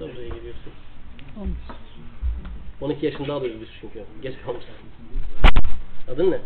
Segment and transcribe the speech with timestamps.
[0.00, 0.72] buraya geliyorsun.
[2.80, 4.04] 12 yaşında alıyoruz biz çünkü.
[4.22, 4.74] Geç kalmışsın.
[6.08, 6.40] Adın ne?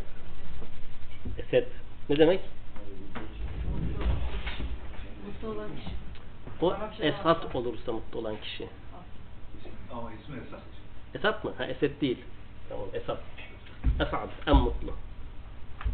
[1.38, 1.66] Esed.
[2.08, 2.40] Ne demek?
[5.26, 5.90] Mutlu olan kişi.
[6.60, 8.68] O Esat olursa mutlu olan kişi.
[9.92, 10.62] Ama ismi Esat.
[11.14, 11.52] Esat mı?
[11.58, 12.18] Ha Esed değil.
[12.68, 13.18] Tamam Esat.
[14.00, 14.28] Esad.
[14.46, 14.92] En mutlu.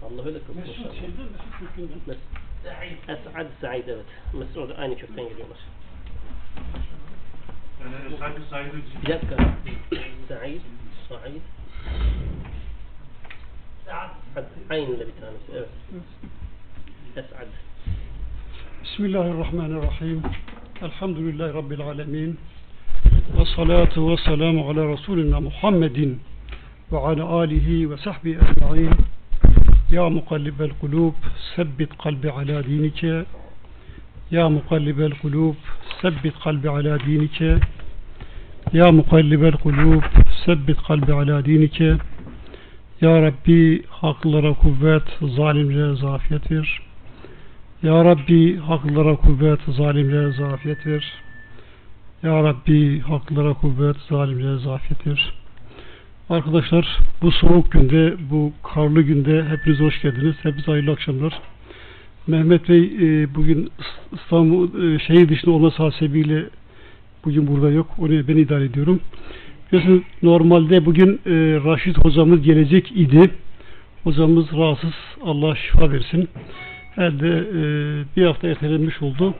[0.02, 1.98] Allah öyle kılsın Mesut şeyden Mesut kökünden.
[2.07, 2.18] Mes
[3.09, 4.04] Esad, Said evet.
[4.32, 5.59] Mesut aynı kökten geliyorlar.
[7.86, 8.72] Yani Esat Said
[9.02, 9.36] Bir dakika.
[10.28, 10.60] Said,
[11.08, 11.40] Said.
[14.34, 15.52] Hadi, Aynı bir tanesi.
[15.52, 15.68] Evet.
[17.16, 17.46] Esad.
[18.82, 20.22] Bismillahirrahmanirrahim.
[20.82, 22.38] Elhamdülillahi Rabbil alemin.
[23.38, 26.20] Ve salatu ve selamu ala Resulina Muhammedin
[26.92, 28.91] ve ala alihi ve sahbihi ecma'in.
[29.91, 31.14] Ya mukallibel kulub,
[31.56, 33.24] sebbit kalbi ala dinike.
[34.30, 35.54] Ya mukallibel kulub,
[36.02, 37.60] sebbit kalbi ala dinike.
[38.72, 40.02] Ya mukallibel kulub,
[40.44, 41.96] sebbit kalbi ala dinike.
[43.00, 45.02] Ya Rabbi haklara kuvvet,
[45.36, 46.80] zalimlere zafiyet ver.
[47.83, 51.05] Ya Rabbi haklara kuvvet, zalimlere zafiyet ver.
[52.22, 55.33] Ya Rabbi haklara kuvvet, zalimlere zafiyet ver.
[56.30, 60.34] Arkadaşlar bu soğuk günde, bu karlı günde hepiniz hoş geldiniz.
[60.42, 61.33] Hepinize hayırlı akşamlar.
[62.27, 63.70] Mehmet Bey e, bugün
[64.12, 66.44] İstanbul e, şehir dışında olması hasebiyle
[67.24, 67.86] bugün burada yok.
[67.98, 69.00] Onu ben idare ediyorum.
[69.68, 71.30] Biliyorsunuz normalde bugün e,
[71.64, 73.30] Raşit hocamız gelecek idi.
[74.05, 74.94] Hocamız rahatsız.
[75.22, 76.28] Allah şifa versin.
[76.94, 77.62] Herhalde e,
[78.16, 79.34] bir hafta ertelenmiş oldu.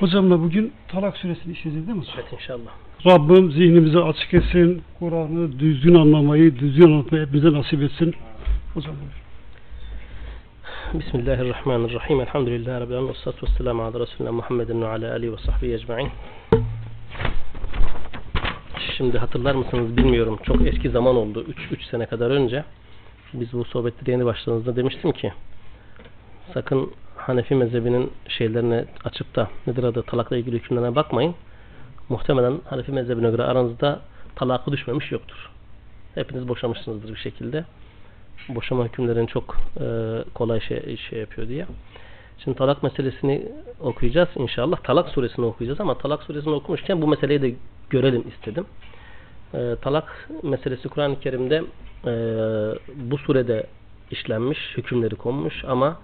[0.00, 2.04] Hocamla bugün Talak suresini işleyeceğiz değil mi?
[2.14, 2.70] Evet inşallah.
[3.06, 4.82] Rabbim zihnimizi açık etsin.
[4.98, 8.14] Kur'an'ı düzgün anlamayı, düzgün anlatmayı hepimize nasip etsin.
[8.74, 9.31] Hocam buyur.
[10.92, 12.20] Bismillahirrahmanirrahim.
[12.20, 13.08] Elhamdülillahi Rabbil Alemin.
[13.08, 16.10] Vessalatu vesselamu ala Resulina Muhammedin ve ala alihi ve sahbihi ecma'in.
[18.96, 20.38] Şimdi hatırlar mısınız bilmiyorum.
[20.42, 21.46] Çok eski zaman oldu.
[21.70, 22.64] 3 sene kadar önce
[23.32, 25.32] biz bu sohbette yeni başladığımızda demiştim ki
[26.54, 31.34] sakın Hanefi mezhebinin şeylerine açıp da nedir adı talakla ilgili hükümlerine bakmayın.
[32.08, 34.00] Muhtemelen Hanefi mezhebine göre aranızda
[34.36, 35.50] talakı düşmemiş yoktur.
[36.14, 37.64] Hepiniz boşamışsınızdır bir şekilde.
[38.48, 39.84] Boşama hükümlerini çok e,
[40.34, 41.66] kolay şey, şey yapıyor diye.
[42.44, 43.48] Şimdi talak meselesini
[43.80, 44.76] okuyacağız inşallah.
[44.76, 47.54] Talak suresini okuyacağız ama talak suresini okumuşken bu meseleyi de
[47.90, 48.66] görelim istedim.
[49.54, 51.62] E, talak meselesi Kur'an-ı Kerim'de
[52.06, 52.12] e,
[53.10, 53.66] bu surede
[54.10, 55.98] işlenmiş, hükümleri konmuş ama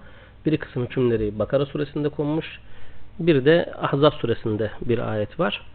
[0.45, 2.59] bir kısım hükümleri Bakara suresinde konmuş.
[3.19, 5.65] Bir de Ahzab suresinde bir ayet var.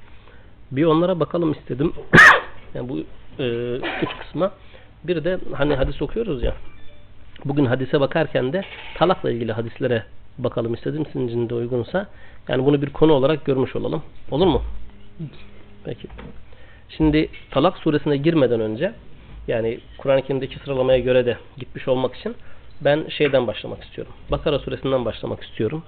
[0.70, 1.92] Bir onlara bakalım istedim.
[2.74, 2.98] yani bu
[3.42, 4.52] e, üç kısma.
[5.04, 6.54] Bir de hani hadis okuyoruz ya.
[7.44, 8.62] Bugün hadise bakarken de
[8.94, 10.04] talakla ilgili hadislere
[10.38, 11.06] bakalım istedim.
[11.06, 12.06] Sizin için de uygunsa.
[12.48, 14.02] Yani bunu bir konu olarak görmüş olalım.
[14.30, 14.62] Olur mu?
[15.84, 16.08] Peki.
[16.88, 18.94] Şimdi Talak suresine girmeden önce
[19.48, 22.36] yani Kur'an-ı Kerim'deki sıralamaya göre de gitmiş olmak için
[22.80, 24.12] ben şeyden başlamak istiyorum.
[24.30, 25.82] Bakara suresinden başlamak istiyorum.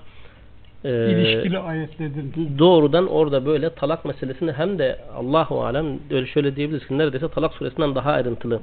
[0.86, 2.24] Ee, İlişkili ayetlerdir.
[2.58, 7.54] doğrudan orada böyle talak meselesini hem de Allahu alem öyle şöyle diyebiliriz ki neredeyse talak
[7.54, 8.60] suresinden daha ayrıntılı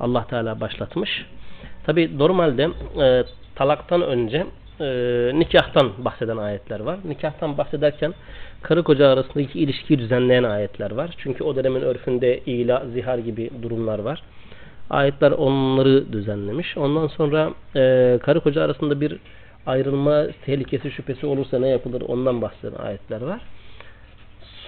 [0.00, 1.26] Allah Teala başlatmış.
[1.86, 2.68] Tabi normalde
[3.02, 3.24] e,
[3.54, 4.46] talaktan önce
[4.80, 4.86] e,
[5.34, 6.98] nikahtan bahseden ayetler var.
[7.04, 8.14] Nikahtan bahsederken
[8.62, 11.10] karı koca arasındaki ilişkiyi düzenleyen ayetler var.
[11.18, 14.22] Çünkü o dönemin örfünde ila, zihar gibi durumlar var.
[14.90, 16.76] Ayetler onları düzenlemiş.
[16.76, 19.18] Ondan sonra e, karı koca arasında bir
[19.66, 23.40] ayrılma tehlikesi şüphesi olursa ne yapılır ondan bahseden ayetler var.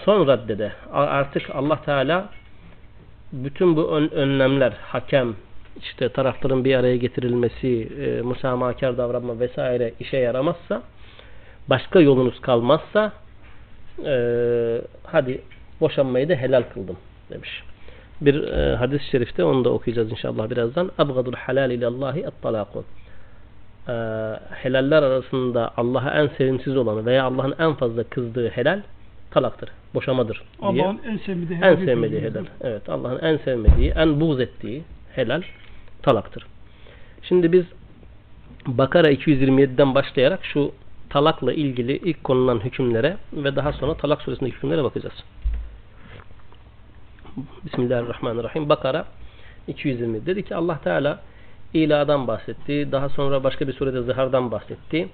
[0.05, 2.29] Son raddede artık Allah Teala
[3.33, 5.37] bütün bu ön, önlemler, hakem,
[5.81, 10.83] işte tarafların bir araya getirilmesi, e, müsamahakar davranma vesaire işe yaramazsa,
[11.69, 13.13] başka yolunuz kalmazsa
[14.05, 15.41] e, hadi
[15.81, 16.97] boşanmayı da helal kıldım
[17.31, 17.63] demiş.
[18.21, 20.91] Bir e, hadis-i şerifte onu da okuyacağız inşallah birazdan.
[20.99, 22.85] Abgadul halal ilallahi et-talakun.
[23.89, 23.93] E,
[24.51, 28.83] helaller arasında Allah'a en sevimsiz olanı veya Allah'ın en fazla kızdığı helal
[29.31, 30.43] talaktır, boşamadır.
[30.63, 32.45] Allah'ın en sevmediği En sevmediği helal.
[32.61, 34.83] Evet, Allah'ın en sevmediği, en buğz ettiği
[35.15, 35.43] helal
[36.03, 36.47] talaktır.
[37.23, 37.65] Şimdi biz
[38.67, 40.73] Bakara 227'den başlayarak şu
[41.11, 45.25] talakla ilgili ilk konulan hükümlere ve daha sonra talak suresindeki hükümlere bakacağız.
[47.65, 48.69] Bismillahirrahmanirrahim.
[48.69, 49.05] Bakara
[49.69, 50.27] 220.
[50.27, 51.21] Dedi ki Allah Teala
[51.75, 52.93] iladan bahsetti.
[52.93, 55.09] Daha sonra başka bir surede zıhardan bahsetti.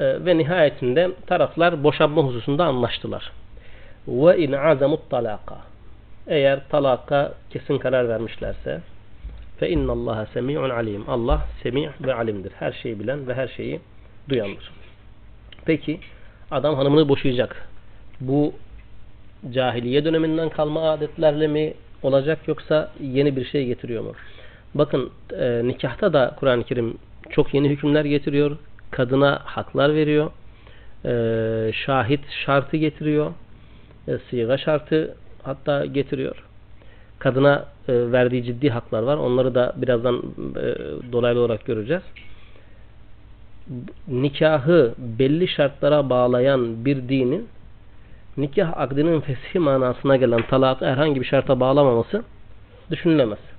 [0.00, 3.32] Ee, ve nihayetinde taraflar boşanma hususunda anlaştılar.
[4.08, 5.56] Ve in azamut talaka.
[6.26, 8.80] Eğer talaka kesin karar vermişlerse
[9.58, 11.10] fe innallaha semi'un alim.
[11.10, 12.52] Allah semi' ve alimdir.
[12.58, 13.80] Her şeyi bilen ve her şeyi
[14.28, 14.70] duyandır.
[15.64, 16.00] Peki
[16.50, 17.68] adam hanımını boşayacak.
[18.20, 18.54] Bu
[19.50, 24.12] cahiliye döneminden kalma adetlerle mi olacak yoksa yeni bir şey getiriyor mu?
[24.74, 26.98] Bakın e, nikahta da Kur'an-ı Kerim
[27.30, 28.56] çok yeni hükümler getiriyor.
[28.90, 30.30] Kadına haklar veriyor.
[31.04, 33.32] E, şahit şartı getiriyor.
[34.08, 36.44] E, siga şartı hatta getiriyor.
[37.18, 39.16] Kadına e, verdiği ciddi haklar var.
[39.16, 40.22] Onları da birazdan
[40.56, 40.74] e,
[41.12, 42.02] dolaylı olarak göreceğiz.
[44.08, 47.48] Nikahı belli şartlara bağlayan bir dinin
[48.36, 52.22] nikah akdinin feshi manasına gelen talakı herhangi bir şarta bağlamaması
[52.90, 53.51] düşünülemez.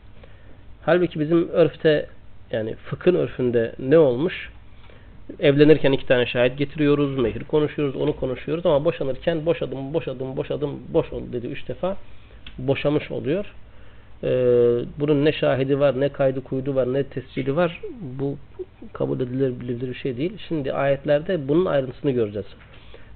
[0.86, 2.08] Halbuki bizim örfte
[2.52, 4.50] yani fıkhın örfünde ne olmuş?
[5.40, 11.14] Evlenirken iki tane şahit getiriyoruz, mehir konuşuyoruz, onu konuşuyoruz ama boşanırken boşadım, boşadım, boşadım, boş
[11.14, 11.98] oldu dedi üç defa.
[12.58, 13.46] Boşamış oluyor.
[14.24, 14.30] Ee,
[15.00, 17.82] bunun ne şahidi var, ne kaydı kuydu var, ne tescili var.
[18.02, 18.38] Bu
[18.94, 20.38] kabul edilebilir bir şey değil.
[20.48, 22.48] Şimdi ayetlerde bunun ayrıntısını göreceğiz.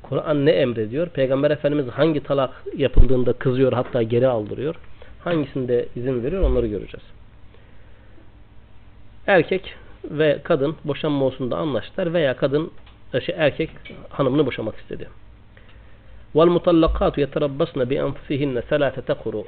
[0.04, 1.08] Kur'an ne emrediyor?
[1.08, 4.76] Peygamber Efendimiz hangi talak yapıldığında kızıyor hatta geri aldırıyor?
[5.24, 7.17] Hangisinde izin veriyor onları göreceğiz.
[9.28, 12.72] Erkek ve kadın boşanma olsunda anlaştılar veya kadın
[13.14, 13.70] e, şey, erkek
[14.10, 15.10] hanımını boşamak istedi.
[16.36, 19.44] Vel mutallakatu yeterabbasna bi enfusihinne selasete kuru.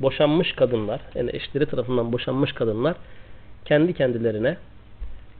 [0.00, 2.96] Boşanmış kadınlar, yani eşleri tarafından boşanmış kadınlar
[3.64, 4.56] kendi kendilerine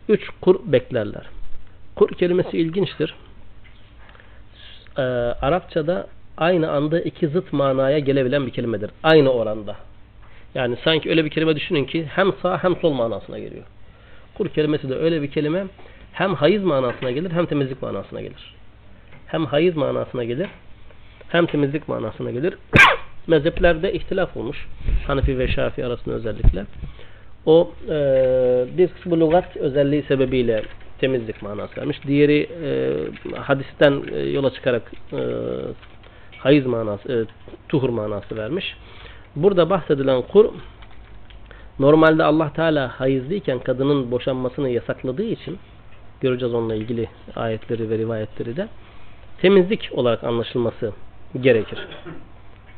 [0.09, 1.27] üç kur beklerler.
[1.97, 3.15] Kur kelimesi ilginçtir.
[4.99, 5.03] Ee,
[5.43, 6.06] Arapçada
[6.37, 8.91] aynı anda iki zıt manaya gelebilen bir kelimedir.
[9.03, 9.77] Aynı oranda.
[10.55, 13.65] Yani sanki öyle bir kelime düşünün ki hem sağ hem sol manasına geliyor.
[14.34, 15.64] Kur kelimesi de öyle bir kelime
[16.12, 18.55] hem hayız manasına gelir hem temizlik manasına gelir.
[19.26, 20.49] Hem hayız manasına gelir
[21.29, 22.55] hem temizlik manasına gelir.
[23.26, 24.67] Mezheplerde ihtilaf olmuş.
[25.06, 26.64] Hanefi ve Şafii arasında özellikle.
[27.46, 27.94] O e,
[28.79, 30.62] bir kısmı lügat özelliği sebebiyle
[30.99, 31.99] temizlik manası vermiş.
[32.06, 32.70] Diğeri e,
[33.37, 35.20] hadisten e, yola çıkarak e,
[36.38, 37.17] hayız manası, e,
[37.69, 38.76] tuhur manası vermiş.
[39.37, 40.46] Burada bahsedilen kur
[41.78, 45.58] normalde Allah Teala hayızlıyken kadının boşanmasını yasakladığı için
[46.20, 48.69] göreceğiz onunla ilgili ayetleri ve rivayetleri de
[49.40, 50.92] temizlik olarak anlaşılması
[51.40, 51.78] gerekir.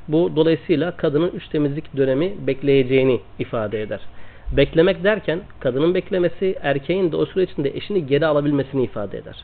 [0.09, 4.01] Bu dolayısıyla kadının üç temizlik dönemi bekleyeceğini ifade eder.
[4.53, 9.37] Beklemek derken kadının beklemesi erkeğin de o süre içinde eşini geri alabilmesini ifade eder.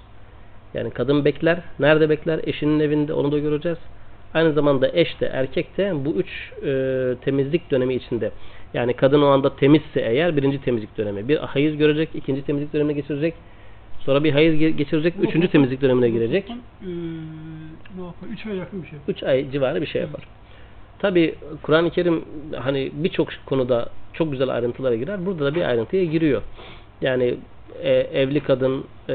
[0.75, 1.59] Yani kadın bekler.
[1.79, 2.41] Nerede bekler?
[2.45, 3.79] Eşinin evinde onu da göreceğiz.
[4.35, 8.31] Aynı zamanda eş de erkek de bu üç e, temizlik dönemi içinde.
[8.75, 11.29] Yani kadın o anda temizse eğer birinci temizlik dönemi.
[11.29, 13.35] Bir hayız görecek, ikinci temizlik dönemine geçirecek.
[14.01, 16.45] Sonra bir hayız geçirecek, üçüncü temizlik dönemine girecek.
[17.97, 18.29] Ne yapar?
[18.33, 18.99] Üç ay yakın bir şey.
[19.09, 20.23] Üç ay civarı bir şey yapar.
[20.99, 22.25] Tabi Kur'an-ı Kerim
[22.59, 25.27] hani birçok konuda çok güzel ayrıntılara girer.
[25.27, 26.43] Burada da bir ayrıntıya giriyor.
[27.01, 27.35] Yani
[27.83, 29.15] e, evli kadın e,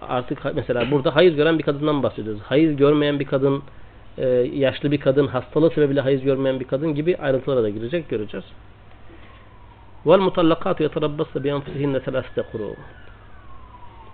[0.00, 2.40] artık mesela burada hayız gören bir kadından bahsediyoruz.
[2.42, 3.62] Hayız görmeyen bir kadın,
[4.18, 8.44] e, yaşlı bir kadın, hastalığı sebebiyle hayız görmeyen bir kadın gibi ayrıntılara da girecek göreceğiz.
[10.05, 12.75] Vel mutallakatu yeterabbasna bi enfusihinne selasete kuru.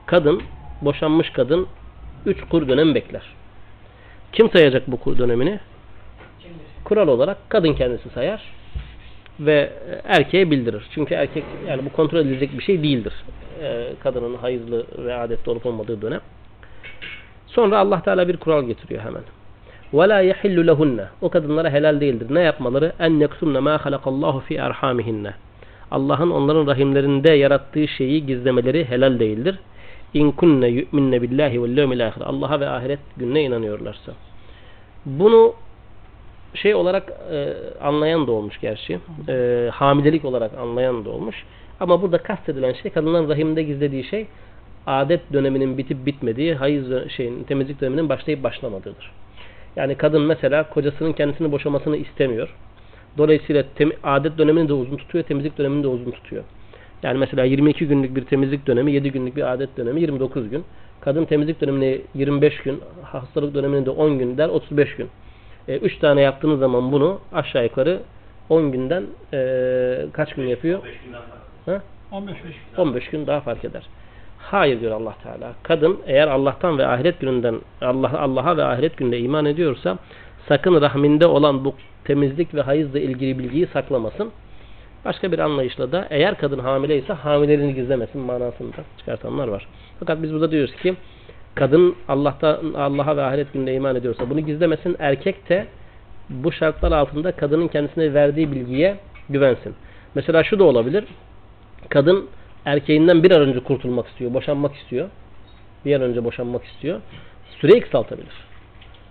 [0.05, 0.41] Kadın,
[0.81, 1.67] boşanmış kadın
[2.25, 3.23] üç kur dönem bekler.
[4.31, 5.59] Kim sayacak bu kur dönemini?
[6.83, 8.41] Kural olarak kadın kendisi sayar
[9.39, 9.73] ve
[10.03, 10.83] erkeğe bildirir.
[10.93, 13.13] Çünkü erkek yani bu kontrol edilecek bir şey değildir.
[13.61, 16.21] Ee, kadının hayızlı ve adetli olup olmadığı dönem.
[17.47, 19.23] Sonra Allah Teala bir kural getiriyor hemen.
[19.93, 22.27] وَلَا يَحِلُّ لَهُنَّ O kadınlara helal değildir.
[22.29, 22.93] Ne yapmaları?
[22.99, 25.33] اَنْ يَكْتُمْنَ مَا خَلَقَ اللّٰهُ فِي اَرْحَامِهِنَّ
[25.92, 29.58] Allah'ın onların rahimlerinde yarattığı şeyi gizlemeleri helal değildir.
[30.14, 32.22] İn kunne yu'minne billahi vel yevmil ahir.
[32.22, 34.12] Allah'a ve ahiret gününe inanıyorlarsa.
[35.06, 35.54] Bunu
[36.54, 38.98] şey olarak e, anlayan da olmuş gerçi.
[39.28, 41.44] E, hamilelik olarak anlayan da olmuş.
[41.80, 44.26] Ama burada kastedilen şey kadınların rahimde gizlediği şey
[44.86, 49.12] adet döneminin bitip bitmediği, hayız şeyin temizlik döneminin başlayıp başlamadığıdır.
[49.76, 52.54] Yani kadın mesela kocasının kendisini boşamasını istemiyor
[53.18, 53.64] Dolayısıyla
[54.02, 56.44] adet dönemini de uzun tutuyor, temizlik dönemini de uzun tutuyor.
[57.02, 60.64] Yani mesela 22 günlük bir temizlik dönemi, 7 günlük bir adet dönemi 29 gün.
[61.00, 65.08] Kadın temizlik dönemini 25 gün, hastalık dönemini de 10 gün der, 35 gün.
[65.68, 68.00] 3 e, tane yaptığınız zaman bunu aşağı yukarı
[68.48, 70.78] 10 günden e, kaç gün yapıyor?
[70.78, 71.78] 15 günden fazla.
[71.78, 71.82] Ha?
[72.12, 72.36] 15
[72.78, 73.82] 15 gün daha fark eder.
[74.38, 75.52] Hayır diyor Allah Teala.
[75.62, 79.98] Kadın eğer Allah'tan ve ahiret gününden Allah Allah'a ve ahiret gününe iman ediyorsa
[80.48, 84.32] sakın rahminde olan bu temizlik ve hayızla ilgili bilgiyi saklamasın.
[85.04, 89.66] Başka bir anlayışla da eğer kadın hamileyse hamileliğini gizlemesin manasında çıkartanlar var.
[90.00, 90.94] Fakat biz burada diyoruz ki
[91.54, 94.96] kadın Allah'ta Allah'a ve ahiret gününe iman ediyorsa bunu gizlemesin.
[94.98, 95.66] Erkek de
[96.30, 98.96] bu şartlar altında kadının kendisine verdiği bilgiye
[99.30, 99.74] güvensin.
[100.14, 101.04] Mesela şu da olabilir.
[101.88, 102.28] Kadın
[102.64, 105.08] erkeğinden bir an önce kurtulmak istiyor, boşanmak istiyor.
[105.84, 107.00] Bir an önce boşanmak istiyor.
[107.60, 108.51] Süreyi kısaltabilir.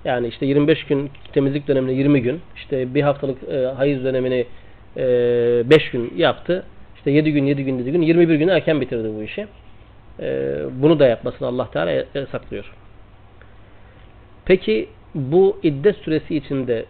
[0.06, 4.46] Yani işte 25 gün temizlik dönemine 20 gün, işte bir haftalık e, hayız dönemini
[4.96, 6.66] 5 gün yaptı.
[6.96, 9.48] İşte 7 gün, 7 gün, 7 gün, 21 günü erken bitirdi bu işi.
[10.20, 12.74] E, bunu da yapmasını Allah Teala yasaklıyor.
[14.46, 16.86] Peki bu iddet süresi içinde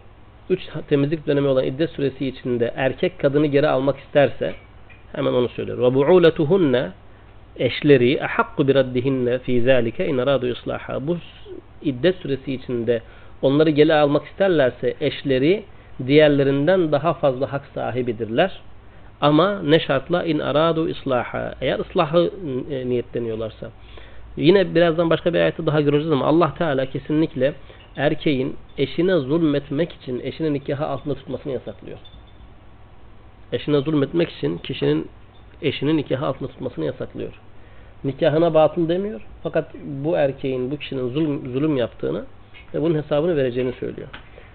[0.50, 4.54] 3 temizlik dönemi olan iddet süresi içinde erkek kadını geri almak isterse
[5.12, 5.94] hemen onu söylüyor.
[5.94, 6.90] Bu'ulatuhunne
[7.56, 11.06] eşleri ahakku bi raddihinne fi zalike in aradu islaha.
[11.06, 11.18] Bu
[11.82, 13.02] iddet süresi içinde
[13.42, 15.64] onları geri almak isterlerse eşleri
[16.06, 18.60] diğerlerinden daha fazla hak sahibidirler.
[19.20, 21.54] Ama ne şartla in aradu islaha.
[21.60, 22.30] Eğer ıslahı
[22.70, 23.70] e, niyetleniyorlarsa.
[24.36, 27.54] Yine birazdan başka bir ayette daha göreceğiz ama Allah Teala kesinlikle
[27.96, 31.98] erkeğin eşine zulmetmek için eşini nikahı altında tutmasını yasaklıyor.
[33.52, 35.08] Eşine zulmetmek için kişinin
[35.62, 37.32] eşinin nikahı altında tutmasını yasaklıyor.
[38.04, 39.20] Nikahına batıl demiyor.
[39.42, 42.24] Fakat bu erkeğin, bu kişinin zulüm, zulüm yaptığını
[42.74, 44.08] ve bunun hesabını vereceğini söylüyor.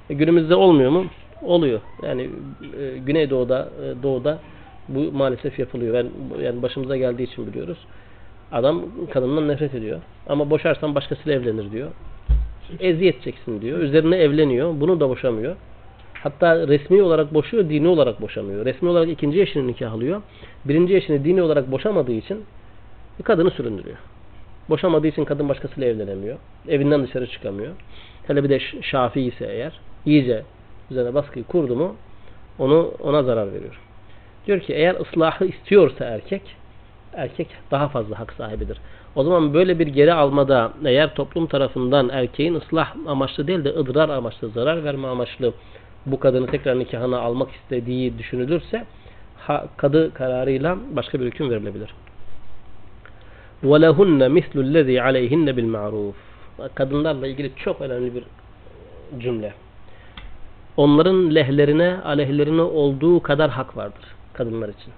[0.09, 1.05] E, günümüzde olmuyor mu?
[1.41, 1.81] Oluyor.
[2.03, 2.29] Yani
[2.79, 4.39] e, Güneydoğu'da, e, Doğu'da
[4.87, 5.93] bu maalesef yapılıyor.
[5.93, 6.07] Ben,
[6.43, 7.77] yani başımıza geldiği için biliyoruz.
[8.51, 10.01] Adam kadından nefret ediyor.
[10.29, 11.91] Ama boşarsan başkasıyla evlenir diyor.
[12.79, 13.79] Eziyet çeksin diyor.
[13.79, 14.73] Üzerine evleniyor.
[14.79, 15.55] Bunu da boşamıyor.
[16.23, 18.65] Hatta resmi olarak boşuyor, dini olarak boşamıyor.
[18.65, 20.21] Resmi olarak ikinci eşini nikahlıyor.
[20.65, 22.45] Birinci eşini dini olarak boşamadığı için
[23.23, 23.97] kadını süründürüyor.
[24.69, 26.37] Boşamadığı için kadın başkasıyla evlenemiyor.
[26.67, 27.73] Evinden dışarı çıkamıyor.
[28.27, 30.43] Hele bir de şafi ise eğer iyice
[30.91, 31.95] üzerine baskıyı kurdu mu
[32.59, 33.79] onu ona zarar veriyor.
[34.47, 36.41] Diyor ki eğer ıslahı istiyorsa erkek
[37.13, 38.77] erkek daha fazla hak sahibidir.
[39.15, 44.09] O zaman böyle bir geri almada eğer toplum tarafından erkeğin ıslah amaçlı değil de ıdrar
[44.09, 45.53] amaçlı, zarar verme amaçlı
[46.06, 48.84] bu kadını tekrar nikahına almak istediği düşünülürse
[49.36, 51.94] ha, kadı kararıyla başka bir hüküm verilebilir.
[53.64, 56.12] وَلَهُنَّ مِثْلُ الَّذ۪ي عَلَيْهِنَّ بِالْمَعْرُوفِ
[56.74, 58.24] Kadınlarla ilgili çok önemli bir
[59.18, 59.54] cümle.
[60.76, 64.92] Onların lehlerine, aleyhlerine olduğu kadar hak vardır kadınlar için.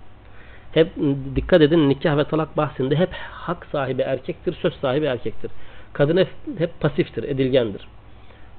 [0.72, 0.88] Hep
[1.36, 5.50] dikkat edin nikah ve talak bahsinde hep hak sahibi erkektir, söz sahibi erkektir.
[5.92, 7.88] Kadın hep, hep pasiftir, edilgendir.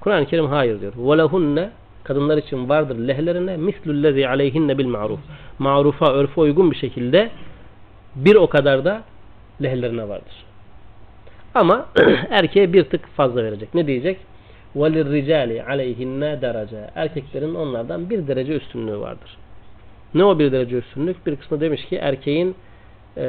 [0.02, 0.94] Kur'an-ı Kerim hayır diyor.
[0.94, 1.70] وَلَهُنَّ
[2.04, 5.20] Kadınlar için vardır lehlerine mislullezi aleyhinne bil ma'ruf.
[5.60, 7.30] Marufa, örfe uygun bir şekilde
[8.16, 9.04] bir o kadar da
[9.64, 10.46] lehlerine vardır.
[11.56, 11.86] Ama
[12.30, 13.74] erkeğe bir tık fazla verecek.
[13.74, 14.18] Ne diyecek?
[14.75, 16.90] وَلِلْرِجَالِ عَلَيْهِنَّ derece.
[16.96, 19.38] Erkeklerin onlardan bir derece üstünlüğü vardır.
[20.14, 21.28] Ne o bir derece üstünlük?
[21.28, 22.56] Bir kısmı demiş ki erkeğin
[23.18, 23.24] e,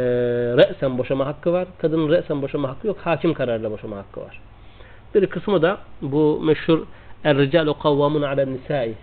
[0.57, 1.69] re'sen boşama hakkı var.
[1.79, 2.99] Kadının re'sen boşama hakkı yok.
[3.05, 4.41] Hakim kararıyla boşama hakkı var.
[5.15, 6.87] Bir kısmı da bu meşhur
[7.24, 8.94] Er-ricalu kavvamun alen nisai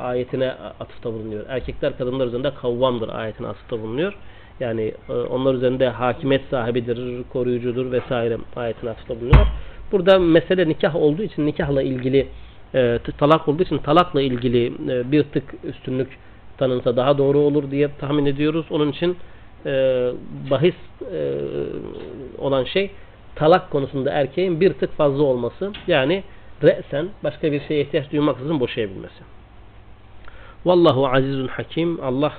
[0.00, 1.44] ayetine atıfta bulunuyor.
[1.48, 4.14] Erkekler kadınlar üzerinde kavvamdır ayetine atıfta bulunuyor.
[4.60, 9.46] Yani e, onlar üzerinde hakimiyet sahibidir, koruyucudur vesaire ayetine atıfta bulunuyor.
[9.92, 12.28] Burada mesele nikah olduğu için nikahla ilgili
[12.74, 16.18] e, talak olduğu için talakla ilgili e, bir tık üstünlük
[16.58, 18.66] tanınsa daha doğru olur diye tahmin ediyoruz.
[18.70, 19.16] Onun için
[19.66, 19.70] e,
[20.50, 20.74] bahis
[21.12, 21.38] e,
[22.38, 22.90] olan şey
[23.34, 25.72] talak konusunda erkeğin bir tık fazla olması.
[25.86, 26.22] Yani
[26.62, 29.22] re'sen başka bir şeye ihtiyaç duymaksızın boşayabilmesi.
[30.64, 32.04] Vallahu azizun hakim.
[32.04, 32.32] Allah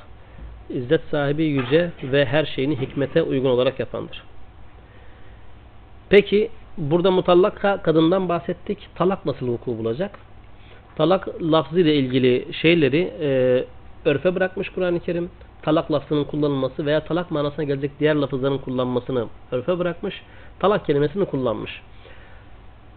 [0.70, 4.24] izzet sahibi yüce ve her şeyini hikmete uygun olarak yapandır.
[6.10, 8.78] Peki burada mutallak kadından bahsettik.
[8.96, 10.20] Talak nasıl vuku bulacak?
[10.96, 13.30] Talak lafzı ile ilgili şeyleri e,
[14.06, 15.30] örfe bırakmış Kur'an-ı Kerim.
[15.62, 20.22] Talak lafzının kullanılması veya talak manasına gelecek diğer lafızların kullanmasını örfe bırakmış.
[20.60, 21.82] Talak kelimesini kullanmış.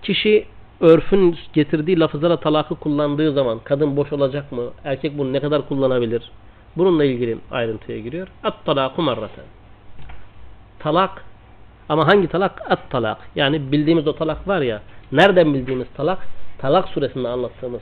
[0.03, 0.47] Kişi
[0.81, 4.71] örfün getirdiği lafızlara talakı kullandığı zaman kadın boş olacak mı?
[4.85, 6.31] Erkek bunu ne kadar kullanabilir?
[6.77, 8.29] Bununla ilgili ayrıntıya giriyor.
[8.45, 9.45] At talaku marraten.
[10.79, 11.25] Talak
[11.89, 12.71] ama hangi talak?
[12.71, 13.19] At talak.
[13.35, 14.83] Yani bildiğimiz o talak var ya.
[15.13, 16.19] Nereden bildiğimiz talak?
[16.59, 17.81] Talak suresinde anlattığımız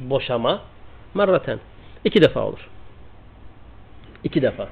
[0.00, 0.60] boşama
[1.14, 1.58] marraten.
[2.04, 2.68] iki defa olur.
[4.24, 4.68] İki defa.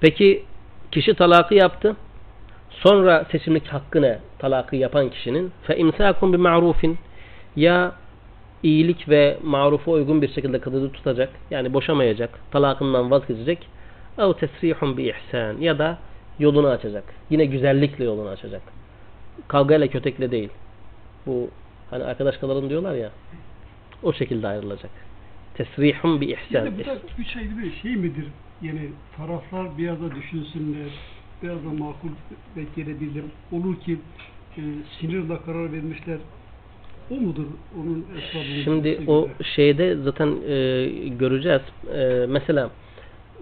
[0.00, 0.44] Peki
[0.92, 1.96] kişi talakı yaptı.
[2.84, 6.98] Sonra seçimlik hakkını talakı yapan kişinin fe imsakun bi ma'rufin
[7.56, 7.92] ya
[8.62, 13.68] iyilik ve marufa uygun bir şekilde kadını tutacak yani boşamayacak talakından vazgeçecek.
[14.18, 15.98] Ev tesrihun bi ihsan ya da
[16.38, 18.62] yolunu açacak yine güzellikle yolunu açacak.
[19.48, 20.50] Kavgayla kötekle değil.
[21.26, 21.50] Bu
[21.90, 23.10] hani arkadaş kalalım diyorlar ya
[24.02, 24.90] o şekilde ayrılacak.
[25.54, 28.26] Tesrihun bi ihsan yani bu da üç ayrı bir şey midir?
[28.62, 30.90] Yani taraflar bir arada düşünsünler
[31.44, 32.08] biraz da makul
[32.56, 33.30] bekleyebilirim.
[33.52, 33.98] Olur ki
[34.56, 34.62] e,
[35.00, 36.18] sinirle karar vermişler.
[37.10, 37.44] O mudur?
[37.80, 41.62] Onun esbabı Şimdi o şeyde zaten e, göreceğiz.
[41.94, 42.70] E, mesela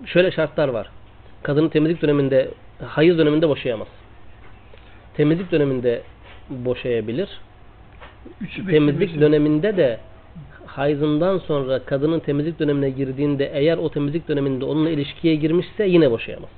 [0.07, 0.91] şöyle şartlar var.
[1.43, 2.49] Kadının temizlik döneminde
[2.85, 3.89] hayız döneminde boşayamaz.
[5.17, 6.03] Temizlik döneminde
[6.51, 7.29] boşayabilir.
[8.41, 9.99] Üçü temizlik döneminde de
[10.67, 16.51] hayzından sonra kadının temizlik dönemine girdiğinde eğer o temizlik döneminde onunla ilişkiye girmişse yine boşayamaz.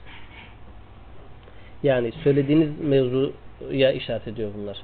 [1.84, 4.76] Yani söylediğiniz mevzuya işaret ediyor bunlar.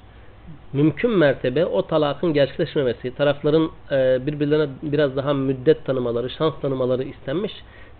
[0.72, 7.52] Mümkün mertebe o talakın gerçekleşmemesi, tarafların e, birbirlerine biraz daha müddet tanımaları, şans tanımaları istenmiş.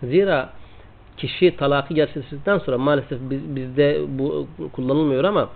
[0.03, 0.49] Zira
[1.17, 5.49] kişi talakı gerçekleştirdikten sonra maalesef biz- bizde bu kullanılmıyor ama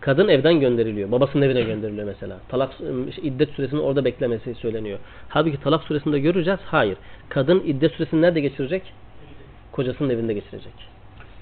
[0.00, 1.10] kadın evden gönderiliyor.
[1.12, 2.38] Babasının evine gönderiliyor mesela.
[2.48, 2.72] Talak
[3.22, 4.98] iddet süresini orada beklemesi söyleniyor.
[5.28, 6.60] Halbuki talak süresinde göreceğiz.
[6.64, 6.96] Hayır.
[7.28, 8.82] Kadın iddet süresini nerede geçirecek?
[9.72, 10.93] Kocasının evinde geçirecek.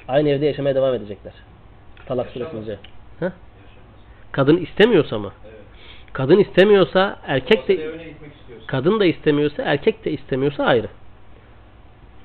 [0.08, 1.32] Aynı evde yaşamaya devam edecekler.
[2.06, 2.78] Talak süresince.
[4.32, 5.32] Kadın istemiyorsa mı?
[6.12, 7.90] Kadın istemiyorsa erkek de
[8.66, 10.88] kadın da istemiyorsa erkek de istemiyorsa ayrı.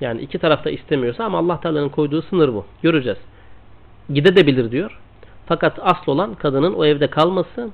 [0.01, 2.65] Yani iki taraf da istemiyorsa ama Allah Teala'nın koyduğu sınır bu.
[2.81, 3.17] Göreceğiz.
[4.13, 5.00] Gidebilir diyor.
[5.46, 7.69] Fakat asıl olan kadının o evde kalması.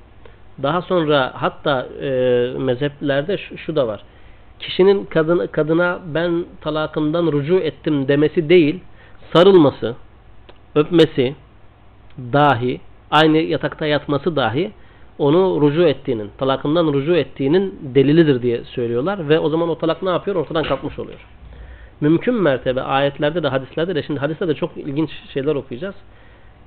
[0.63, 2.10] Daha sonra hatta e,
[2.57, 4.03] mezheplerde şu, şu da var.
[4.60, 8.79] Kişinin kadın, kadına ben talakımdan rucu ettim demesi değil,
[9.33, 9.95] sarılması,
[10.75, 11.35] öpmesi
[12.17, 14.71] dahi, aynı yatakta yatması dahi
[15.17, 20.09] onu rucu ettiğinin, talakından rucu ettiğinin delilidir diye söylüyorlar ve o zaman o talak ne
[20.09, 20.35] yapıyor?
[20.35, 21.19] Ortadan kalkmış oluyor.
[22.01, 25.95] Mümkün mertebe ayetlerde de hadislerde de şimdi hadislerde çok ilginç şeyler okuyacağız.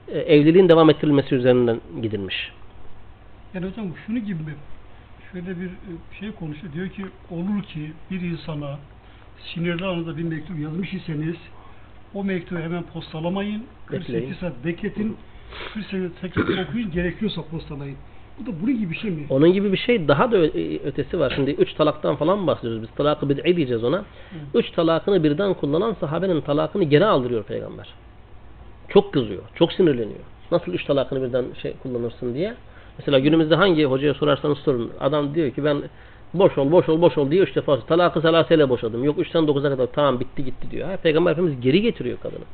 [0.09, 2.53] E, evliliğin devam ettirilmesi üzerinden gidilmiş.
[3.55, 4.55] Yani hocam şunu gibi?
[5.33, 6.73] Şöyle bir e, şey konuşuyor.
[6.73, 8.79] Diyor ki olur ki bir insana
[9.55, 11.37] sinirli anında bir mektup yazmış iseniz
[12.17, 13.63] o mektubu hemen postalamayın.
[13.87, 14.35] 48 Bekleyin.
[14.41, 15.17] saat bekletin.
[15.75, 17.97] 48 saat okuyun gerekiyorsa postalayın.
[18.41, 19.27] Bu da bunun gibi bir şey mi?
[19.31, 21.33] Onun gibi bir şey daha da e, ötesi var.
[21.37, 22.83] Şimdi üç talaktan falan bahsediyoruz.
[22.83, 24.05] Biz talakı bid'i diyeceğiz ona.
[24.55, 27.89] Üç talakını birden kullanan sahabenin talakını geri aldırıyor peygamber.
[28.89, 29.43] Çok kızıyor.
[29.55, 30.21] Çok sinirleniyor.
[30.51, 32.55] Nasıl üç talakını birden şey kullanırsın diye.
[32.99, 34.91] Mesela günümüzde hangi hocaya sorarsanız sorun.
[35.01, 35.83] Adam diyor ki ben
[36.39, 39.05] boş ol, boş ol, boş ol diye üç defa talakı salaseyle boşadım.
[39.05, 40.89] Yok üçten dokuza kadar tamam bitti gitti diyor.
[40.89, 42.45] Ha, Peygamber Efendimiz geri getiriyor kadını.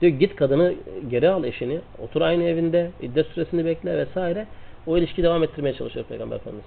[0.00, 0.74] Diyor git kadını
[1.10, 1.80] geri al eşini.
[1.98, 2.90] Otur aynı evinde.
[3.02, 4.46] iddet süresini bekle vesaire.
[4.86, 6.64] O ilişkiyi devam ettirmeye çalışıyor Peygamber Efendimiz.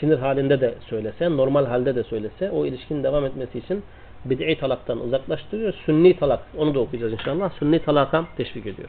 [0.00, 3.82] Sinir halinde de söylese, normal halde de söylese o ilişkinin devam etmesi için
[4.24, 5.74] bid'i talaktan uzaklaştırıyor.
[5.86, 6.40] Sünni talak.
[6.58, 7.50] Onu da okuyacağız inşallah.
[7.58, 8.88] Sünni talaka teşvik ediyor.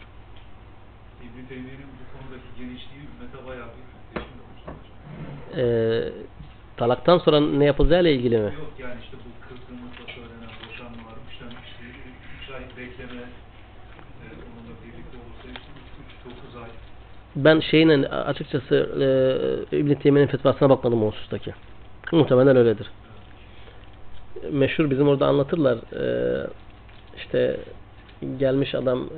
[1.23, 4.87] İbn-i Teymiye'nin bu konudaki genişliği ümmete bayağı bir teşvik olmuş.
[5.57, 6.30] Ee,
[6.77, 8.43] talaktan sonra ne yapılacağıyla ilgili mi?
[8.43, 11.85] Yok yani işte bu kırgınlıkla söylenen boşanmalar, işte
[12.43, 16.69] üç ay bekleme, e, onunla birlikte olursa işte üç, üç, dokuz ay.
[17.35, 18.75] Ben şeyin açıkçası
[19.71, 21.53] e, İbn-i Teymiye'nin fetvasına bakmadım o husustaki.
[22.11, 22.87] Muhtemelen öyledir.
[24.51, 25.77] Meşhur bizim orada anlatırlar.
[25.77, 26.47] E,
[27.17, 27.59] işte
[28.39, 29.09] gelmiş adam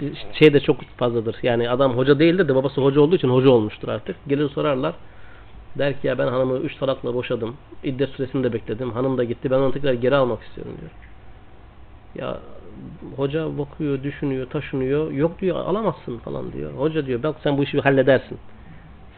[0.00, 1.36] e, şey de çok fazladır.
[1.42, 4.16] Yani adam hoca değildir de babası hoca olduğu için hoca olmuştur artık.
[4.26, 4.94] Gelir sorarlar.
[5.78, 7.56] Der ki ya ben hanımı üç talakla boşadım.
[7.84, 8.90] İddet süresini de bekledim.
[8.90, 9.50] Hanım da gitti.
[9.50, 10.90] Ben onu tekrar geri almak istiyorum diyor.
[12.14, 12.40] Ya
[13.16, 15.10] hoca bakıyor, düşünüyor, taşınıyor.
[15.12, 16.72] Yok diyor alamazsın falan diyor.
[16.72, 18.38] Hoca diyor bak sen bu işi bir halledersin.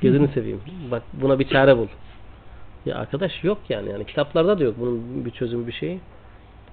[0.01, 0.61] Gözünü seveyim.
[0.91, 1.87] Bak buna bir çare bul.
[2.87, 3.91] Ya arkadaş yok yani.
[3.91, 6.01] yani kitaplarda da yok bunun bir çözüm bir şeyi.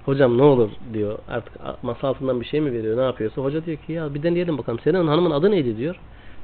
[0.05, 1.17] Hocam ne olur diyor.
[1.27, 2.97] Artık masa altından bir şey mi veriyor?
[2.97, 4.79] Ne yapıyorsa hoca diyor ki ya bir deneyelim bakalım.
[4.83, 5.99] Senin hanımın adı neydi diyor.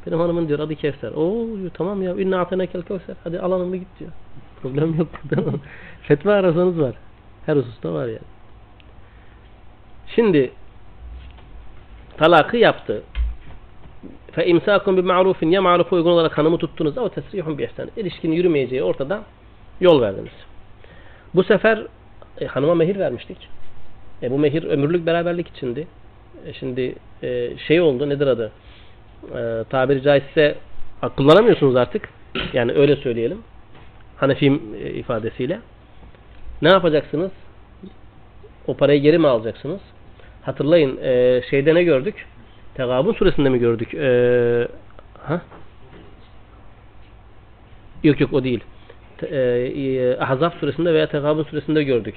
[0.07, 1.11] Benim hanımın diyor adı Kevser.
[1.11, 2.13] Oo diyor tamam ya.
[2.13, 3.15] İnne atenekel Kevser.
[3.23, 4.11] Hadi al hanımı git diyor.
[4.61, 5.07] Problem yok.
[6.01, 6.95] Fetva arasanız var.
[7.45, 8.19] Her hususta var yani.
[10.15, 10.51] Şimdi
[12.17, 13.03] talakı yaptı.
[14.31, 17.89] Fe imsakun bi ma'rufin ya ma'rufa uygun olarak hanımı tuttunuz ama tesrihun bi ihsan.
[17.97, 19.23] İlişkinin yürümeyeceği ortada
[19.81, 20.33] yol verdiniz.
[21.35, 21.85] Bu sefer
[22.41, 23.37] e, hanıma mehir vermiştik.
[24.23, 25.87] E, bu mehir ömürlük beraberlik içindi.
[26.45, 28.51] E, şimdi e, şey oldu nedir adı?
[29.37, 30.55] E, tabiri caizse
[31.17, 32.09] kullanamıyorsunuz artık.
[32.53, 33.37] Yani öyle söyleyelim.
[34.17, 35.59] Hanefi e, ifadesiyle.
[36.61, 37.31] Ne yapacaksınız?
[38.67, 39.81] O parayı geri mi alacaksınız?
[40.41, 42.25] Hatırlayın e, şeyde ne gördük?
[42.75, 43.93] Tegabun suresinde mi gördük?
[43.93, 44.67] E,
[45.23, 45.41] ha?
[48.03, 48.63] Yok yok o değil.
[49.17, 52.15] Te- e, Ahzab suresinde veya Tegabun suresinde gördük.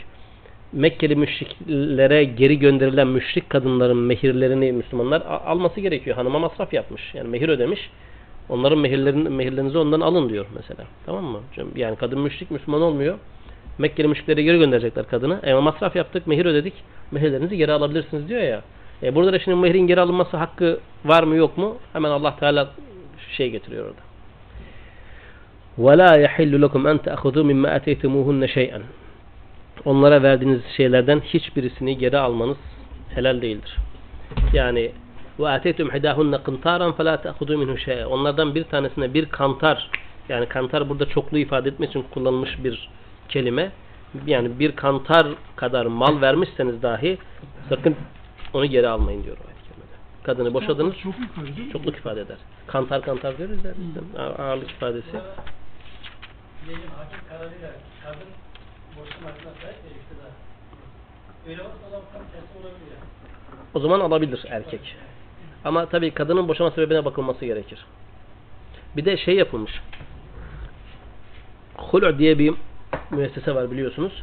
[0.73, 6.15] Mekkeli müşriklere geri gönderilen müşrik kadınların mehirlerini Müslümanlar a- alması gerekiyor.
[6.15, 7.15] Hanıma masraf yapmış.
[7.15, 7.89] Yani mehir ödemiş.
[8.49, 10.83] Onların mehirlerini, mehirlerinizi ondan alın diyor mesela.
[11.05, 11.39] Tamam mı?
[11.75, 13.17] Yani kadın müşrik Müslüman olmuyor.
[13.77, 15.39] Mekkeli müşriklere geri gönderecekler kadını.
[15.43, 16.73] E, masraf yaptık, mehir ödedik.
[17.11, 18.61] Mehirlerinizi geri alabilirsiniz diyor ya.
[19.03, 21.77] E, burada da şimdi mehrin geri alınması hakkı var mı yok mu?
[21.93, 22.69] Hemen Allah Teala
[23.37, 24.01] şey getiriyor orada.
[25.77, 28.81] وَلَا يَحِلُّ لَكُمْ أَنْ تَأْخُذُوا مِمَّا أَتَيْتُمُوهُنَّ شَيْئًا
[29.85, 32.57] Onlara verdiğiniz şeylerden hiçbirisini geri almanız
[33.15, 33.77] helal değildir.
[34.53, 34.91] Yani
[35.39, 39.89] وَاَتَيْتُمْ حِدَاهُنَّ قِنْتَارًا فَلَا تَأْخُذُوا مِنْهُ شَيْئًا Onlardan bir tanesine bir kantar
[40.29, 42.89] Yani kantar burada çokluğu ifade etmek için kullanılmış bir
[43.29, 43.71] kelime.
[44.25, 47.17] Yani bir kantar kadar mal vermişseniz dahi
[47.69, 47.95] sakın
[48.53, 49.95] onu geri almayın diyor o ayet kerimede.
[50.23, 51.73] Kadını boşadınız Çok yukarı değil mi?
[51.73, 52.37] çokluk ifade eder.
[52.67, 54.19] Kantar kantar diyoruz ya bizden.
[54.21, 55.07] Ağ- Ağırlık ifadesi.
[56.65, 57.69] Diyelim hakim kararıyla
[58.03, 58.27] kadın
[59.00, 60.32] boşanma hakkına sahip ya iktidar.
[61.48, 63.08] Öyle olursa adam tam tersi olabilir yani.
[63.74, 64.96] O zaman alabilir erkek.
[65.64, 67.86] Ama tabii kadının boşama sebebine bakılması gerekir.
[68.96, 69.82] Bir de şey yapılmış.
[71.76, 72.54] Hulu diye bir
[73.10, 74.22] müessese var biliyorsunuz.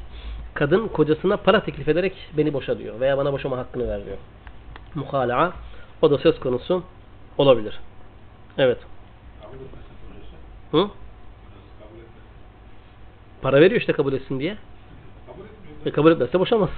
[0.54, 3.00] Kadın kocasına para teklif ederek beni boşa diyor.
[3.00, 4.18] Veya bana boşama hakkını ver diyor.
[4.96, 5.54] Muhala'a.
[6.02, 6.84] O da söz konusu
[7.38, 7.80] olabilir.
[8.58, 8.78] Evet.
[10.72, 10.90] Hı?
[13.46, 14.58] Para veriyor işte kabul etsin diye.
[15.86, 16.70] E kabul etmezse boşamaz.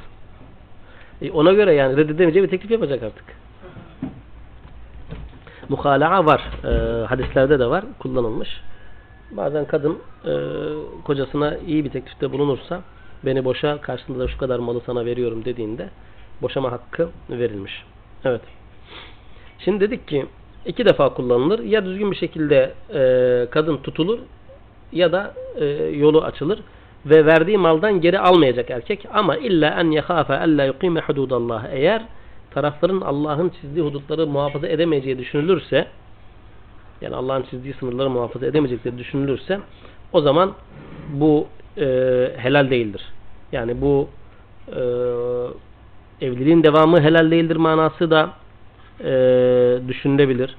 [1.22, 3.26] E ona göre yani reddedemeyeceği bir teklif yapacak artık.
[5.70, 6.42] Muhala'a var.
[6.64, 7.86] E, hadislerde de var.
[8.00, 8.62] Kullanılmış.
[9.32, 10.34] Bazen kadın e,
[11.04, 12.82] kocasına iyi bir teklifte bulunursa
[13.26, 15.90] beni boşa karşılığında da şu kadar malı sana veriyorum dediğinde
[16.42, 17.84] boşama hakkı verilmiş.
[18.26, 18.42] Evet.
[19.60, 20.26] Şimdi dedik ki
[20.66, 21.60] iki defa kullanılır.
[21.60, 24.20] Ya düzgün bir şekilde e, kadın tutulur
[24.92, 26.60] ya da e, yolu açılır
[27.06, 32.02] ve verdiği maldan geri almayacak erkek ama illa en yekhafe alla yuqime hududallah eğer
[32.54, 35.88] tarafların Allah'ın çizdiği hudutları muhafaza edemeyeceği düşünülürse
[37.02, 39.60] yani Allah'ın çizdiği sınırları muhafaza edemeyecekleri düşünülürse
[40.14, 40.54] o zaman
[41.14, 41.48] bu
[41.78, 41.86] e,
[42.38, 43.02] helal değildir.
[43.52, 44.08] Yani bu
[44.68, 44.82] e,
[46.22, 48.30] evliliğin devamı helal değildir manası da
[49.00, 49.10] e,
[49.88, 50.56] düşünülebilir.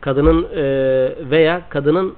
[0.00, 0.62] Kadının e,
[1.30, 2.14] veya kadının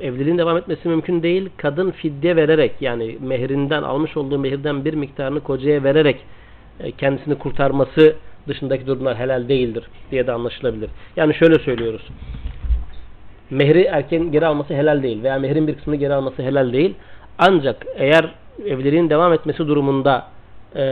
[0.00, 1.50] evliliğin devam etmesi mümkün değil.
[1.56, 6.16] Kadın fidye vererek yani mehrinden almış olduğu mehirden bir miktarını kocaya vererek
[6.80, 8.16] e, kendisini kurtarması
[8.48, 10.90] dışındaki durumlar helal değildir diye de anlaşılabilir.
[11.16, 12.08] Yani şöyle söylüyoruz.
[13.50, 16.94] Mehri erkeğin geri alması helal değil veya mehrin bir kısmını geri alması helal değil.
[17.38, 18.34] Ancak eğer
[18.66, 20.26] evliliğin devam etmesi durumunda
[20.76, 20.84] e,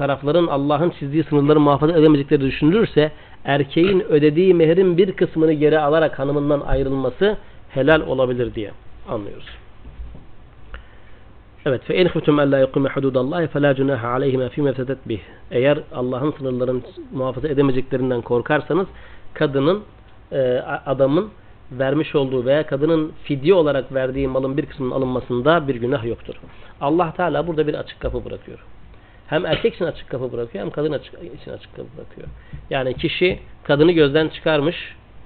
[0.00, 3.12] tarafların Allah'ın çizdiği sınırları muhafaza edemeyecekleri düşünülürse
[3.44, 7.36] erkeğin ödediği mehrin bir kısmını geri alarak hanımından ayrılması
[7.70, 8.70] helal olabilir diye
[9.08, 9.48] anlıyoruz.
[11.66, 15.20] Evet fe in khuftum alla yuqima hududallahi fela cunaha aleyhima fima fetet bih.
[15.50, 16.80] Eğer Allah'ın sınırlarını
[17.12, 18.86] muhafaza edemeyeceklerinden korkarsanız
[19.34, 19.82] kadının
[20.32, 20.40] e,
[20.86, 21.28] adamın
[21.72, 26.34] vermiş olduğu veya kadının fidye olarak verdiği malın bir kısmının alınmasında bir günah yoktur.
[26.80, 28.58] Allah Teala burada bir açık kapı bırakıyor.
[29.30, 32.28] Hem erkek için açık kapı bırakıyor hem kadın açık, için açık kapı bırakıyor.
[32.70, 34.76] Yani kişi kadını gözden çıkarmış,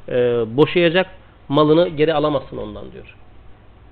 [0.09, 0.15] e,
[0.57, 1.07] boşayacak,
[1.49, 3.17] malını geri alamazsın ondan diyor.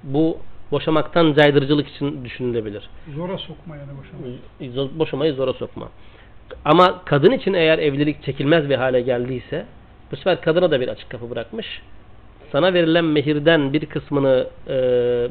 [0.03, 0.39] Bu
[0.71, 2.89] boşamaktan caydırıcılık için düşünülebilir.
[3.17, 4.27] Zora sokma yani boşanma.
[4.61, 5.89] Zo- Boşamayı zora sokma.
[6.65, 9.67] Ama kadın için eğer evlilik çekilmez bir hale geldiyse
[10.11, 11.83] bu sefer kadına da bir açık kapı bırakmış.
[12.53, 14.77] Sana verilen mehirden bir kısmını e,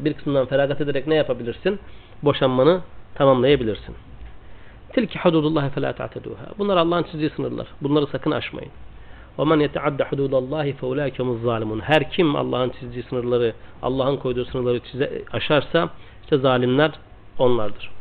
[0.05, 1.79] bir kısmından feragat ederek ne yapabilirsin?
[2.23, 2.81] Boşanmanı
[3.15, 3.95] tamamlayabilirsin.
[4.93, 6.45] Tilki hududullahi fe la ta'teduha.
[6.57, 7.67] Bunlar Allah'ın çizdiği sınırlar.
[7.81, 8.71] Bunları sakın aşmayın.
[9.39, 11.79] Ve men yeteadda hududallahi fe ulaikemuz zalimun.
[11.79, 15.89] Her kim Allah'ın çizdiği sınırları, Allah'ın koyduğu sınırları çize, aşarsa
[16.23, 16.91] işte zalimler
[17.39, 17.91] onlardır.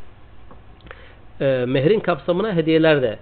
[1.41, 3.19] E, mehrin kapsamına hediyeler de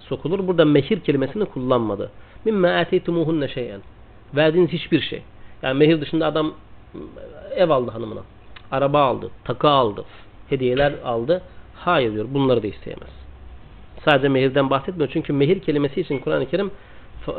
[0.00, 0.46] sokulur.
[0.46, 2.10] Burada mehir kelimesini kullanmadı.
[2.44, 3.80] Mimme ateytumuhunne şeyen.
[4.34, 5.22] Verdiğiniz hiçbir şey.
[5.62, 6.52] Yani mehir dışında adam
[7.56, 8.20] ev aldı hanımına.
[8.70, 10.04] Araba aldı, takı aldı,
[10.48, 11.42] hediyeler aldı.
[11.80, 12.26] Hayır diyor.
[12.30, 13.10] Bunları da isteyemez.
[14.04, 15.10] Sadece mehirden bahsetmiyor.
[15.12, 16.70] Çünkü mehir kelimesi için Kur'an-ı Kerim
[17.28, 17.32] e,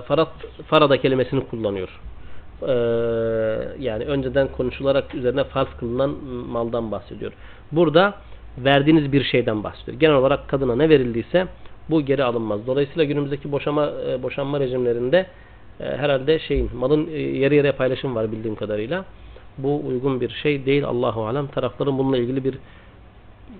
[0.00, 0.28] farat,
[0.66, 2.00] farada kelimesini kullanıyor.
[2.62, 2.72] E,
[3.80, 6.10] yani önceden konuşularak üzerine farz kılınan
[6.48, 7.32] maldan bahsediyor.
[7.72, 8.14] Burada
[8.58, 10.00] verdiğiniz bir şeyden bahsediyor.
[10.00, 11.46] Genel olarak kadına ne verildiyse
[11.90, 12.66] bu geri alınmaz.
[12.66, 15.26] Dolayısıyla günümüzdeki boşama e, boşanma rejimlerinde
[15.78, 19.04] herhalde şeyin malın yarı yarıya paylaşım var bildiğim kadarıyla.
[19.58, 21.46] Bu uygun bir şey değil Allahu alem.
[21.46, 22.58] Tarafların bununla ilgili bir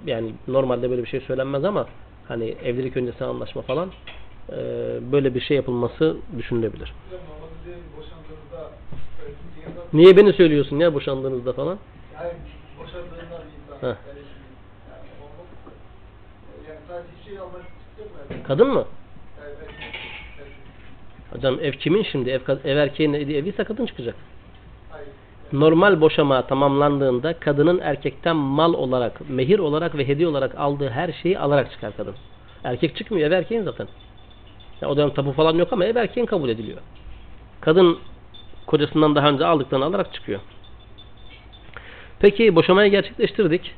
[0.06, 1.86] yani normalde böyle bir şey söylenmez ama
[2.28, 3.90] hani evlilik öncesi anlaşma falan
[4.48, 4.56] e,
[5.12, 6.92] böyle bir şey yapılması düşünülebilir.
[9.92, 11.78] Niye beni söylüyorsun ya boşandığınızda falan?
[12.14, 12.32] yani
[12.78, 13.96] boşandığında bir insan.
[18.46, 18.84] Kadın mı?
[21.30, 22.30] Hocam ev kimin şimdi?
[22.30, 24.14] Ev, ev erkeğin eviyse kadın çıkacak.
[25.52, 31.38] Normal boşama tamamlandığında kadının erkekten mal olarak, mehir olarak ve hediye olarak aldığı her şeyi
[31.38, 32.14] alarak çıkar kadın.
[32.64, 33.30] Erkek çıkmıyor.
[33.30, 33.88] Ev erkeğin zaten.
[34.80, 36.78] Ya o dönem tapu falan yok ama ev erkeğin kabul ediliyor.
[37.60, 37.98] Kadın
[38.66, 40.40] kocasından daha önce aldıklarını alarak çıkıyor.
[42.18, 43.74] Peki boşamayı gerçekleştirdik.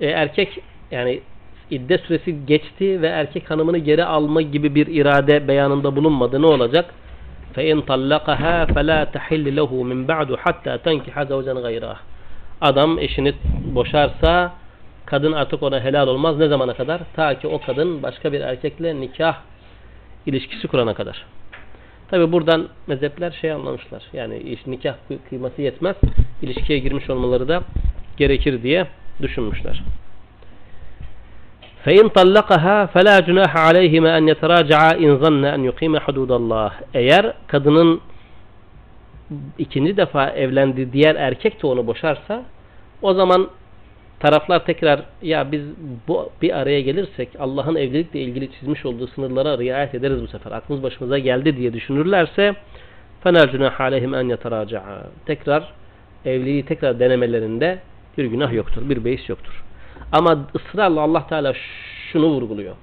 [0.00, 1.20] E, erkek yani
[1.70, 6.42] iddet süresi geçti ve erkek hanımını geri alma gibi bir irade beyanında bulunmadı.
[6.42, 6.94] Ne olacak?
[7.58, 11.98] Fe in tallakaha fe la tahilli lehu min ba'du hatta tenkiha zevcen gayrah.
[12.60, 13.32] Adam eşini
[13.74, 14.52] boşarsa
[15.06, 16.38] kadın artık ona helal olmaz.
[16.38, 17.00] Ne zamana kadar?
[17.16, 19.36] Ta ki o kadın başka bir erkekle nikah
[20.26, 21.24] ilişkisi kurana kadar.
[22.10, 24.02] Tabi buradan mezhepler şey anlamışlar.
[24.12, 24.94] Yani iş nikah
[25.28, 25.96] kıyması yetmez.
[26.42, 27.62] ilişkiye girmiş olmaları da
[28.16, 28.86] gerekir diye
[29.22, 29.82] düşünmüşler.
[31.85, 38.01] فَاِنْ طَلَّقَهَا فَلَا جُنَاحَ عَلَيْهِمَا أَنْ يَتَرَاجَعَا اِنْ ظَنَّ أَنْ يُقِيمَ حُدُودَ اللّٰهِ Eğer kadının
[39.57, 42.43] ikinci defa evlendiği diğer erkek de onu boşarsa
[43.01, 43.49] o zaman
[44.19, 45.61] taraflar tekrar ya biz
[46.07, 50.51] bu bir araya gelirsek Allah'ın evlilikle ilgili çizmiş olduğu sınırlara riayet ederiz bu sefer.
[50.51, 52.55] Aklımız başımıza geldi diye düşünürlerse
[53.23, 55.73] فَنَا جُنَاحَ عَلَيْهِمْ أَنْ يَتَرَاجَعَا Tekrar
[56.25, 57.79] evliliği tekrar denemelerinde
[58.17, 58.89] bir günah yoktur.
[58.89, 59.63] Bir beis yoktur.
[60.12, 61.54] Ama ısrarla Allah Teala
[62.12, 62.74] şunu vurguluyor.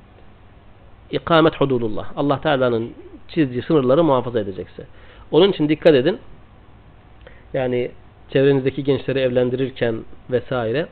[1.12, 2.12] İkamet hududullah.
[2.16, 2.94] Allah Teala'nın
[3.28, 4.86] çizdiği sınırları muhafaza edecekse.
[5.32, 6.20] Onun için dikkat edin.
[7.54, 7.92] Yani
[8.30, 9.96] çevrenizdeki gençleri evlendirirken
[10.32, 10.88] vesaire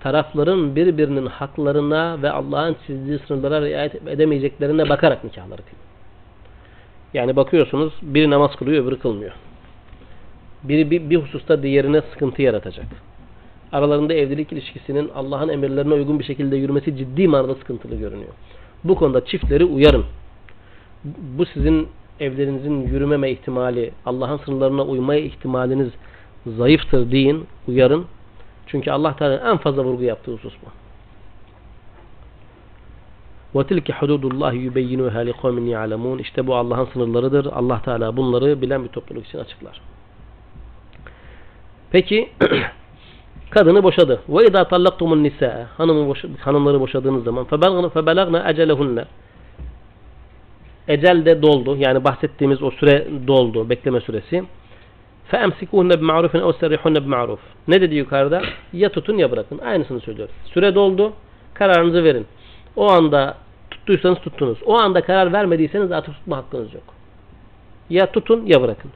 [0.00, 5.80] tarafların birbirinin haklarına ve Allah'ın çizdiği sınırlara riayet edemeyeceklerine bakarak nikahları kıyın.
[7.14, 9.32] Yani bakıyorsunuz biri namaz kılıyor öbürü kılmıyor.
[10.62, 12.86] Biri bir, bir hususta diğerine sıkıntı yaratacak
[13.71, 18.33] Aralarında evlilik ilişkisinin Allah'ın emirlerine uygun bir şekilde yürümesi ciddi manada sıkıntılı görünüyor.
[18.83, 20.05] Bu konuda çiftleri uyarın.
[21.37, 21.87] Bu sizin
[22.19, 25.89] evlerinizin yürümeme ihtimali, Allah'ın sınırlarına uymaya ihtimaliniz
[26.47, 28.05] zayıftır deyin, uyarın.
[28.67, 30.69] Çünkü Allah Teala'nın en fazla vurgu yaptığı husus bu.
[33.59, 37.45] وَتِلْكِ حُدُودُ اللّٰهِ يُبَيِّنُهَا لِقَوْمٍ يَعْلَمُونَ İşte bu Allah'ın sınırlarıdır.
[37.45, 39.81] Allah Teala bunları bilen bir topluluk için açıklar.
[41.91, 42.29] Peki
[43.50, 44.20] kadını boşadı.
[44.28, 45.66] Ve idâ tallaktumun nisâ.
[45.76, 47.44] Hanımı boş, hanımları boşadığınız zaman.
[47.90, 49.04] Febelagna ecelehunne.
[50.88, 51.76] Ecel de doldu.
[51.76, 53.70] Yani bahsettiğimiz o süre doldu.
[53.70, 54.44] Bekleme süresi.
[55.28, 57.40] Feemsikuhunne bima'rufin ev serrihunne bima'ruf.
[57.68, 58.42] Ne dedi yukarıda?
[58.72, 59.58] Ya tutun ya bırakın.
[59.58, 60.28] Aynısını söylüyor.
[60.44, 61.12] Süre doldu.
[61.54, 62.26] Kararınızı verin.
[62.76, 63.36] O anda
[63.70, 64.58] tuttuysanız tuttunuz.
[64.66, 66.84] O anda karar vermediyseniz artık tutma hakkınız yok.
[67.90, 68.90] Ya tutun ya bırakın.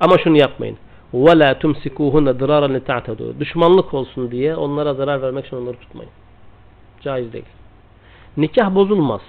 [0.00, 0.78] Ama şunu yapmayın.
[1.13, 6.11] وَلَا تُمْسِكُوهُنَّ ضِرَارًا لِتَعْتَدُوا Düşmanlık olsun diye onlara zarar vermek için onları tutmayın.
[7.01, 7.45] Caiz değil.
[8.37, 9.21] Nikah bozulmaz.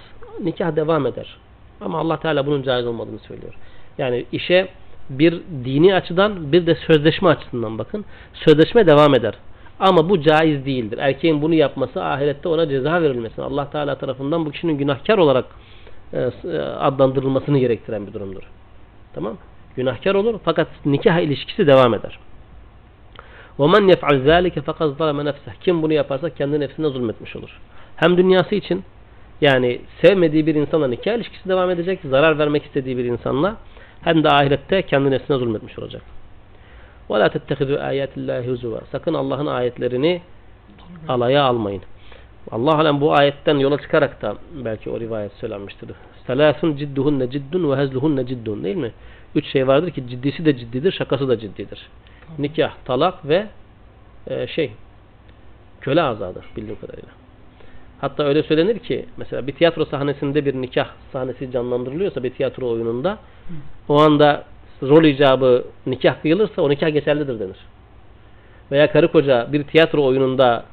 [0.43, 1.37] Nikah devam eder.
[1.81, 3.53] Ama Allah Teala bunun caiz olmadığını söylüyor.
[3.97, 4.67] Yani işe
[5.09, 8.05] bir dini açıdan bir de sözleşme açısından bakın.
[8.33, 9.33] Sözleşme devam eder.
[9.79, 10.97] Ama bu caiz değildir.
[10.97, 13.41] Erkeğin bunu yapması ahirette ona ceza verilmesi.
[13.41, 15.45] Allah Teala tarafından bu kişinin günahkar olarak
[16.13, 18.43] e, adlandırılmasını gerektiren bir durumdur.
[19.13, 19.37] Tamam
[19.75, 22.19] Günahkar olur fakat nikah ilişkisi devam eder.
[23.59, 27.59] وَمَنْ يَفْعَلْ ذَٰلِكَ فَقَدْ ظَلَمَ نَفْسَهِ Kim bunu yaparsa kendi nefsine zulmetmiş olur.
[27.95, 28.83] Hem dünyası için
[29.41, 33.55] yani sevmediği bir insanla nikah ilişkisi devam edecek, zarar vermek istediği bir insanla
[34.01, 36.01] hem de ahirette kendi nefsine zulmetmiş olacak.
[37.09, 40.21] وَلَا تَتَّخِذُوا آيَاتِ اللّٰهِ هُزُوًا Sakın Allah'ın ayetlerini
[41.07, 41.81] alaya almayın.
[42.51, 44.35] Allah alem bu ayetten yola çıkarak da
[44.65, 45.89] belki o rivayet söylenmiştir.
[46.27, 48.91] Selâsun cidduhunne ciddun ve hezluhunne ciddun değil mi?
[49.34, 51.88] Üç şey vardır ki ciddisi de ciddidir, şakası da ciddidir.
[52.38, 53.46] Nikah, talak ve
[54.26, 54.72] e, şey
[55.80, 57.08] köle azadır bildiğim kadarıyla.
[58.00, 63.18] Hatta öyle söylenir ki mesela bir tiyatro sahnesinde bir nikah sahnesi canlandırılıyorsa bir tiyatro oyununda
[63.88, 64.44] o anda
[64.82, 67.56] rol icabı nikah kıyılırsa o nikah geçerlidir denir.
[68.70, 70.64] Veya karı koca bir tiyatro oyununda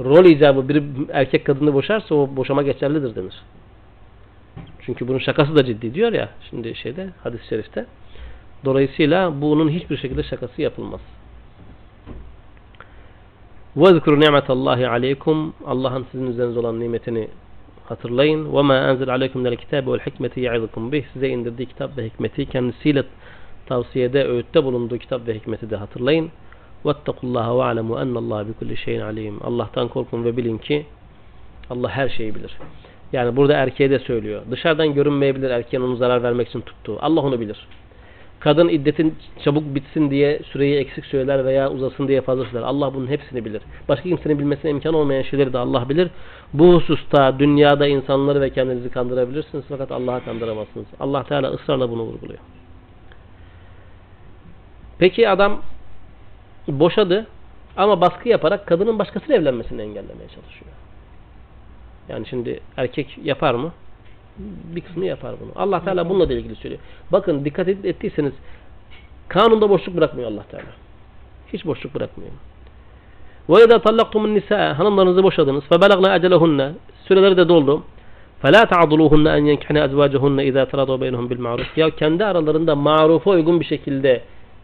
[0.00, 0.82] rol icabı bir
[1.12, 3.34] erkek kadını boşarsa o boşama geçerlidir denir.
[4.87, 7.85] Çünkü bunun şakası da ciddi diyor ya şimdi şeyde hadis-i şerifte.
[8.65, 11.01] Dolayısıyla bunun hiçbir şekilde şakası yapılmaz.
[13.77, 17.27] وَذْكُرُ نِعْمَةَ اللّٰهِ عَلَيْكُمْ Allah'ın sizin üzerinize olan nimetini
[17.85, 18.45] hatırlayın.
[18.45, 23.03] وَمَا أَنْزِلْ عَلَيْكُمْ مِنَ الْكِتَابِ وَالْحِكْمَةِ يَعِظُكُمْ bih Size indirdiği kitap ve hikmeti kendisiyle
[23.65, 26.31] tavsiyede, öğütte bulunduğu kitap ve hikmeti de hatırlayın.
[26.85, 30.85] وَاتَّقُوا اللّٰهَ وَاعْلَمُوا أَنَّ اللّٰهَ بِكُلِّ شَيْءٍ عَلِيمٌ Allah'tan korkun ve bilin ki
[31.69, 32.57] Allah her şeyi bilir.
[33.12, 34.42] Yani burada erkeğe de söylüyor.
[34.50, 36.98] Dışarıdan görünmeyebilir erkeğin onu zarar vermek için tuttuğu.
[37.00, 37.66] Allah onu bilir.
[38.40, 42.62] Kadın iddetin çabuk bitsin diye süreyi eksik söyler veya uzasın diye fazla söyler.
[42.62, 43.62] Allah bunun hepsini bilir.
[43.88, 46.10] Başka kimsenin bilmesine imkan olmayan şeyleri de Allah bilir.
[46.52, 50.86] Bu hususta dünyada insanları ve kendinizi kandırabilirsiniz fakat Allah'a kandıramazsınız.
[51.00, 52.38] Allah Teala ısrarla bunu vurguluyor.
[54.98, 55.62] Peki adam
[56.68, 57.26] boşadı
[57.76, 60.77] ama baskı yaparak kadının başkasıyla evlenmesini engellemeye çalışıyor.
[62.09, 63.71] Yani şimdi erkek yapar mı?
[64.75, 65.51] Bir kısmı yapar bunu.
[65.55, 66.81] Allah Teala bununla da ilgili söylüyor.
[67.11, 68.33] Bakın dikkat ettiyseniz
[69.27, 70.65] kanunda boşluk bırakmıyor Allah Teala.
[71.53, 72.31] Hiç boşluk bırakmıyor.
[73.49, 75.63] Ve izâ tallaktumun nisâ hanımlarınızı boşadınız.
[75.63, 76.71] Fe belagna ecelehunne
[77.07, 77.83] süreleri de doldu.
[78.43, 83.65] فَلَا تَعْضُلُوهُنَّ اَنْ يَنْكِحْنَ اَزْوَاجَهُنَّ اِذَا تَرَضُوا بَيْنَهُمْ بِالْمَعْرُوفِ Ya kendi aralarında marufa uygun bir
[83.65, 84.21] şekilde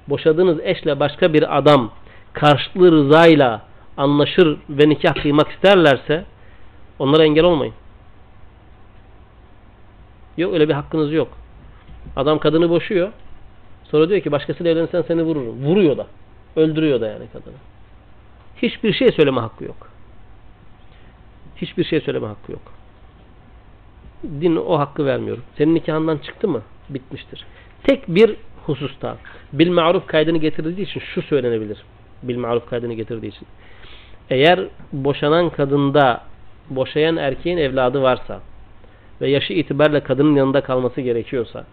[0.09, 1.91] boşadığınız eşle başka bir adam
[2.33, 3.61] karşılıklı rızayla
[3.97, 6.25] anlaşır ve nikah kıymak isterlerse
[7.04, 7.74] onlara engel olmayın.
[10.36, 11.28] Yok öyle bir hakkınız yok.
[12.16, 13.12] Adam kadını boşuyor.
[13.84, 15.64] Sonra diyor ki başkasıyla evlenirsen seni vururum.
[15.64, 16.06] Vuruyor da.
[16.56, 17.54] Öldürüyor da yani kadını.
[18.56, 19.88] Hiçbir şey söyleme hakkı yok.
[21.56, 22.62] Hiçbir şey söyleme hakkı yok.
[24.24, 25.38] Din o hakkı vermiyor.
[25.58, 26.62] Senin nikahından çıktı mı?
[26.88, 27.46] Bitmiştir.
[27.82, 28.36] Tek bir
[28.66, 29.16] hususta
[29.52, 31.78] bil maruf kaydını getirdiği için şu söylenebilir.
[32.22, 33.46] Bil maruf kaydını getirdiği için.
[34.30, 34.60] Eğer
[34.92, 36.22] boşanan kadında
[36.69, 38.39] boşayan erkeğin evladı varsa
[39.21, 41.65] ve yaşı itibariyle kadının yanında kalması gerekiyorsa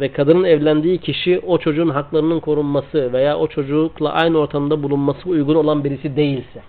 [0.00, 5.54] ve kadının evlendiği kişi o çocuğun haklarının korunması veya o çocukla aynı ortamda bulunması uygun
[5.54, 6.62] olan birisi değilse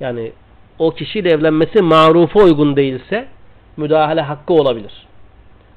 [0.00, 0.32] yani
[0.78, 3.28] o kişiyle evlenmesi marufa uygun değilse
[3.76, 5.06] müdahale hakkı olabilir.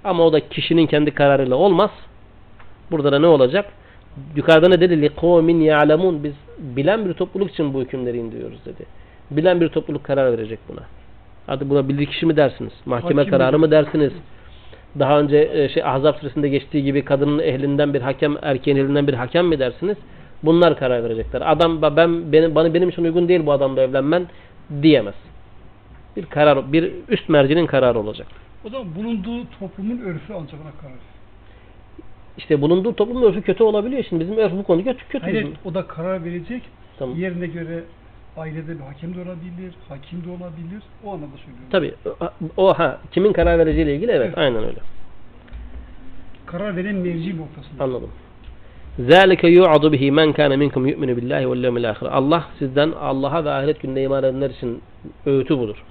[0.04, 1.92] Ama o da kişinin kendi kararıyla olmaz.
[2.92, 3.74] Burada da ne olacak?
[4.36, 4.94] Yukarıda ne dedi?
[4.94, 8.86] لِقَوْمٍ يَعْلَمُونَ Biz bilen bir topluluk için bu hükümleri indiriyoruz dedi.
[9.37, 10.81] Bilen bir topluluk karar verecek buna.
[11.47, 12.73] Hadi buna bildik kişi mi dersiniz?
[12.87, 13.61] Mahkeme Hakim kararı mi?
[13.61, 14.13] mı dersiniz?
[14.99, 19.15] Daha önce e, şey Ahzab suresinde geçtiği gibi kadının ehlinden bir hakem, erkeğin elinden bir
[19.15, 19.97] hakem mi dersiniz?
[20.43, 21.43] Bunlar karar verecekler.
[21.53, 24.27] Adam ben benim bana benim için uygun değil bu adamla evlenmen
[24.83, 25.15] diyemez.
[26.17, 28.27] Bir karar bir üst mercinin kararı olacak.
[28.67, 30.99] O zaman bulunduğu toplumun örfü ancak ona karar.
[32.39, 34.05] İşte bulunduğu toplumun örfü kötü olabiliyor.
[34.09, 35.09] Şimdi bizim örf bu konuda kötü.
[35.09, 35.55] kötü Hayır, bizim.
[35.65, 36.63] o da karar verecek.
[36.99, 37.17] Tamam.
[37.17, 37.83] Yerine göre
[38.37, 40.83] ailede bir hakem de olabilir, hakim de olabilir.
[41.05, 41.69] O anlamda söylüyorum.
[41.71, 41.95] Tabii.
[42.57, 44.39] O ha kimin karar vereceğiyle ilgili evet, evet.
[44.39, 44.79] aynen öyle.
[46.47, 47.85] Karar veren merci noktasında.
[47.85, 48.11] Anladım.
[48.99, 52.07] Zalike yu'adu bihi men kana minkum yu'minu billahi vel yevmil ahir.
[52.07, 54.83] Allah sizden Allah'a ve ahiret gününe iman edenler için
[55.27, 55.85] öğütü budur.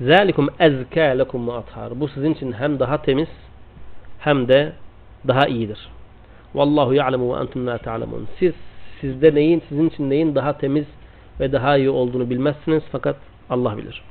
[0.00, 2.00] Zalikum ezka lekum athar.
[2.00, 3.28] Bu sizin için hem daha temiz
[4.18, 4.72] hem de
[5.28, 5.88] daha iyidir.
[6.54, 8.28] Vallahu ya'lemu ve entum la ta'lemun.
[8.38, 8.52] Siz
[9.00, 10.86] sizde neyin sizin için neyin daha temiz
[11.42, 13.16] ve daha iyi olduğunu bilmezsiniz fakat
[13.50, 14.02] Allah bilir.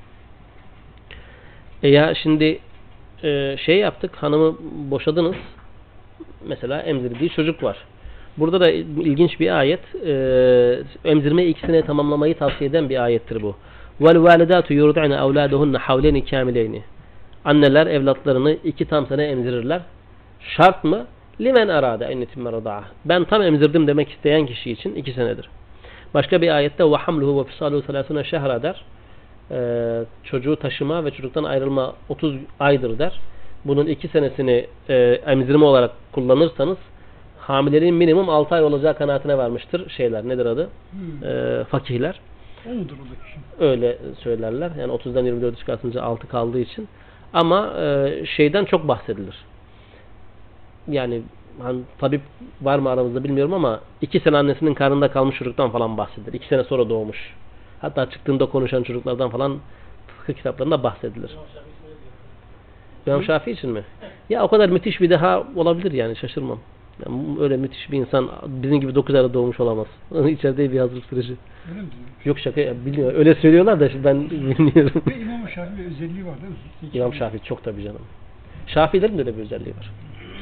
[1.84, 2.60] E ya şimdi
[3.24, 4.58] e, şey yaptık hanımı
[4.92, 5.36] boşadınız.
[6.48, 7.78] Mesela emzirdiği çocuk var.
[8.38, 9.96] Burada da ilginç bir ayet.
[10.06, 10.14] E,
[11.06, 13.56] emzirme ikisine tamamlamayı tavsiye eden bir ayettir bu.
[14.00, 16.84] Validatu yurdi'ne evladahunne havleni kamileyni.
[17.46, 19.82] Anneler evlatlarını iki tam sene emzirirler.
[20.40, 21.06] Şart mı?
[21.42, 22.28] Limen arada en.
[23.06, 25.50] Ben tam emzirdim demek isteyen kişi için iki senedir.
[26.14, 28.84] Başka bir ayette ve hamluhu ve fisaluhu selasune şehra der.
[29.52, 33.20] Ee, çocuğu taşıma ve çocuktan ayrılma 30 aydır der.
[33.66, 34.96] Bunun iki senesini e,
[35.26, 36.78] emzirme olarak kullanırsanız
[37.40, 40.28] hamileliğin minimum 6 ay olacağı kanaatine varmıştır şeyler.
[40.28, 40.70] Nedir adı?
[40.92, 41.30] Hmm.
[41.30, 42.20] Ee, fakihler.
[43.60, 44.72] Öyle söylerler.
[44.80, 46.88] Yani 30'dan 24'e çıkartınca 6 kaldığı için.
[47.34, 49.36] Ama e, şeyden çok bahsedilir.
[50.88, 51.22] Yani
[51.60, 52.22] hani, tabip
[52.62, 56.34] var mı aramızda bilmiyorum ama iki sene annesinin karnında kalmış çocuktan falan bahsedilir.
[56.34, 57.36] İki sene sonra doğmuş.
[57.82, 59.58] Hatta çıktığında konuşan çocuklardan falan
[60.08, 61.32] fıkıh kitaplarında bahsedilir.
[63.08, 63.84] İmam Şafii için mi?
[64.30, 66.60] Ya o kadar müthiş bir daha olabilir yani şaşırmam.
[67.06, 69.88] Yani öyle müthiş bir insan bizim gibi 9 ayda doğmuş olamaz.
[70.30, 71.36] İçeride bir hazırlık süreci.
[71.70, 71.88] Öyle mi?
[72.26, 73.20] Yok şaka ya, bilmiyorum.
[73.20, 75.02] Öyle söylüyorlar da şimdi ben bilmiyorum.
[75.08, 76.90] Ve İmam-ı Şafii'nin özelliği var değil mi?
[76.94, 78.02] İmam Şafii çok tabii canım.
[78.68, 79.92] Şafiilerin de öyle bir özelliği var.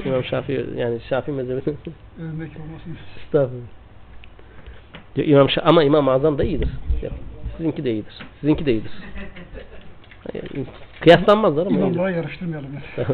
[0.06, 2.98] İmam Şafii yani Şafii mezhebi Övmek olmasın.
[3.18, 3.68] estağfurullah.
[5.16, 6.70] İmam Şa ama İmam Azam da iyidir.
[7.58, 8.14] Sizinki de iyidir.
[8.40, 8.92] Sizinki de iyidir.
[10.34, 10.66] Yani,
[11.02, 11.78] kıyaslanmazlar ama.
[11.80, 12.70] İmamlara yarıştırmayalım.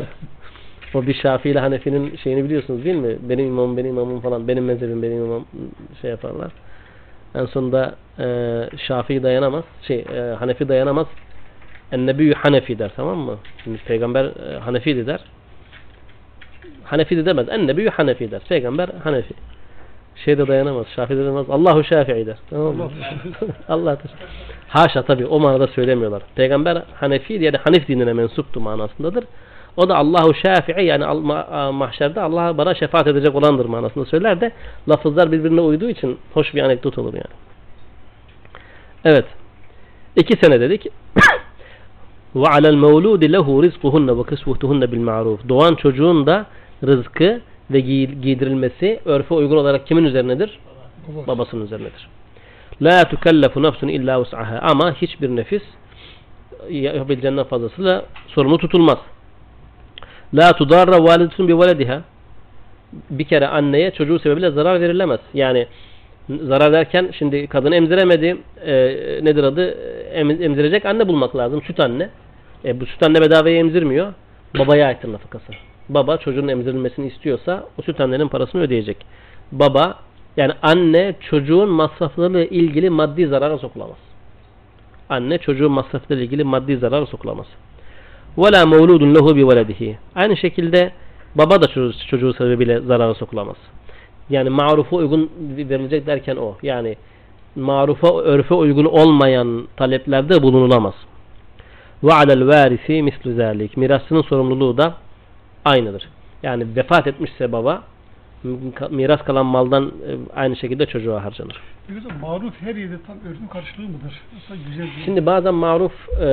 [0.94, 3.16] O bir Şafii ile Hanefi'nin şeyini biliyorsunuz değil mi?
[3.30, 4.48] Benim imamım, benim imamım falan.
[4.48, 5.46] Benim mezhebim, benim imamım
[6.02, 6.52] şey yaparlar.
[7.36, 8.26] En sonunda e,
[8.78, 9.64] Şafii dayanamaz.
[9.82, 11.08] Şey, e, Hanefi dayanamaz.
[11.92, 13.38] Ennebiyyü Hanefi der tamam mı?
[13.64, 15.20] Şimdi peygamber e, Hanefi'di der.
[16.84, 17.50] Hanefi de demez.
[17.50, 18.42] Ennebiyyü Hanefi der.
[18.50, 19.34] Peygamber Hanefi.
[20.16, 20.86] Şey de dayanamaz.
[20.96, 21.50] Şafii de dayanamaz.
[21.50, 22.38] Allahu Şafii der.
[22.50, 22.92] Tamam mı?
[23.70, 24.12] Allah'tır.
[24.68, 26.24] Haşa tabii o manada söylemiyorlar.
[26.36, 29.24] Peygamber Hanefi yani Hanif dinine mensuptu manasındadır.
[29.78, 31.22] O da Allahu Şafii yani
[31.74, 34.52] mahşerde Allah bana şefaat edecek olandır manasında söyler de
[34.90, 37.36] lafızlar birbirine uyduğu için hoş bir anekdot olur yani.
[39.06, 39.26] Evet.
[40.16, 40.88] İki sene dedik.
[42.36, 45.50] Ve alel mevludi lehu rizkuhunne ve kısvuhtuhunne bil ma'ruf.
[45.50, 46.46] Doğan çocuğun da
[46.84, 50.60] rızkı ve giy- giydirilmesi örfe uygun olarak kimin üzerinedir?
[51.08, 51.28] Baba.
[51.28, 52.08] Babasının üzerinedir.
[52.82, 54.60] La tukellefu nefsun illa vus'aha.
[54.62, 55.62] Ama hiçbir nefis
[56.70, 58.98] yapabileceğinden fazlasıyla sorumlu tutulmaz.
[60.34, 62.02] La tudarra validetun bi velediha.
[63.10, 65.20] Bir kere anneye çocuğu sebebiyle zarar verilemez.
[65.34, 65.68] Yani
[66.30, 68.38] zarar derken şimdi kadın emziremedi.
[68.66, 68.74] E,
[69.24, 69.70] nedir adı?
[70.14, 71.62] Em, emzirecek anne bulmak lazım.
[71.62, 72.10] Süt anne.
[72.65, 74.13] E, bu süt anne bedavaya emzirmiyor.
[74.59, 75.53] Babaya aittir nafakası.
[75.89, 78.97] Baba çocuğun emzirilmesini istiyorsa o süt annenin parasını ödeyecek.
[79.53, 79.99] Baba
[80.37, 83.97] yani anne çocuğun masraflarıyla ilgili maddi zarara sokulamaz.
[85.09, 87.47] Anne çocuğun masraflarıyla ilgili maddi zarara sokulamaz.
[88.37, 90.93] وَلَا مَوْلُودٌ لَهُ بِوَلَدِهِ Aynı şekilde
[91.35, 93.57] baba da çocuğu, çocuğu sebebiyle zarara sokulamaz.
[94.31, 96.57] Yani marufa uygun verilecek derken o.
[96.63, 96.97] Yani
[97.57, 100.95] marufa, örfe uygun olmayan taleplerde bulunulamaz.
[102.06, 103.78] Ve alel varisi mislu zalik.
[103.78, 104.94] Mirasının sorumluluğu da
[105.66, 106.10] aynıdır.
[106.44, 107.84] Yani vefat etmişse baba
[108.90, 111.62] miras kalan maldan e, aynı şekilde çocuğa harcanır.
[112.22, 114.22] Maruf her yerde tam örfün karşılığı mıdır?
[114.70, 114.88] Güzel.
[115.06, 116.28] Şimdi bazen maruf e,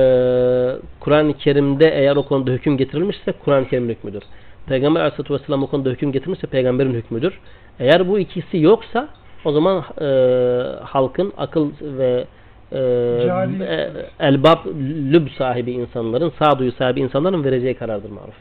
[0.99, 4.23] Kur'an-ı Kerim'de eğer o konuda hüküm getirilmişse Kur'an-ı Kerim'in hükmüdür.
[4.67, 7.39] Peygamber Aleyhisselatü Vesselam o konuda hüküm getirmişse peygamberin hükmüdür.
[7.79, 9.07] Eğer bu ikisi yoksa
[9.45, 10.05] o zaman e,
[10.83, 12.25] halkın akıl ve
[12.73, 14.65] ee, e, elbab
[15.11, 18.35] lüb sahibi insanların, sağduyu sahibi insanların vereceği karardır maruf.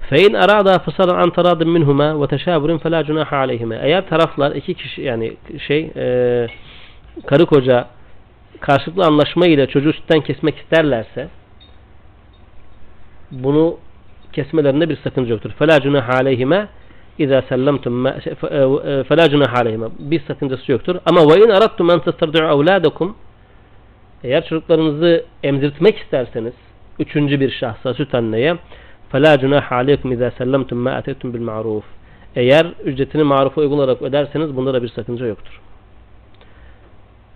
[0.00, 3.78] Fein arada fısalan an taradın minhuma ve teşavurin fela cunaha aleyhime.
[3.82, 5.36] Eğer taraflar iki kişi yani
[5.66, 6.46] şey e,
[7.26, 7.86] karı koca
[8.60, 11.28] karşılıklı anlaşma ile çocuğu sütten kesmek isterlerse
[13.30, 13.76] bunu
[14.32, 15.50] kesmelerinde bir sakınca yoktur.
[15.58, 16.68] Fela cunaha aleyhime
[17.19, 17.93] اِذَا سَلَّمْتُمْ
[19.09, 20.95] فَلَا جُنَاحَ عَلَيْهِمَا Bir sakıncası yoktur.
[21.05, 23.11] Ama وَاِنْ اَرَدْتُمْ اَنْ تَسْتَرْدُعُ اَوْلَادَكُمْ
[24.23, 26.53] Eğer çocuklarınızı emzirtmek isterseniz
[26.99, 28.57] üçüncü bir şahsa süt anneye
[29.13, 31.83] فَلَا جُنَاحَ عَلَيْكُمْ اِذَا سَلَّمْتُمْ مَا اَتَيْتُمْ بِالْمَعْرُوفِ
[32.35, 35.61] Eğer ücretini marufa uygun olarak öderseniz bunda da bir sakınca yoktur.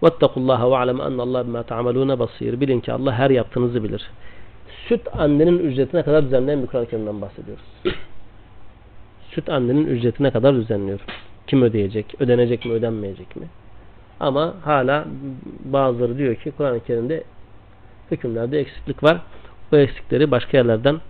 [0.01, 4.09] وَاتَّقُوا اللّٰهَ وَعْلَمَ اَنَّ اللّٰهَ بِمَا تَعْمَلُونَ بَصِيرٌ Bilin ki Allah her yaptığınızı bilir.
[4.87, 7.63] Süt annenin ücretine kadar düzenleyen bir Kur'an-ı Kerim'den bahsediyoruz.
[9.31, 10.99] Süt annenin ücretine kadar düzenliyor.
[11.47, 12.15] Kim ödeyecek?
[12.19, 12.71] Ödenecek mi?
[12.71, 13.47] Ödenmeyecek mi?
[14.19, 15.05] Ama hala
[15.65, 17.23] bazıları diyor ki Kur'an-ı Kerim'de
[18.11, 19.17] hükümlerde eksiklik var.
[19.71, 21.01] Bu eksikleri başka yerlerden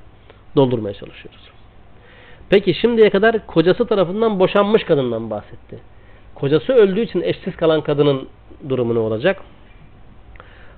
[0.56, 1.50] doldurmaya çalışıyoruz.
[2.50, 5.80] Peki şimdiye kadar kocası tarafından boşanmış kadından bahsetti.
[6.36, 8.28] Kocası öldüğü için eşsiz kalan kadının
[8.70, 9.42] durumu ne olacak?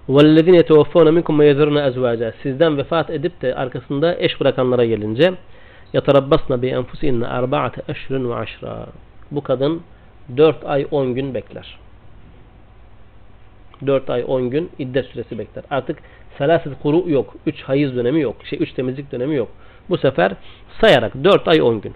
[0.10, 5.34] وَالَّذِينَ يَتَوَفَّوْنَ مِنْكُمْ وَيَذَرُونَ أَزْوَاجًا Sizden vefat edip de arkasında eş bırakanlara gelince
[5.94, 8.86] يَتَرَبَّصْنَ بِاَنْفُسِهِنَّ أَرْبَعَةَ أَشْهُرٍ وَعَشْرًا
[9.32, 9.82] Bu kadın
[10.38, 11.78] 4 ay 10 gün bekler.
[13.88, 15.64] 4 ay 10 gün iddet süresi bekler.
[15.70, 15.98] Artık
[16.38, 17.36] selaset kuru yok.
[17.46, 18.36] 3 hayız dönemi yok.
[18.46, 19.50] Şey 3 temizlik dönemi yok.
[19.90, 20.32] Bu sefer
[20.82, 21.94] sayarak 4 ay 10 gün.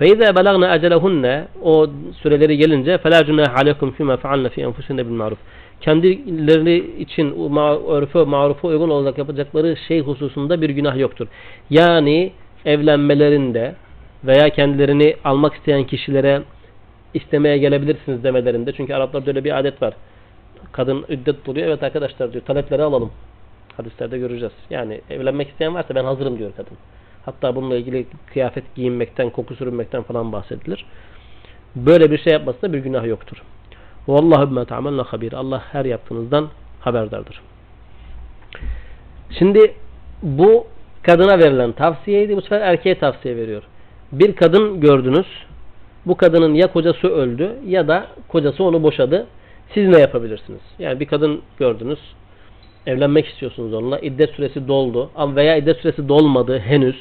[0.00, 1.86] فَاِذَا بَلَغْنَا اَجَلَهُنَّ O
[2.22, 5.36] süreleri gelince فَلَا جُنَاهَ عَلَيْكُمْ فِي مَا فَعَلْنَ فِي أَنْفُسِهِنَّ بِالْمَعْرُفِ
[5.80, 7.52] Kendileri için
[7.88, 11.26] örfe, marufa uygun olarak yapacakları şey hususunda bir günah yoktur.
[11.70, 12.32] Yani
[12.65, 13.75] evlenmelerinde
[14.23, 16.41] veya kendilerini almak isteyen kişilere
[17.13, 18.71] istemeye gelebilirsiniz demelerinde.
[18.71, 19.93] Çünkü Araplarda öyle bir adet var.
[20.71, 21.67] Kadın iddet buluyor.
[21.67, 23.11] Evet arkadaşlar diyor talepleri alalım.
[23.77, 24.53] Hadislerde göreceğiz.
[24.69, 26.77] Yani evlenmek isteyen varsa ben hazırım diyor kadın.
[27.25, 30.85] Hatta bununla ilgili kıyafet giyinmekten, koku sürünmekten falan bahsedilir.
[31.75, 33.43] Böyle bir şey yapmasında bir günah yoktur.
[34.07, 35.33] Vallahu bima ta'malna habir.
[35.33, 36.49] Allah her yaptığınızdan
[36.79, 37.41] haberdardır.
[39.39, 39.73] Şimdi
[40.21, 40.67] bu
[41.02, 42.36] kadına verilen tavsiyeydi.
[42.36, 43.62] Bu sefer erkeğe tavsiye veriyor.
[44.12, 45.26] Bir kadın gördünüz.
[46.06, 49.26] Bu kadının ya kocası öldü ya da kocası onu boşadı.
[49.74, 50.60] Siz ne yapabilirsiniz?
[50.78, 51.98] Yani bir kadın gördünüz.
[52.86, 53.98] Evlenmek istiyorsunuz onunla.
[53.98, 55.10] İddet süresi doldu.
[55.16, 56.96] Ama veya iddet süresi dolmadı henüz.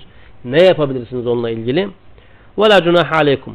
[0.45, 1.89] Ne yapabilirsiniz onunla ilgili?
[2.57, 3.51] وَلَا جُنَاحَ عَلَيْكُمْ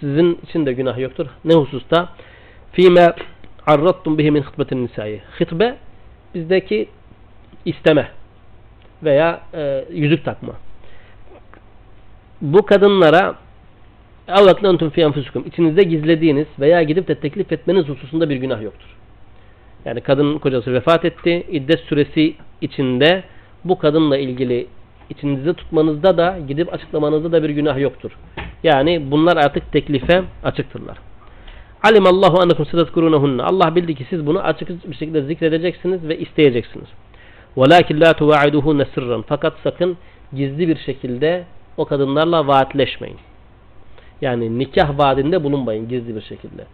[0.00, 1.26] Sizin için de günah yoktur.
[1.44, 2.08] Ne hususta?
[2.76, 3.14] فِيمَا
[3.66, 5.76] عَرَّضْتُمْ بِهِ مِنْ خِطْبَةِ النِّسَائِ Hıtbe
[6.34, 6.88] bizdeki
[7.64, 8.08] isteme
[9.02, 10.52] veya e, yüzük takma.
[12.40, 13.34] Bu kadınlara
[14.28, 18.96] اَوْلَقْلَنْتُمْ فِي أَنْفُسُكُمْ İçinizde gizlediğiniz veya gidip de teklif etmeniz hususunda bir günah yoktur.
[19.84, 21.46] Yani kadın kocası vefat etti.
[21.50, 23.22] İddet süresi içinde
[23.64, 24.66] bu kadınla ilgili
[25.10, 28.10] içinizde tutmanızda da gidip açıklamanızda da bir günah yoktur.
[28.62, 30.98] Yani bunlar artık teklife açıktırlar.
[31.82, 33.44] Alimallahu ennekum sedezkurunahunna.
[33.44, 36.88] Allah bildi ki siz bunu açık bir şekilde zikredeceksiniz ve isteyeceksiniz.
[37.56, 39.24] Velakin la tuvaiduhunne sırran.
[39.28, 39.96] Fakat sakın
[40.32, 41.44] gizli bir şekilde
[41.76, 43.18] o kadınlarla vaatleşmeyin.
[44.20, 46.64] Yani nikah vaadinde bulunmayın gizli bir şekilde.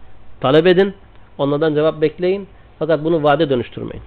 [0.41, 0.95] Talep edin,
[1.39, 2.49] onlardan cevap bekleyin.
[2.79, 4.03] Fakat bunu vaade dönüştürmeyin.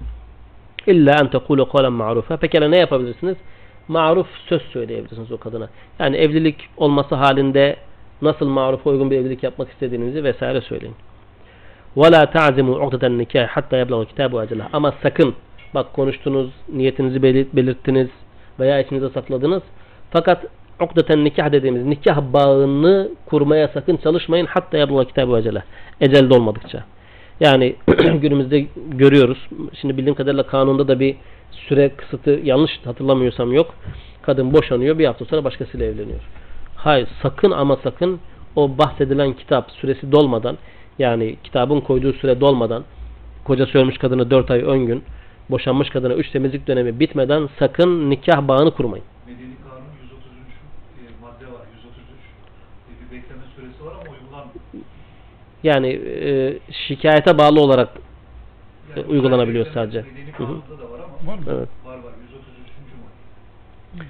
[0.88, 2.38] İlla en tekulu kavlen ma'rufa.
[2.38, 3.38] Pekala ne yapabilirsiniz?
[3.88, 5.70] Maruf söz söyleyebilirsiniz o kadına.
[6.00, 7.76] Yani evlilik olması halinde
[8.22, 10.96] nasıl marufa uygun bir evlilik yapmak istediğinizi vesaire söyleyin.
[11.98, 15.36] وَلَا تَعْزِمُوا عُقْدَةَ النِّكَاهِ حَتَّى يَبْلَغَ كِتَابُ اَجَلَهِ Ama sakın
[15.75, 17.23] bak konuştunuz, niyetinizi
[17.57, 18.09] belirttiniz
[18.61, 19.63] veya içinize sakladınız.
[20.11, 20.45] Fakat
[20.81, 25.63] ukdeten nikah dediğimiz nikah bağını kurmaya sakın çalışmayın hatta yabla kitabu ecele.
[26.01, 26.85] Ecel dolmadıkça.
[27.41, 27.77] Yani
[28.21, 29.39] günümüzde görüyoruz.
[29.81, 31.17] Şimdi bildiğim kadarıyla kanunda da bir
[31.51, 33.75] süre kısıtı yanlış hatırlamıyorsam yok.
[34.23, 36.21] Kadın boşanıyor bir hafta sonra başkasıyla evleniyor.
[36.77, 38.21] Hayır sakın ama sakın
[38.57, 40.59] o bahsedilen kitap süresi dolmadan
[40.99, 42.85] yani kitabın koyduğu süre dolmadan
[43.45, 45.05] kocası ölmüş kadını 4 ay ön gün
[45.50, 49.06] boşanmış kadına 3 temizlik dönemi bitmeden sakın nikah bağını kurmayın.
[49.28, 50.22] Medeni Kanun 133
[51.00, 51.62] e, madde var.
[51.76, 51.94] 133
[52.90, 54.86] e, bir bekleme süresi var ama uygulanmıyor.
[55.64, 57.90] Yani e, şikayete bağlı olarak
[58.96, 60.02] Yani E, uygulanabiliyor bekleme sadece.
[60.02, 60.48] Medeni Hı hı.
[60.48, 61.44] Kanun'da da var ama Var mı?
[61.48, 61.70] evet.
[61.86, 62.44] var var 133.
[63.96, 64.06] madde.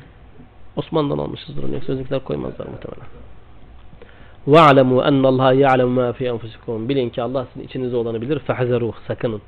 [0.76, 1.74] Osman'dan almışızdır onu.
[1.74, 3.08] Yoksa bizimkiler koymazlar muhtemelen.
[4.48, 8.40] وَعْلَمُوا أَنَّ اللّٰهَ يَعْلَمُ مَا فِي أَنْفُسِكُمْ Bilin ki Allah sizin içinizde olanı bilir.
[8.40, 9.42] فَحَذَرُوهُ Sakının.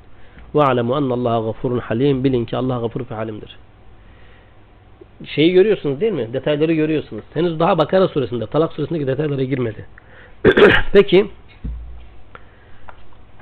[0.55, 2.23] Ve alemu ennallaha gafurun halim.
[2.23, 3.57] Bilin ki Allah gafur ve halimdir.
[5.25, 6.33] Şeyi görüyorsunuz değil mi?
[6.33, 7.23] Detayları görüyorsunuz.
[7.33, 9.85] Henüz daha Bakara suresinde, Talak suresindeki detaylara girmedi.
[10.93, 11.27] Peki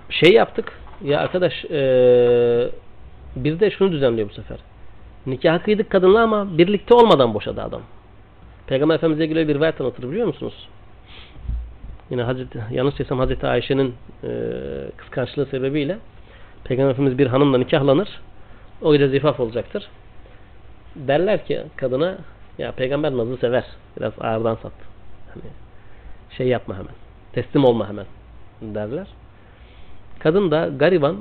[0.10, 0.72] şey yaptık.
[1.04, 2.70] Ya arkadaş ee,
[3.36, 4.58] bir de şunu düzenliyor bu sefer.
[5.26, 7.82] Nikah kıydık kadınla ama birlikte olmadan boşadı adam.
[8.68, 10.68] Peygamber Efendimiz'e göre bir rivayet anlatır biliyor musunuz?
[12.10, 13.94] Yine Hazreti, yanlış desem Hazreti Ayşe'nin
[14.24, 14.30] e,
[14.98, 15.98] kıskançlığı sebebiyle
[16.66, 18.22] Peygamber Efendimiz bir hanımla nikahlanır.
[18.82, 19.88] O gece zifaf olacaktır.
[20.96, 22.18] Derler ki kadına
[22.58, 23.66] ya peygamber nazı sever.
[23.98, 24.72] Biraz ağırdan sat.
[25.34, 25.44] Hani
[26.38, 26.94] şey yapma hemen.
[27.34, 28.06] Teslim olma hemen
[28.62, 29.08] derler.
[30.20, 31.18] Kadın da gariban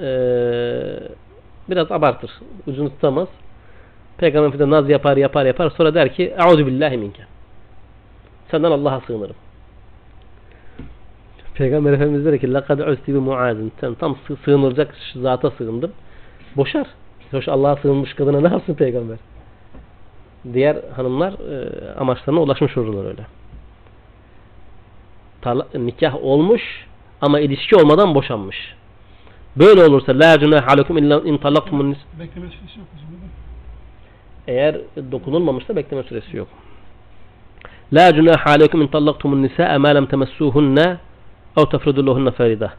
[0.00, 1.00] eee
[1.70, 2.30] biraz abartır.
[2.66, 3.28] Ucunu tutamaz.
[4.18, 5.70] Peygamber Efendimiz naz yapar yapar yapar.
[5.70, 7.22] Sonra der ki Euzu billahi minke.
[8.50, 9.36] Senden Allah'a sığınırım.
[11.53, 15.91] Peygamber Efendimiz der ki لَقَدْ عُسْتِ بِمُعَازٍ Sen tam sığ- sığınılacak zata sığındın.
[16.57, 16.87] Boşar.
[17.31, 19.17] Hoş Allah'a sığınmış kadına ne yapsın peygamber?
[20.53, 23.21] Diğer hanımlar e, amaçlarına ulaşmış olurlar öyle.
[25.41, 26.61] Tala- nikah olmuş
[27.21, 28.75] ama ilişki olmadan boşanmış.
[29.55, 33.11] Böyle olursa la cunaha alekum illa in talaqtumun nis Bekleme süresi yok o zaman.
[33.11, 33.29] değil mi?
[34.47, 34.75] eğer
[35.11, 36.47] dokunulmamışsa bekleme süresi yok.
[37.93, 40.97] La cunaha alekum in talaqtumun nisaa ma lam temassuhunna
[41.54, 42.72] tefridu lehunna ferida.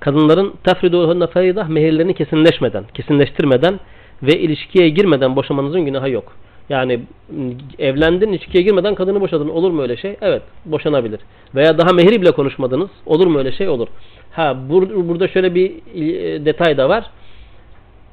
[0.00, 3.80] Kadınların tefridu lehunna ferida mehirlerini kesinleşmeden, kesinleştirmeden
[4.22, 6.32] ve ilişkiye girmeden boşamanızın günahı yok.
[6.68, 7.00] Yani
[7.30, 9.48] m, evlendin, ilişkiye girmeden kadını boşadın.
[9.48, 10.16] Olur mu öyle şey?
[10.20, 11.20] Evet, boşanabilir.
[11.54, 12.90] Veya daha mehri bile konuşmadınız.
[13.06, 13.68] Olur mu öyle şey?
[13.68, 13.88] Olur.
[14.32, 17.10] Ha bur burada şöyle bir e, detay da var.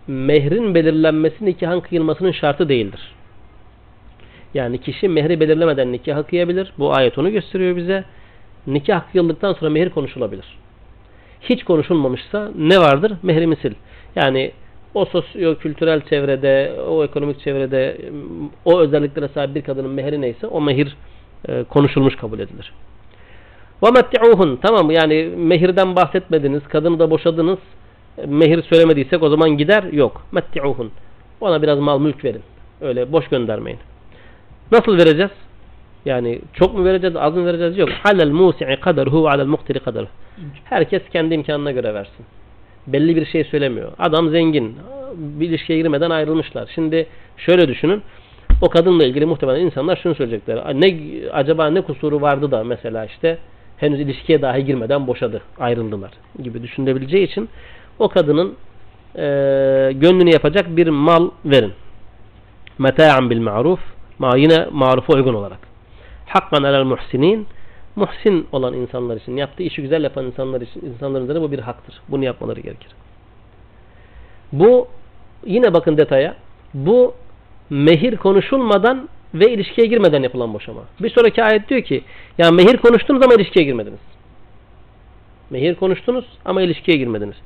[0.07, 3.11] Mehrin belirlenmesi nikahın kıyılmasının şartı değildir.
[4.53, 6.73] Yani kişi mehri belirlemeden nikah kıyabilir.
[6.79, 8.03] Bu ayet onu gösteriyor bize
[8.66, 10.58] Nikah kıyıldıktan sonra mehir konuşulabilir.
[11.40, 13.12] Hiç konuşulmamışsa ne vardır?
[13.22, 13.74] Mehri misil.
[14.16, 14.52] Yani
[14.94, 18.00] o sosyo-kültürel çevrede, o ekonomik çevrede
[18.64, 20.96] o özelliklere sahip bir kadının mehri neyse o mehir
[21.48, 22.72] e, konuşulmuş kabul edilir.
[23.82, 27.58] وَمَتِّعُوهُنْ Tamam yani mehirden bahsetmediniz, kadını da boşadınız.
[28.26, 29.82] Mehir söylemediysek o zaman gider.
[29.82, 30.22] Yok.
[30.32, 30.88] مَتِّعُوهُنْ
[31.40, 32.42] Ona biraz mal mülk verin.
[32.80, 33.78] Öyle boş göndermeyin.
[34.72, 35.30] Nasıl vereceğiz?
[36.07, 37.77] Yani çok mu vereceğiz, az mı vereceğiz?
[37.77, 37.89] Yok.
[38.03, 40.09] Alel musi'i kaderuhu alel muktiri kaderuhu.
[40.63, 42.25] Herkes kendi imkanına göre versin.
[42.87, 43.91] Belli bir şey söylemiyor.
[43.99, 44.75] Adam zengin.
[45.13, 46.69] Bir ilişkiye girmeden ayrılmışlar.
[46.75, 48.01] Şimdi şöyle düşünün.
[48.61, 50.75] O kadınla ilgili muhtemelen insanlar şunu söyleyecekler.
[50.75, 50.99] Ne
[51.31, 53.37] acaba ne kusuru vardı da mesela işte
[53.77, 56.11] henüz ilişkiye dahi girmeden boşadı, ayrıldılar
[56.43, 57.49] gibi düşünebileceği için
[57.99, 58.55] o kadının
[59.15, 59.21] e,
[59.95, 61.73] gönlünü yapacak bir mal verin.
[62.77, 63.79] Meta'an bil ma'ruf
[64.19, 65.76] ma yine marufa uygun olarak.
[66.26, 67.46] Hakkan alel muhsinin
[67.96, 72.00] muhsin olan insanlar için yaptığı işi güzel yapan insanlar için insanların üzerine bu bir haktır.
[72.08, 72.90] Bunu yapmaları gerekir.
[74.52, 74.88] Bu
[75.46, 76.36] yine bakın detaya.
[76.74, 77.14] Bu
[77.70, 80.80] mehir konuşulmadan ve ilişkiye girmeden yapılan boşama.
[81.00, 82.04] Bir sonraki ayet diyor ki
[82.38, 84.00] ya mehir konuştunuz ama ilişkiye girmediniz.
[85.50, 87.36] Mehir konuştunuz ama ilişkiye girmediniz.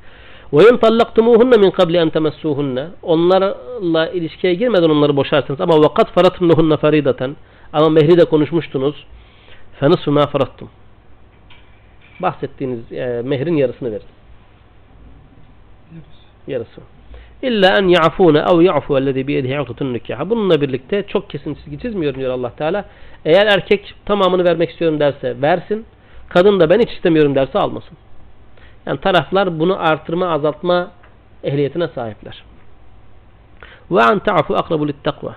[0.52, 5.60] وَاِنْ طَلَّقْتُمُوهُنَّ مِنْ قَبْلِ اَنْ تَمَسُّوهُنَّ Onlarla ilişkiye girmeden onları boşarsınız.
[5.60, 7.34] Ama وَقَدْ فَرَتْمْ لَهُنَّ فَرِيدَةً
[7.72, 9.06] Ama mehri de konuşmuştunuz.
[9.80, 10.66] فَنُصْفُ مَا فَرَتْتُمْ
[12.20, 14.06] Bahsettiğiniz e, mehrin yarısını verin.
[16.46, 16.80] Yarısı.
[17.42, 20.30] İlla en ya'fune ev ya'fu ellezî biyedihi uqdetun nikah.
[20.30, 22.84] Bununla birlikte çok kesin çizgi çizmiyorum diyor Allah Teala.
[23.24, 25.86] Eğer erkek tamamını vermek istiyorum derse versin.
[26.28, 27.96] Kadın da ben hiç istemiyorum derse almasın.
[28.86, 30.90] Yani taraflar bunu artırma, azaltma
[31.44, 32.44] ehliyetine sahipler.
[33.90, 35.36] Ve en ta'fu akrabu littakva.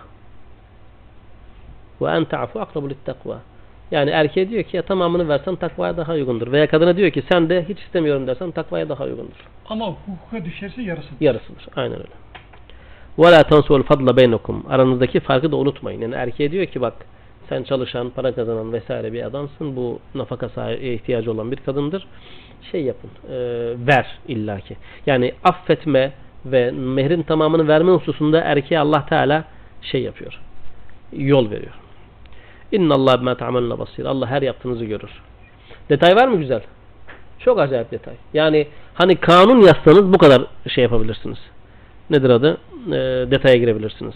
[2.01, 3.41] Ve en ta'fu akrabu littakva.
[3.91, 6.53] Yani erkeğe diyor ki ya tamamını versen takvaya daha uygundur.
[6.53, 9.49] Veya kadına diyor ki sen de hiç istemiyorum dersen takvaya daha uygundur.
[9.69, 11.17] Ama hukuka düşerse yarısıdır.
[11.21, 11.67] Yarısıdır.
[11.77, 12.13] Aynen öyle.
[13.19, 14.65] Ve la tansul fadla beynekum.
[14.69, 16.01] Aranızdaki farkı da unutmayın.
[16.01, 16.95] Yani erkeğe diyor ki bak
[17.49, 19.77] sen çalışan, para kazanan vesaire bir adamsın.
[19.77, 22.07] Bu nafaka ihtiyacı olan bir kadındır.
[22.73, 23.37] Şey yapın, e,
[23.87, 24.77] ver illaki.
[25.07, 26.13] Yani affetme
[26.45, 29.45] ve mehrin tamamını verme hususunda erkeğe Allah Teala
[29.83, 30.41] şey yapıyor.
[31.13, 31.84] Yol veriyor.
[32.75, 34.05] İnna Allah bima ta'maluna basir.
[34.05, 35.11] Allah her yaptığınızı görür.
[35.89, 36.62] Detay var mı güzel?
[37.39, 38.14] Çok acayip detay.
[38.35, 41.39] Yani hani kanun yazsanız bu kadar şey yapabilirsiniz.
[42.11, 42.59] Nedir adı?
[42.89, 42.91] E,
[43.31, 44.14] detaya girebilirsiniz.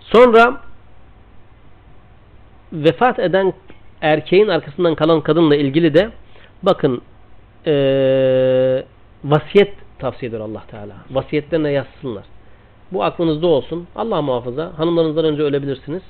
[0.00, 0.60] Sonra
[2.72, 3.52] vefat eden
[4.00, 6.10] erkeğin arkasından kalan kadınla ilgili de
[6.62, 7.02] bakın
[7.66, 7.74] e,
[9.24, 10.94] vasiyet tavsiye ediyor Allah Teala.
[11.10, 12.24] Vasiyetlerine yazsınlar.
[12.92, 13.86] Bu aklınızda olsun.
[13.96, 14.72] Allah muhafaza.
[14.78, 16.02] Hanımlarınızdan önce ölebilirsiniz.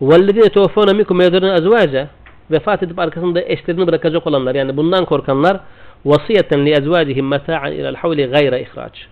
[0.00, 2.06] وَالَّذِينَ تَوَفَّوْنَ مِكُمْ يَذَرُونَ أَزْوَاجًا
[2.50, 5.60] Vefat edip arkasında eşlerini bırakacak olanlar yani bundan korkanlar
[6.04, 9.06] vasiyeten li ezvacihim meta'an ila'l havli gayra ihraç.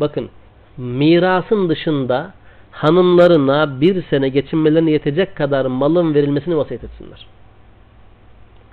[0.00, 0.28] Bakın
[0.76, 2.32] mirasın dışında
[2.70, 7.26] hanımlarına bir sene geçinmelerine yetecek kadar malın verilmesini vasiyet etsinler.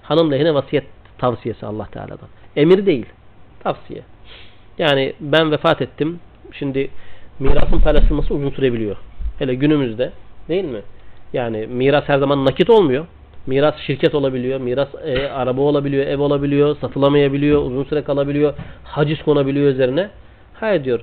[0.04, 0.86] Hanım lehine vasiyet
[1.18, 2.30] tavsiyesi Allah Teala'dan.
[2.56, 3.06] Emir değil.
[3.60, 4.02] Tavsiye.
[4.78, 6.20] Yani ben vefat ettim.
[6.52, 6.90] Şimdi
[7.40, 8.98] mirasın paylaşılması uzun sürebiliyor.
[9.40, 10.12] Hele günümüzde
[10.50, 10.82] değil mi?
[11.34, 13.06] Yani miras her zaman nakit olmuyor.
[13.48, 18.54] Miras şirket olabiliyor, miras e, araba olabiliyor, ev olabiliyor, satılamayabiliyor, uzun süre kalabiliyor,
[18.84, 20.10] haciz konabiliyor üzerine.
[20.54, 21.00] Hayır diyor.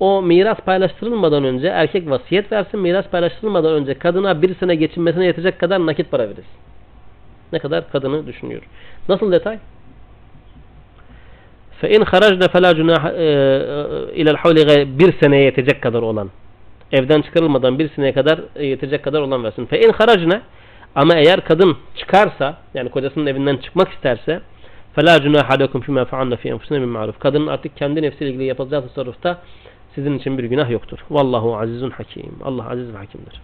[0.00, 5.58] O miras paylaştırılmadan önce erkek vasiyet versin, miras paylaştırılmadan önce kadına bir sene geçinmesine yetecek
[5.58, 6.44] kadar nakit para verir.
[7.52, 8.62] Ne kadar kadını düşünüyor.
[9.08, 9.58] Nasıl detay?
[11.82, 13.02] فَاِنْ خَرَجْنَ فَلَا جُنَاحَ
[14.18, 16.30] اِلَى الْحَوْلِ Bir seneye yetecek kadar olan.
[16.92, 19.66] Evden çıkarılmadan bir seneye kadar e, yetecek kadar olan versin.
[19.66, 20.40] فَاِنْ خَرَجْنَ
[20.94, 24.40] Ama eğer kadın çıkarsa, yani kocasının evinden çıkmak isterse
[24.96, 28.44] فَلَا جُنَاحَ عَلَيْكُمْ فِي مَا فَعَلْنَ فِي أَنْفُسِنَا مِنْ مَعْرُوفٍ Kadının artık kendi nefsiyle ilgili
[28.44, 29.38] yapacağı tasarrufta
[29.94, 30.98] sizin için bir günah yoktur.
[31.10, 32.38] Vallahu azizun hakim.
[32.44, 33.40] Allah aziz ve hakimdir.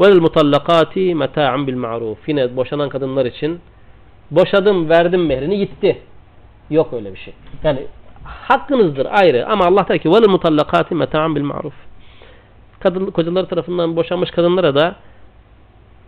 [0.00, 2.28] Vel mutallakati meta'an bil ma'ruf.
[2.28, 3.60] Yine boşanan kadınlar için
[4.30, 5.98] boşadım, verdim mehrini gitti.
[6.70, 7.34] Yok öyle bir şey.
[7.64, 7.86] Yani
[8.24, 11.74] hakkınızdır ayrı ama Allah der ki vel mutallakati meta'an bil ma'ruf.
[12.83, 14.95] Kadın kocaları tarafından boşanmış kadınlara da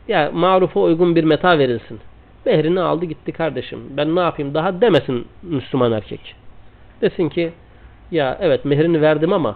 [0.08, 2.00] ya marufa uygun bir meta verilsin.
[2.46, 3.80] Mehrini aldı gitti kardeşim.
[3.98, 6.36] Ben ne yapayım daha demesin Müslüman erkek.
[7.02, 7.54] Desin ki
[8.12, 9.56] ya evet mehrini verdim ama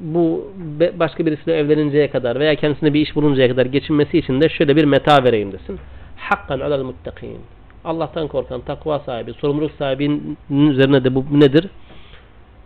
[0.00, 0.52] bu
[0.94, 4.84] başka birisiyle evleninceye kadar veya kendisine bir iş buluncaya kadar geçinmesi için de şöyle bir
[4.84, 5.78] meta vereyim desin.
[6.16, 7.38] Hakkan alel muttakin.
[7.84, 11.68] Allah'tan korkan takva sahibi, sorumluluk sahibinin üzerine de bu nedir?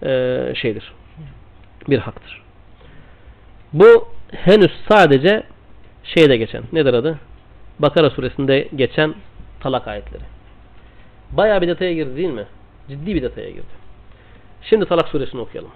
[0.02, 0.92] Ee, şeydir.
[1.88, 2.41] Bir haktır.
[3.72, 5.42] Bu henüz sadece
[6.04, 7.18] şeyde geçen, nedir adı?
[7.78, 9.14] Bakara suresinde geçen
[9.60, 10.22] talak ayetleri.
[11.30, 12.46] Bayağı bir detaya girdi değil mi?
[12.88, 13.82] Ciddi bir detaya girdi.
[14.62, 15.70] Şimdi talak suresini okuyalım.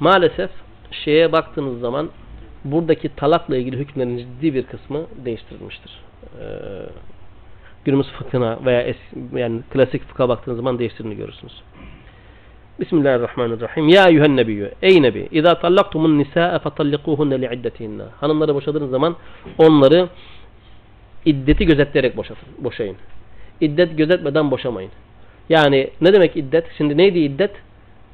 [0.00, 0.50] Maalesef
[1.04, 2.10] şeye baktığınız zaman
[2.64, 6.00] buradaki talakla ilgili hükümlerin ciddi bir kısmı değiştirilmiştir.
[6.40, 6.46] Ee,
[7.84, 8.96] günümüz fıkhına veya es,
[9.34, 11.62] yani klasik fıkha baktığınız zaman değiştirildiğini görürsünüz.
[12.80, 13.88] Bismillahirrahmanirrahim.
[13.88, 14.72] Ya eyyühen nebiyyü.
[14.82, 15.28] Ey nebi.
[15.32, 18.02] İzâ tallaktumun nisâe fetallikuhunne li'iddetihinne.
[18.20, 19.16] Hanımları boşadığınız zaman
[19.58, 20.08] onları
[21.24, 22.96] iddeti gözetleyerek boşatın, boşayın.
[23.60, 24.90] İddet gözetmeden boşamayın.
[25.48, 26.66] Yani ne demek iddet?
[26.76, 27.50] Şimdi neydi iddet?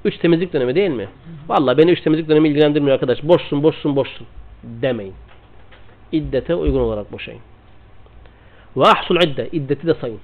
[0.04, 1.08] Üç temizlik dönemi değil mi?
[1.48, 3.22] Valla beni üç temizlik dönemi ilgilendirmiyor arkadaş.
[3.22, 4.26] Boşsun, boşsun, boşsun.
[4.62, 5.14] Demeyin.
[6.12, 7.40] İddete uygun olarak boşayın.
[8.76, 9.48] Ve ahsul idde.
[9.52, 10.20] İddeti de sayın.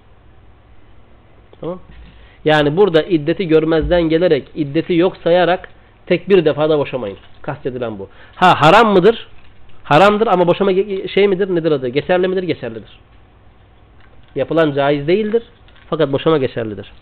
[1.61, 1.79] Tamam.
[2.45, 5.69] Yani burada iddeti görmezden gelerek, iddeti yok sayarak
[6.07, 7.19] tek bir defada boşamayın.
[7.43, 8.09] Kastedilen bu.
[8.35, 9.29] Ha haram mıdır?
[9.85, 10.73] Haramdır ama boşama
[11.15, 11.55] şey midir?
[11.55, 11.89] Nedir adı?
[11.89, 12.43] Geçerli midir?
[12.43, 12.99] Geçerlidir.
[14.35, 15.43] Yapılan caiz değildir.
[15.91, 16.93] Fakat boşama geçerlidir.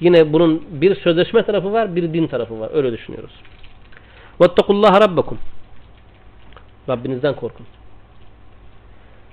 [0.00, 2.70] Yine bunun bir sözleşme tarafı var, bir din tarafı var.
[2.74, 3.32] Öyle düşünüyoruz.
[4.40, 5.38] Vettakullaha rabbakum.
[6.88, 7.66] Rabbinizden korkun.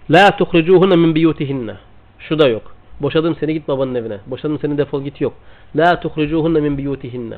[0.10, 1.76] La tuhricuhunne min biyutihinne.
[2.20, 2.76] Şu da yok.
[3.00, 4.18] Boşadım seni git babanın evine.
[4.28, 5.34] Boşadım seni defol git yok.
[5.76, 7.38] La tuhricuhunne min biyutihinne.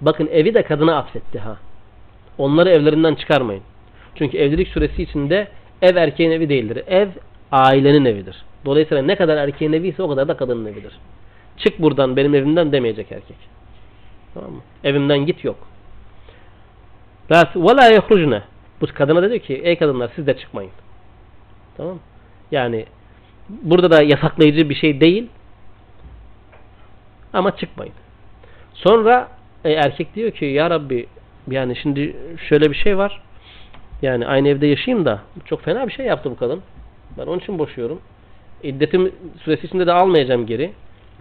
[0.00, 1.56] Bakın evi de kadına affetti ha.
[2.38, 3.62] Onları evlerinden çıkarmayın.
[4.14, 5.48] Çünkü evlilik süresi içinde
[5.82, 6.84] ev erkeğin evi değildir.
[6.86, 7.08] Ev
[7.52, 8.44] ailenin evidir.
[8.64, 10.92] Dolayısıyla ne kadar erkeğin evi ise o kadar da kadının evidir.
[11.56, 13.36] Çık buradan benim evimden demeyecek erkek.
[14.34, 14.60] Tamam mı?
[14.84, 15.56] Evimden git yok.
[17.30, 18.42] Ve la yahrucne.
[18.80, 20.72] Bu kadına dedi ki ey kadınlar siz de çıkmayın.
[21.76, 21.98] Tamam
[22.50, 22.84] yani
[23.48, 25.28] burada da yasaklayıcı bir şey değil.
[27.32, 27.94] Ama çıkmayın.
[28.74, 29.28] Sonra
[29.64, 31.06] e, erkek diyor ki ya Rabbi
[31.50, 32.16] yani şimdi
[32.48, 33.22] şöyle bir şey var.
[34.02, 36.62] Yani aynı evde yaşayayım da çok fena bir şey yaptı bu kadın.
[37.18, 38.00] Ben onun için boşuyorum.
[38.62, 39.12] İddetim
[39.44, 40.72] süresi içinde de almayacağım geri.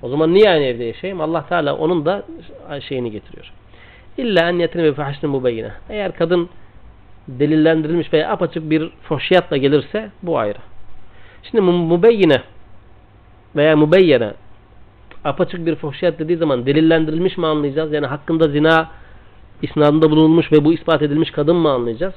[0.01, 1.21] O zaman niye aynı evde yaşayayım?
[1.21, 2.23] Allah Teala onun da
[2.89, 3.53] şeyini getiriyor.
[4.17, 5.71] İlla en yetine ve fahişne mubeyyine.
[5.89, 6.49] Eğer kadın
[7.27, 10.57] delillendirilmiş veya apaçık bir foşiyatla gelirse bu ayrı.
[11.44, 12.42] Şimdi mubeyyine
[13.56, 14.34] veya mubeyyene
[15.24, 17.94] apaçık bir foşiyat dediği zaman delillendirilmiş mi anlayacağız?
[17.94, 18.90] Yani hakkında zina
[19.62, 22.16] isnadında bulunmuş ve bu ispat edilmiş kadın mı anlayacağız?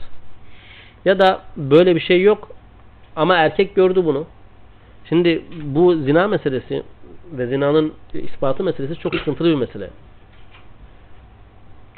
[1.05, 2.49] Ya da böyle bir şey yok
[3.17, 4.27] ama erkek gördü bunu.
[5.09, 6.83] Şimdi bu zina meselesi
[7.33, 9.91] ve zinanın ispatı meselesi çok sıkıntılı bir mesele.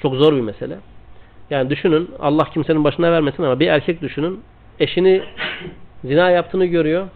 [0.02, 0.78] Çok zor bir mesele.
[1.50, 4.40] Yani düşünün Allah kimsenin başına vermesin ama bir erkek düşünün
[4.80, 5.22] eşini
[6.04, 7.08] zina yaptığını görüyor.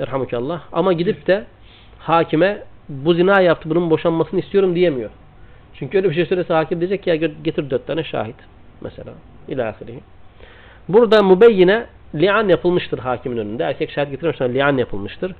[0.00, 0.62] Yerhamukallah.
[0.72, 1.44] Ama gidip de
[1.98, 5.10] hakime bu zina yaptı bunun boşanmasını istiyorum diyemiyor.
[5.74, 8.36] Çünkü öyle bir şey söylese hakim diyecek ki ya getir dört tane şahit.
[8.80, 9.12] Mesela.
[9.48, 10.00] İlahirihi.
[10.88, 13.64] Burada mübeyyine lian yapılmıştır hakimin önünde.
[13.64, 15.34] Erkek şahit getirmişler lian yapılmıştır.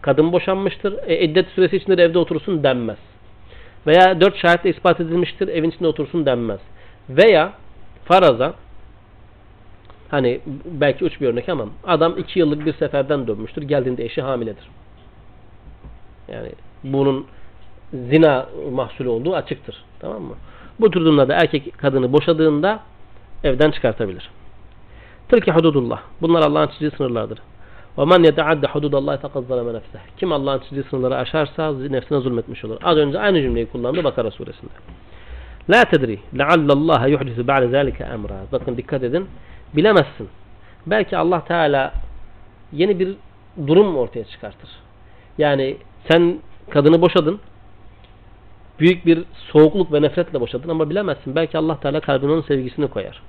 [0.00, 0.94] Kadın boşanmıştır.
[1.06, 2.98] E, iddet süresi içinde de evde otursun denmez.
[3.86, 5.48] Veya dört şahitle ispat edilmiştir.
[5.48, 6.60] Evin içinde otursun denmez.
[7.08, 7.52] Veya
[8.04, 8.54] faraza
[10.08, 13.62] Hani belki uç bir örnek ama adam iki yıllık bir seferden dönmüştür.
[13.62, 14.68] Geldiğinde eşi hamiledir.
[16.28, 16.48] Yani
[16.84, 17.26] bunun
[17.92, 19.84] zina mahsulü olduğu açıktır.
[20.00, 20.34] Tamam mı?
[20.80, 22.80] Bu tür durumlarda erkek kadını boşadığında
[23.44, 24.30] evden çıkartabilir.
[25.28, 26.00] Tilki hududullah.
[26.22, 27.38] Bunlar Allah'ın çizdiği sınırlardır.
[27.98, 29.98] Ve men yeteadde hududallahi fekad zaleme nefseh.
[30.16, 32.76] Kim Allah'ın çizdiği sınırları aşarsa nefsine zulmetmiş olur.
[32.82, 34.72] Az önce aynı cümleyi kullandı Bakara suresinde.
[35.70, 38.34] La tedri leallallaha yuhdisu ba'de zalike emra.
[38.52, 39.28] Bakın dikkat edin.
[39.74, 40.28] Bilemezsin.
[40.86, 41.92] Belki Allah Teala
[42.72, 43.16] yeni bir
[43.66, 44.70] durum ortaya çıkartır.
[45.38, 45.76] Yani
[46.10, 46.38] sen
[46.70, 47.40] kadını boşadın.
[48.80, 51.34] Büyük bir soğukluk ve nefretle boşadın ama bilemezsin.
[51.36, 53.22] Belki Allah Teala kalbine onun sevgisini koyar.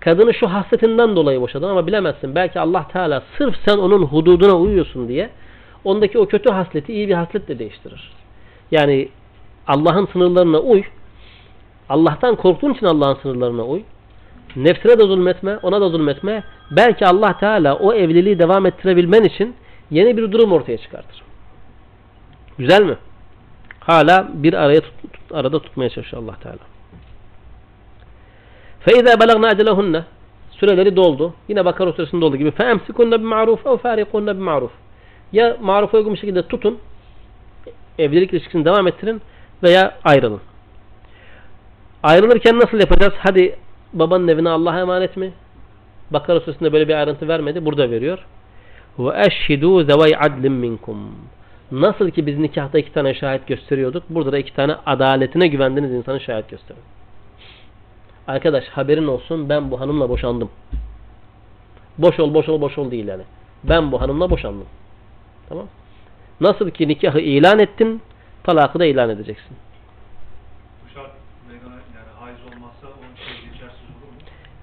[0.00, 2.34] Kadını şu hasretinden dolayı boşadın ama bilemezsin.
[2.34, 5.30] Belki Allah Teala sırf sen onun hududuna uyuyorsun diye
[5.84, 8.12] ondaki o kötü hasleti iyi bir hasletle değiştirir.
[8.70, 9.08] Yani
[9.66, 10.82] Allah'ın sınırlarına uy.
[11.88, 13.82] Allah'tan korktuğun için Allah'ın sınırlarına uy.
[14.55, 16.43] Nefsine de zulmetme, ona da zulmetme.
[16.71, 19.55] Belki Allah Teala o evliliği devam ettirebilmen için
[19.91, 21.21] yeni bir durum ortaya çıkartır.
[22.57, 22.97] Güzel mi?
[23.79, 24.93] Hala bir araya tut,
[25.31, 26.57] arada tutmaya çalışıyor Allah Teala.
[28.85, 30.03] فَاِذَا بَلَغْنَا اَجَلَهُنَّ
[30.51, 31.33] Süreleri doldu.
[31.47, 34.69] Yine Bakara suresinde olduğu gibi فَاَمْسِكُنَّ بِمَعْرُوفَ اَوْ فَارِقُنَّ بِمَعْرُوفَ
[35.33, 36.79] Ya marufa uygun bir şekilde tutun,
[37.99, 39.21] evlilik ilişkisini devam ettirin
[39.63, 40.41] veya ayrılın.
[42.03, 43.13] Ayrılırken nasıl yapacağız?
[43.17, 43.55] Hadi
[43.92, 45.32] babanın evine Allah'a emanet mi?
[46.10, 47.64] Bakara suresinde böyle bir ayrıntı vermedi.
[47.64, 48.26] Burada veriyor.
[48.98, 50.98] Ve eşhidu zevay adlim minkum.
[51.72, 54.02] Nasıl ki biz nikahta iki tane şahit gösteriyorduk.
[54.10, 56.82] Burada da iki tane adaletine güvendiğiniz insanı şahit gösterin.
[58.26, 60.50] Arkadaş haberin olsun ben bu hanımla boşandım.
[61.98, 63.22] Boş ol boş ol boş ol değil yani.
[63.64, 64.66] Ben bu hanımla boşandım.
[65.48, 65.66] Tamam.
[66.40, 68.02] Nasıl ki nikahı ilan ettin
[68.44, 69.56] talakı da ilan edeceksin.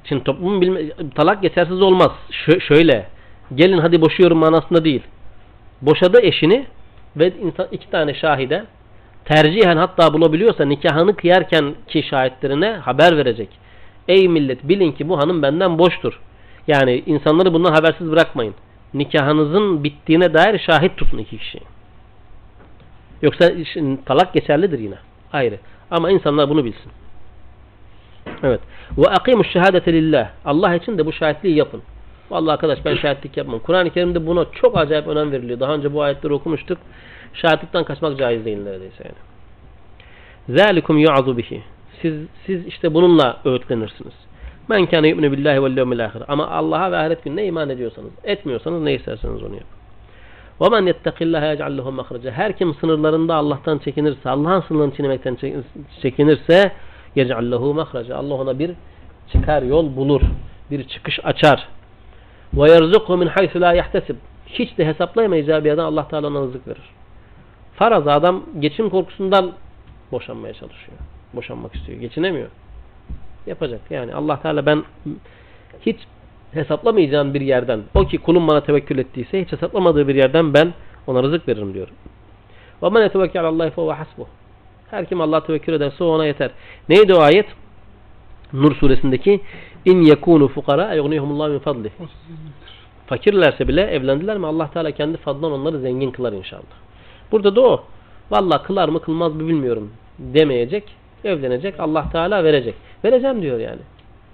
[0.10, 0.82] Şimdi toplumun bilme,
[1.16, 2.12] talak geçersiz olmaz.
[2.32, 3.08] Şö- şöyle
[3.56, 5.02] gelin hadi boşuyorum manasında değil.
[5.82, 6.66] Boşadı eşini
[7.18, 8.66] ve insan, iki tane şahide
[9.26, 13.50] tercihen hatta bulabiliyorsa nikahını kıyarken ki şahitlerine haber verecek.
[14.08, 16.20] Ey millet bilin ki bu hanım benden boştur.
[16.68, 18.56] Yani insanları bundan habersiz bırakmayın.
[18.94, 21.60] Nikahınızın bittiğine dair şahit tutun iki kişi.
[23.22, 23.52] Yoksa
[24.06, 24.96] talak geçerlidir yine.
[25.34, 25.60] Ayrı.
[25.92, 26.92] Ama insanlar bunu bilsin.
[28.44, 28.60] Evet.
[28.98, 30.30] Ve akimuş şehadete lillah.
[30.46, 31.82] Allah için de bu şahitliği yapın.
[32.30, 33.60] Vallahi arkadaş ben şahitlik yapmam.
[33.60, 35.60] Kur'an-ı Kerim'de buna çok acayip önem veriliyor.
[35.60, 36.78] Daha önce bu ayetleri okumuştuk.
[37.34, 39.16] Şahitlikten kaçmak caiz değil neredeyse yani.
[40.60, 41.62] Zalikum yu'azu bihi.
[42.02, 42.14] Siz
[42.46, 44.14] siz işte bununla öğütlenirsiniz.
[44.70, 46.24] Men kana yu'minu billahi vel yevmil ahir.
[46.28, 49.76] Ama Allah'a ve ahiret gününe iman ediyorsanız, etmiyorsanız ne isterseniz onu yapın.
[50.62, 51.94] Ve men yettakillaha yec'al lehu.
[52.32, 55.38] Her kim sınırlarında Allah'tan çekinirse, Allah'ın sınırlarını çiğnemekten
[56.02, 56.72] çekinirse
[57.16, 58.18] yec'al lehu mahraca.
[58.18, 58.72] Allah ona bir
[59.32, 60.22] çıkar yol bulur.
[60.72, 61.68] Bir çıkış açar.
[62.54, 64.16] Yerzukhu min haythu la yahtesib.
[64.48, 66.90] Hiç de hesaplayamayacağı bir yerden Allah Teala ona rızık verir.
[67.76, 69.52] Faraz adam geçim korkusundan
[70.12, 70.98] boşanmaya çalışıyor.
[71.34, 72.00] Boşanmak istiyor.
[72.00, 72.48] Geçinemiyor.
[73.48, 73.82] Yapacak.
[73.90, 74.84] Yani Allah Teala ben
[75.82, 75.98] hiç
[76.52, 80.74] hesaplamayacağım bir yerden o ki kulum bana tevekkül ettiyse hiç hesaplamadığı bir yerden ben
[81.08, 81.88] ona rızık veririm diyor.
[82.84, 84.26] Ve men yetevekkül alallahi fe hasbuh.
[84.92, 86.52] Her kim Allah'a tevekkül ederse o ona yeter.
[86.90, 87.46] Neydi o ayet?
[88.54, 89.42] Nur suresindeki
[89.86, 91.92] in yekunu fukara yughnihumullahu min fadli.
[93.08, 96.76] Fakirlerse bile evlendiler mi Allah Teala kendi fadlan onları zengin kılar inşallah.
[97.32, 97.84] Burada da o.
[98.32, 100.84] Vallahi kılar mı kılmaz mı bilmiyorum demeyecek.
[101.24, 101.80] Evlenecek.
[101.80, 102.76] Allah Teala verecek.
[103.04, 103.82] Vereceğim diyor yani.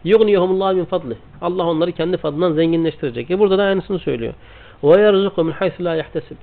[0.04, 1.18] Yughnihumullahu min fadli.
[1.42, 3.32] Allah onları kendi fadlından zenginleştirecek.
[3.32, 4.34] E burada da aynısını söylüyor.
[4.84, 6.36] Ve yerzuku min haythu la yahtesib.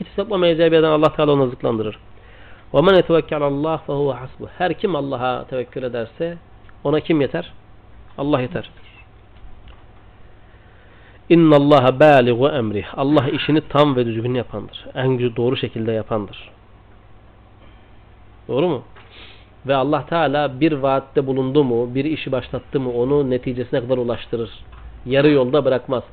[0.00, 1.98] Hiç hesaplamayacağı bir yerden Allah Teala onu rızıklandırır.
[2.73, 6.37] وَمَنْ يَتَوَكَّلَ اللّٰهِ فَهُوَ حَسْبُهُ Her kim Allah'a tevekkül ederse
[6.83, 7.51] ona kim yeter?
[8.17, 8.69] Allah yeter.
[11.29, 12.85] İnna Allah baligu emri.
[12.93, 14.85] Allah işini tam ve düzgün yapandır.
[14.95, 16.49] En güzel doğru şekilde yapandır.
[18.47, 18.83] Doğru mu?
[19.67, 24.49] Ve Allah Teala bir vaatte bulundu mu, bir işi başlattı mı onu neticesine kadar ulaştırır.
[25.05, 26.03] Yarı yolda bırakmaz.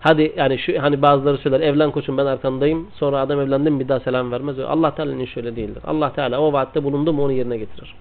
[0.00, 2.88] Hadi yani şu hani bazıları söyler evlen koçum ben arkandayım.
[2.94, 4.58] Sonra adam evlendim bir daha selam vermez.
[4.58, 5.82] Allah Teala'nın işi öyle değildir.
[5.86, 7.94] Allah Teala o vaatte bulundu mu onu yerine getirir.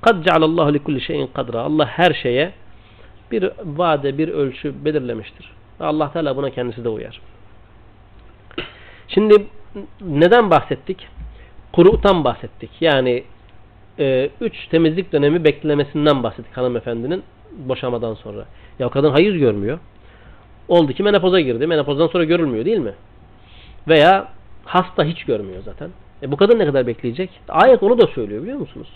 [0.00, 1.60] Kad cealallahu li kulli şeyin kadra.
[1.60, 2.52] Allah her şeye
[3.30, 5.52] bir vade, bir ölçü belirlemiştir.
[5.80, 7.20] Allah Teala buna kendisi de uyar.
[9.08, 9.46] Şimdi
[10.00, 11.08] neden bahsettik?
[11.72, 12.70] Kuru'tan bahsettik.
[12.80, 13.24] Yani
[13.98, 17.22] e, üç temizlik dönemi beklemesinden bahsettik hanımefendinin
[17.58, 18.44] boşamadan sonra.
[18.78, 19.78] Ya kadın hayız görmüyor.
[20.68, 21.66] Oldu ki menopoza girdi.
[21.66, 22.92] Menopozdan sonra görülmüyor değil mi?
[23.88, 24.28] Veya
[24.64, 25.90] hasta hiç görmüyor zaten.
[26.22, 27.30] E bu kadın ne kadar bekleyecek?
[27.48, 28.88] Ayet onu da söylüyor biliyor musunuz?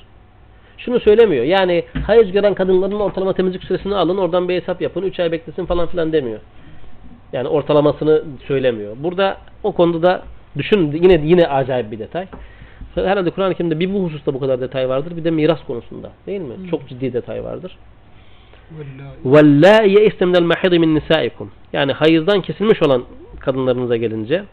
[0.78, 1.44] Şunu söylemiyor.
[1.44, 5.02] Yani hayız gören kadınların ortalama temizlik süresini alın oradan bir hesap yapın.
[5.02, 6.40] 3 ay beklesin falan filan demiyor.
[7.32, 8.96] Yani ortalamasını söylemiyor.
[8.98, 10.22] Burada o konuda da
[10.58, 12.26] düşün yine yine acayip bir detay.
[12.94, 15.16] Herhalde Kur'an-ı Kerim'de bir bu hususta bu kadar detay vardır.
[15.16, 16.10] Bir de miras konusunda.
[16.26, 16.54] Değil mi?
[16.54, 16.70] Hı.
[16.70, 17.78] Çok ciddi detay vardır.
[18.71, 19.15] Vallahi.
[19.25, 23.03] وَاللّٰئِ يَئِسْتَ مِنَ الْمَحِضِ مِنْ نِسَائِكُمْ Yani hayızdan kesilmiş olan
[23.39, 24.43] kadınlarınıza gelince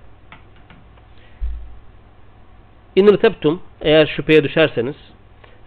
[2.96, 4.96] اِنْ رِتَبْتُمْ Eğer şüpheye düşerseniz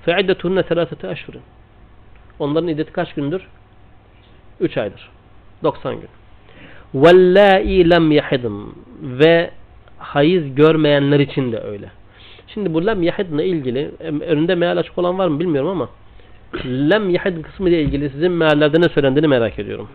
[0.06, 1.38] فَعِدَّتُهُنَّ ثَلَاثَةَ أَشْهُرٍ
[2.39, 3.47] Onların iddeti kaç gündür?
[4.60, 5.10] 3 aydır.
[5.64, 6.10] 90 gün.
[6.95, 8.66] وَاللّٰئِ لَمْ يَحِدٍ
[9.02, 9.52] Ve
[9.97, 11.91] hayız görmeyenler için de öyle.
[12.47, 15.89] Şimdi bu lem yahidle ilgili em, önünde meal açık olan var mı bilmiyorum ama
[16.64, 19.88] lem yahid kısmı ile ilgili sizin meallerde ne söylendiğini merak ediyorum.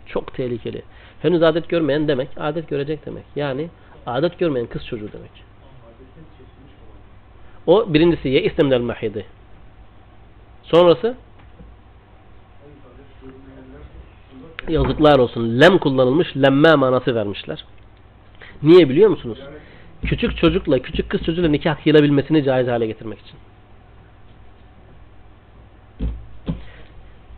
[0.06, 0.82] Çok tehlikeli.
[1.22, 3.24] Henüz adet görmeyen demek, adet görecek demek.
[3.36, 3.70] Yani
[4.06, 5.32] adet görmeyen kız çocuğu demek.
[7.68, 9.26] O birincisi ye istemler mahidi.
[10.64, 11.16] Sonrası
[14.68, 15.62] yazıklar olsun.
[15.62, 17.66] Lem kullanılmış, lemme manası vermişler.
[18.64, 19.40] Niye biliyor musunuz?
[20.06, 23.38] Küçük çocukla, küçük kız çocuğuyla nikah kıyılabilmesini caiz hale getirmek için.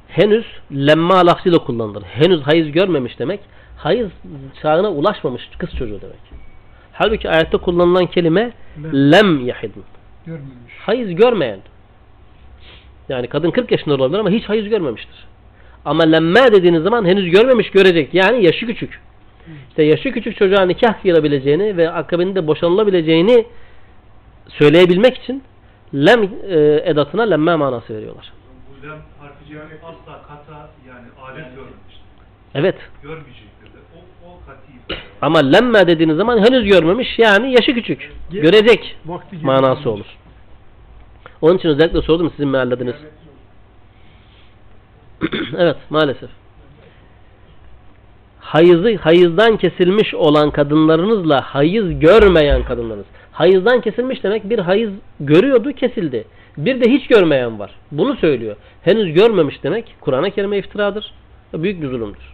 [0.10, 2.04] henüz lemma lafzıyla kullanılır.
[2.04, 3.40] Henüz hayız görmemiş demek.
[3.78, 4.10] Hayız
[4.62, 6.20] çağına ulaşmamış kız çocuğu demek.
[6.92, 8.52] Halbuki ayette kullanılan kelime
[8.84, 9.12] Lem.
[9.12, 9.84] lem yahidin.
[10.26, 10.74] Görmemiş.
[10.86, 11.60] Hayız görmeyen.
[13.10, 15.28] Yani kadın 40 yaşında olabilir ama hiç hayız görmemiştir.
[15.86, 18.14] Ama lemme dediğiniz zaman henüz görmemiş görecek.
[18.14, 19.00] Yani yaşı küçük.
[19.70, 23.46] İşte yaşı küçük çocuğa nikah kıyılabileceğini ve akabinde boşanılabileceğini
[24.48, 25.44] söyleyebilmek için
[25.94, 28.34] lem e, edatına lemme manası veriyorlar.
[28.84, 32.02] bu lem harfi cevabı asla kata yani adet görmemiştir.
[32.56, 32.76] Evet.
[33.04, 33.78] Görmeyecektir de.
[33.96, 35.00] O, o kati ifade.
[35.22, 38.12] Ama lemme dediğiniz zaman henüz görmemiş yani yaşı küçük.
[38.32, 40.06] Ge- Görecek Vakti manası olur.
[41.42, 42.96] Onun için özellikle sordum sizin meallediniz.
[45.58, 46.30] evet maalesef.
[48.50, 53.06] Hayızı, hayızdan kesilmiş olan kadınlarınızla hayız görmeyen kadınlarınız.
[53.32, 56.26] Hayızdan kesilmiş demek bir hayız görüyordu kesildi.
[56.58, 57.72] Bir de hiç görmeyen var.
[57.92, 58.56] Bunu söylüyor.
[58.82, 61.14] Henüz görmemiş demek Kur'an-ı Kerim'e iftiradır.
[61.54, 62.34] Büyük bir zulümdür.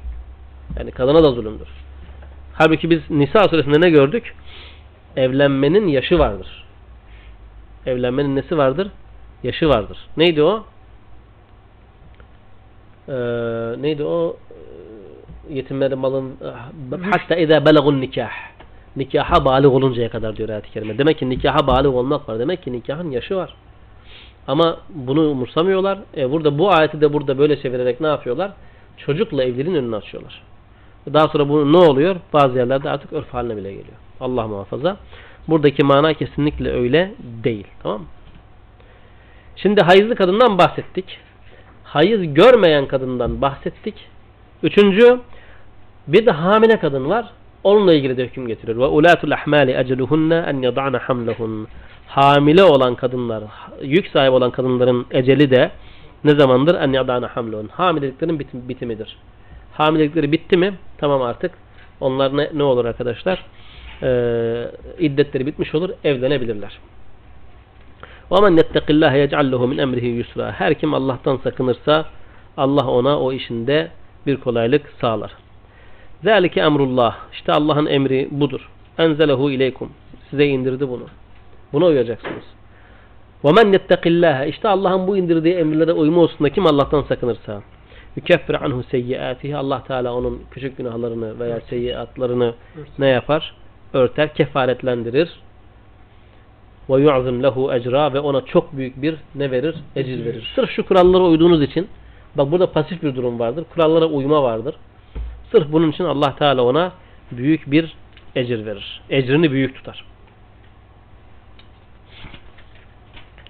[0.80, 1.68] Yani kadına da zulümdür.
[2.54, 4.36] Halbuki biz Nisa suresinde ne gördük?
[5.16, 6.66] Evlenmenin yaşı vardır.
[7.86, 8.88] Evlenmenin nesi vardır?
[9.44, 9.98] Yaşı vardır.
[10.18, 10.64] Neydi o?
[13.10, 13.14] Ee,
[13.82, 14.38] neydi o?
[15.50, 16.36] Yetimlerin malın
[17.12, 18.32] hatta ida belagun nikah.
[18.96, 20.98] Nikaha bağlı oluncaya kadar diyor ayet-i kerime.
[20.98, 22.40] Demek ki nikaha bağlı olmak var.
[22.40, 23.54] Demek ki nikahın yaşı var.
[24.48, 26.00] Ama bunu umursamıyorlar.
[26.18, 28.52] E burada bu ayeti de burada böyle çevirerek ne yapıyorlar?
[28.98, 30.42] Çocukla evliliğin önünü açıyorlar.
[31.14, 32.16] Daha sonra bu ne oluyor?
[32.34, 33.98] Bazı yerlerde artık örf haline bile geliyor.
[34.20, 34.98] Allah muhafaza.
[35.48, 37.68] Buradaki mana kesinlikle öyle değil.
[37.84, 38.08] Tamam mı?
[39.56, 41.20] Şimdi hayızlı kadından bahsettik.
[41.84, 43.96] Hayız görmeyen kadından bahsettik.
[44.64, 45.20] Üçüncü,
[46.09, 47.27] bir de hamile kadın var.
[47.65, 48.79] Onunla ilgili de hüküm getiriyor.
[48.79, 51.69] Ve ulatul ahmali eceluhunne en yad'ana hamlehun.
[52.07, 53.43] Hamile olan kadınlar,
[53.83, 55.71] yük sahibi olan kadınların eceli de
[56.25, 56.75] ne zamandır?
[56.75, 57.69] En yad'ana hamlehun.
[57.69, 59.17] Hamileliklerin bitim, bitimidir.
[59.73, 60.75] Hamilelikleri bitti mi?
[60.99, 61.53] Tamam artık.
[62.01, 63.45] Onlar ne, ne olur arkadaşlar?
[64.03, 65.91] Ee, iddetleri bitmiş olur.
[66.05, 66.79] Evlenebilirler.
[68.31, 72.05] وَمَنْ يَتَّقِ اللّٰهَ يَجْعَلْ لَهُ مِنْ اَمْرِهِ يُسْرًا Her kim Allah'tan sakınırsa
[72.57, 73.91] Allah ona o işinde
[74.27, 75.33] bir kolaylık sağlar.
[76.26, 77.16] Zalike emrullah.
[77.34, 78.70] İşte Allah'ın emri budur.
[78.98, 79.90] Enzelehu ileykum.
[80.30, 81.04] Size indirdi bunu.
[81.74, 82.44] Buna uyacaksınız.
[83.44, 84.50] Ve men yettekillâhe.
[84.50, 87.62] İşte Allah'ın bu indirdiği emirlere uyma hususunda kim Allah'tan sakınırsa.
[88.16, 89.58] Yükeffir anhu seyyiatihi.
[89.58, 92.54] Allah Teala onun küçük günahlarını veya seyyiatlarını
[93.00, 93.56] ne yapar?
[93.94, 95.30] Örter, kefaretlendirir.
[96.90, 98.14] Ve yu'zim lehu ecra.
[98.14, 99.76] Ve ona çok büyük bir ne verir?
[99.96, 100.52] Ecir verir.
[100.56, 101.88] Sırf şu kurallara uyduğunuz için.
[102.36, 103.66] Bak burada pasif bir durum vardır.
[103.74, 104.76] Kurallara uyma vardır.
[105.56, 106.92] Sırf bunun için Allah Teala ona
[107.32, 107.96] büyük bir
[108.36, 109.02] ecir verir.
[109.10, 110.06] Ecrini büyük tutar.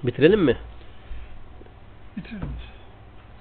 [0.03, 0.57] Bitirelim mi?
[2.17, 2.47] Bitirelim.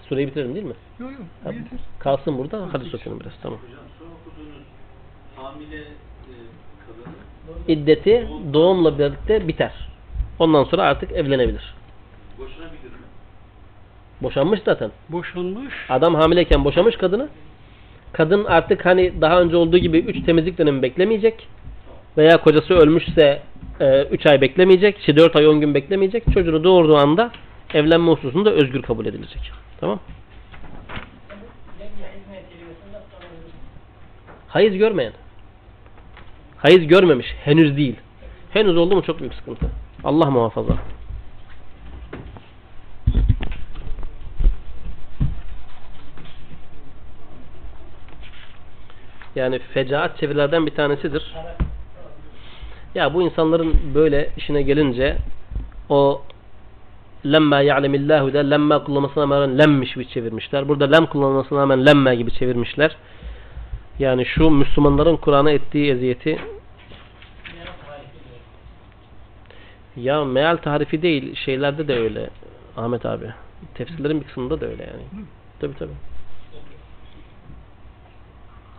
[0.08, 0.74] Süreyi bitirelim değil mi?
[0.98, 1.20] Yok yok.
[1.44, 1.78] Ha, Yeter.
[1.98, 2.68] Kalsın burada.
[2.72, 3.32] Hadi okuyalım biraz.
[3.42, 3.58] Tamam.
[3.58, 4.64] Hocam son okuduğunuz
[5.36, 6.34] hamile e,
[6.86, 9.72] kadının İddeti doğumla birlikte biter.
[10.38, 11.74] Ondan sonra artık evlenebilir.
[12.38, 13.06] boşanabilir mi?
[14.22, 14.90] Boşanmış zaten.
[15.08, 15.74] Boşanmış.
[15.88, 17.28] Adam hamileyken boşamış kadını.
[18.14, 21.48] Kadın artık hani daha önce olduğu gibi 3 temizlik dönemi beklemeyecek.
[22.16, 23.42] Veya kocası ölmüşse
[24.10, 24.98] 3 ay beklemeyecek.
[24.98, 26.24] İşte 4 ay 10 gün beklemeyecek.
[26.34, 27.30] Çocuğunu doğurduğu anda
[27.74, 29.52] evlenme hususunda özgür kabul edilecek.
[29.80, 30.00] Tamam.
[34.48, 35.12] Hayız görmeyen.
[36.56, 37.26] Hayız görmemiş.
[37.44, 37.96] Henüz değil.
[38.50, 39.66] Henüz oldu mu çok büyük sıkıntı.
[40.04, 40.76] Allah muhafaza.
[49.36, 51.34] Yani fecaat çevirilerden bir tanesidir.
[52.94, 55.16] Ya bu insanların böyle işine gelince
[55.88, 56.22] o
[57.26, 60.68] lemma ya'lemillahu da lemma kullanmasına rağmen lemmiş bir çevirmişler.
[60.68, 62.96] Burada lem kullanmasına rağmen lemme gibi çevirmişler.
[63.98, 66.38] Yani şu Müslümanların Kur'an'a ettiği eziyeti
[69.96, 72.30] ya meal tarifi değil şeylerde de öyle
[72.76, 73.26] Ahmet abi.
[73.74, 75.26] Tefsirlerin bir kısmında da öyle yani.
[75.60, 75.90] Tabi tabi.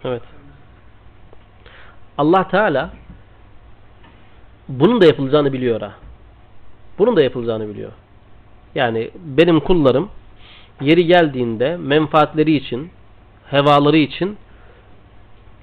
[0.04, 0.22] Evet.
[2.18, 2.90] Allah Teala
[4.68, 5.92] bunun da yapılacağını biliyor ha.
[7.00, 7.92] Bunun da yapılacağını biliyor.
[8.76, 10.10] Yani benim kullarım
[10.82, 12.90] yeri geldiğinde menfaatleri için,
[13.50, 14.38] hevaları için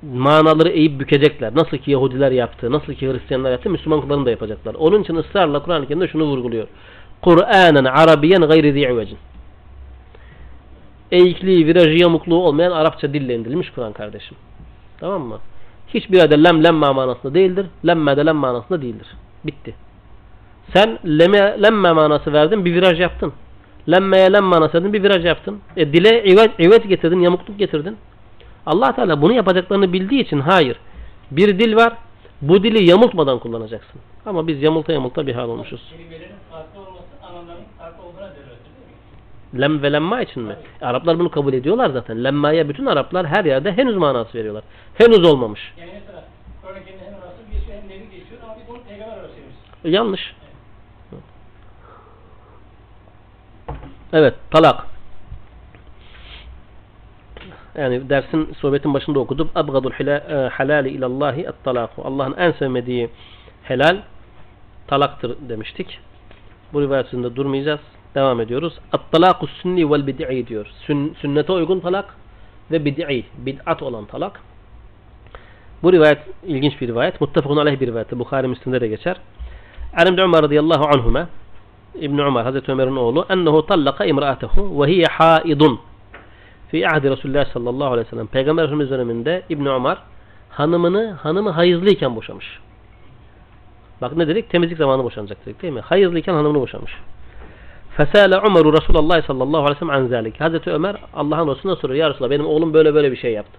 [0.03, 1.55] manaları eğip bükecekler.
[1.55, 4.75] Nasıl ki Yahudiler yaptı, nasıl ki Hristiyanlar yaptı, Müslüman kullarını da yapacaklar.
[4.75, 6.67] Onun için ısrarla Kur'an-ı Kerim'de şunu vurguluyor.
[7.23, 9.19] Kur'anen Arabiyen gayri zi'vecin.
[11.13, 14.37] Eğikliği, virajı, yamukluğu olmayan Arapça dille indirilmiş Kur'an kardeşim.
[15.01, 15.39] Tamam mı?
[15.95, 17.67] Hiçbir yerde lem lemma manasında değildir.
[17.87, 19.07] Lemme de lem manasında değildir.
[19.45, 19.75] Bitti.
[20.73, 23.33] Sen leme, lemme manası verdin, bir viraj yaptın.
[23.91, 25.61] Lemmeye lem manası verdin, bir viraj yaptın.
[25.77, 27.97] E, dile ivet, ivet getirdin, yamukluk getirdin.
[28.67, 30.77] allah Teala bunu yapacaklarını bildiği için hayır.
[31.31, 31.93] Bir dil var,
[32.43, 34.01] bu dili yamultmadan kullanacaksın.
[34.27, 35.81] Ama biz yamulta yamulta bir hal olmuşuz.
[35.91, 38.97] Kelimelerin farklı olması anlamların farklı olduğuna delildir değil mi?
[39.61, 40.57] Lem ve lemma için mi?
[40.81, 42.25] Araplar bunu kabul ediyorlar zaten.
[42.25, 44.65] Lemmaya bütün Araplar her yerde henüz manası veriyorlar.
[44.95, 45.75] Henüz olmamış.
[45.79, 46.25] Yani mesela
[46.85, 49.57] Kerim'de hem Resul geçiyor hem Nebi geçiyor ama biz onu peygamber olarak seviyoruz.
[49.85, 50.35] Yanlış.
[54.13, 54.87] Evet, talak.
[57.75, 59.51] Yani dersin, sohbetin başında okudum.
[59.55, 62.03] Abgadul hila- e, halali ilallahi et-talaku.
[62.05, 63.11] Allah'ın en sevmediği
[63.63, 63.97] helal
[64.87, 65.99] talaktır demiştik.
[66.73, 67.81] Bu rivayet üzerinde durmayacağız.
[68.15, 68.79] Devam ediyoruz.
[68.93, 70.67] At-talaku sünni vel bid'i diyor.
[70.87, 72.17] Sün, sünnete uygun talak
[72.71, 74.41] ve bid'i, bid'at olan talak.
[75.83, 77.21] Bu rivayet ilginç bir rivayet.
[77.21, 78.13] Muttefakun aleyh bir rivayet.
[78.13, 79.17] Bukhari Müslim'de de geçer.
[79.97, 81.29] An İbn Umar radıyallahu anhuma
[81.95, 85.81] İbn Umar Hazreti Ömer'in oğlu ennehu tallaka imra'atehu ve hiye haidun
[86.69, 89.99] fi ahdi Resulullah sallallahu aleyhi ve sellem Peygamber Efendimiz döneminde İbn Umar
[90.51, 92.61] hanımını hanımı hayızlıyken boşamış.
[94.01, 94.51] Bak ne dedik?
[94.51, 95.81] Temizlik zamanı boşanacak dedik değil mi?
[95.81, 96.93] Hayızlıyken hanımını boşamış.
[97.97, 100.41] Fesale Umaru Resulullah sallallahu aleyhi ve sellem an zalik.
[100.41, 102.01] Hazreti Ömer Allah'ın Resulüne soruyor.
[102.01, 103.59] Ya Resulallah benim oğlum böyle böyle bir şey yaptı.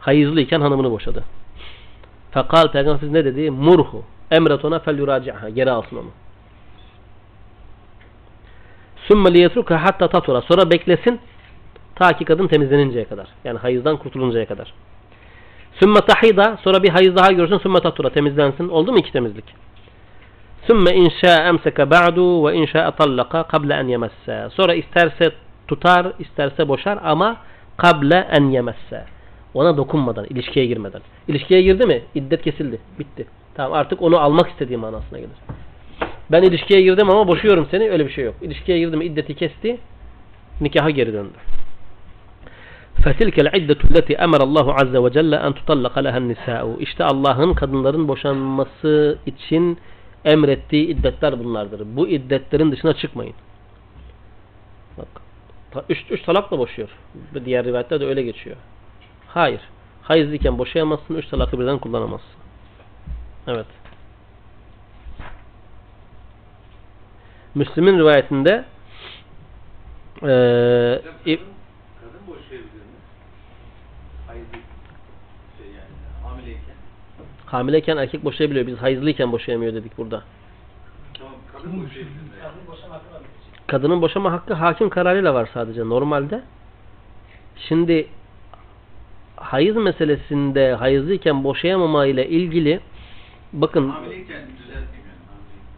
[0.00, 1.24] Hayızlıyken hanımını boşadı.
[2.30, 3.50] Fekal Peygamber ne dedi?
[3.50, 4.04] Murhu.
[4.30, 5.48] Emret ona fel yuraci'ha.
[5.48, 6.10] Geri alsın onu.
[9.08, 10.40] Sümme liyetruka hatta tatura.
[10.40, 11.20] Sonra beklesin
[11.94, 13.26] ta ki kadın temizleninceye kadar.
[13.44, 14.72] Yani hayızdan kurtuluncaya kadar.
[15.80, 16.58] Sümme tahida.
[16.64, 17.58] Sonra bir hayız daha görsün.
[17.58, 18.10] Sümme tatura.
[18.10, 18.68] Temizlensin.
[18.68, 19.44] Oldu mu iki temizlik?
[20.67, 24.47] Sümme inşa emseke ba'du ve inşa tallaka kable en yemesse.
[24.51, 25.31] Sonra isterse
[25.67, 27.37] tutar, isterse boşar ama
[27.77, 29.05] kable en yemesse.
[29.53, 31.01] Ona dokunmadan, ilişkiye girmeden.
[31.27, 32.01] İlişkiye girdi mi?
[32.15, 32.79] İddet kesildi.
[32.99, 33.25] Bitti.
[33.55, 35.37] Tamam artık onu almak istediği manasına gelir.
[36.31, 37.89] Ben ilişkiye girdim ama boşuyorum seni.
[37.89, 38.35] Öyle bir şey yok.
[38.41, 39.77] İlişkiye girdi mi iddeti kesti.
[40.61, 41.37] Nikaha geri döndü.
[43.03, 49.17] فَتِلْكَ الْعِدَّةُ الَّتِي أَمَرَ اللّٰهُ عَزَّ وَجَلَّ أَنْ تُطَلَّقَ لَهَا النِّسَاءُ İşte Allah'ın kadınların boşanması
[49.25, 49.77] için
[50.24, 51.82] emrettiği iddetler bunlardır.
[51.96, 53.34] Bu iddetlerin dışına çıkmayın.
[54.98, 55.06] Bak.
[55.88, 56.88] Üç, üç talakla boşuyor.
[57.44, 58.56] Diğer rivayetlerde öyle geçiyor.
[59.28, 59.60] Hayır.
[60.02, 61.14] Hayızlıyken boşayamazsın.
[61.14, 62.30] Üç talakı birden kullanamazsın.
[63.46, 63.66] Evet.
[67.54, 68.64] Müslim'in rivayetinde
[70.22, 71.52] eee, Hocam, İ- kadın,
[72.00, 72.98] kadın boşayabilir mi?
[74.26, 74.44] Hayır
[75.58, 76.74] şey yani hamileyken.
[77.52, 78.66] Hamileyken erkek boşayabiliyor.
[78.66, 80.22] Biz hayızlıyken boşayamıyor dedik burada.
[81.18, 81.88] Tamam kadın?
[83.66, 86.42] Kadının boşama hakkı hakim kararıyla var sadece normalde.
[87.56, 88.06] Şimdi
[89.36, 92.80] hayız meselesinde hayızlıyken boşayamama ile ilgili
[93.52, 94.86] bakın Hamileyken yani.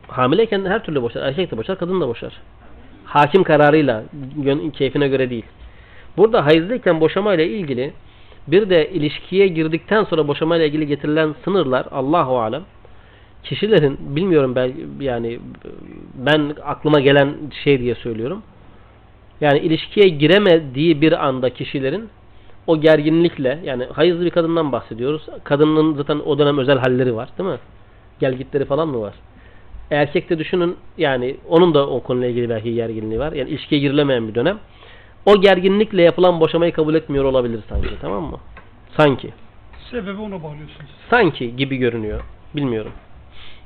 [0.08, 0.64] hamileyken.
[0.64, 1.22] her türlü boşar.
[1.22, 2.40] Erkek de boşar, kadın da boşar.
[3.04, 4.02] Hakim kararıyla,
[4.72, 5.46] keyfine göre değil.
[6.16, 7.92] Burada hayızlıyken boşama ile ilgili
[8.46, 12.62] bir de ilişkiye girdikten sonra boşama ile ilgili getirilen sınırlar Allahu alem
[13.44, 15.38] kişilerin bilmiyorum ben yani
[16.14, 17.34] ben aklıma gelen
[17.64, 18.42] şey diye söylüyorum.
[19.40, 22.08] Yani ilişkiye giremediği bir anda kişilerin
[22.66, 25.26] o gerginlikle yani hayızlı bir kadından bahsediyoruz.
[25.44, 27.58] Kadının zaten o dönem özel halleri var değil mi?
[28.20, 29.14] Gelgitleri falan mı var?
[29.90, 33.32] Erkekte düşünün yani onun da o konuyla ilgili belki gerginliği var.
[33.32, 34.58] Yani ilişkiye girilemeyen bir dönem.
[35.26, 38.38] O gerginlikle yapılan boşamayı kabul etmiyor olabilir sanki tamam mı?
[38.96, 39.32] Sanki.
[39.90, 40.90] Sebebi ona bağlıyorsunuz.
[41.10, 42.20] Sanki gibi görünüyor.
[42.56, 42.92] Bilmiyorum.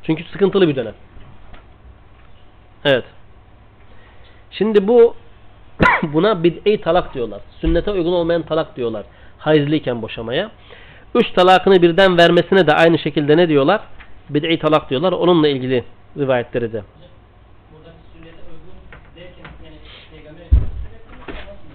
[0.02, 0.94] Çünkü sıkıntılı bir dönem.
[2.84, 3.04] Evet.
[4.50, 5.14] Şimdi bu
[6.02, 7.40] buna bid'i talak diyorlar.
[7.60, 9.04] Sünnete uygun olmayan talak diyorlar.
[9.38, 10.50] Hayızlıyken boşamaya.
[11.14, 13.80] Üç talakını birden vermesine de aynı şekilde ne diyorlar?
[14.30, 15.12] Bid'i talak diyorlar.
[15.12, 15.84] Onunla ilgili
[16.18, 16.82] rivayetleri de.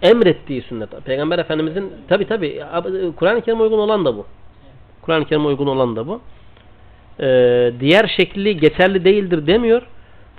[0.04, 0.90] Emrettiği sünnet.
[1.06, 2.64] Peygamber Efendimizin tabi tabi
[3.16, 4.26] Kur'an-ı Kerim'e uygun olan da bu.
[5.02, 6.22] Kur'an-ı Kerim'e uygun olan da bu.
[7.20, 9.82] Ee, diğer şekli geçerli değildir demiyor.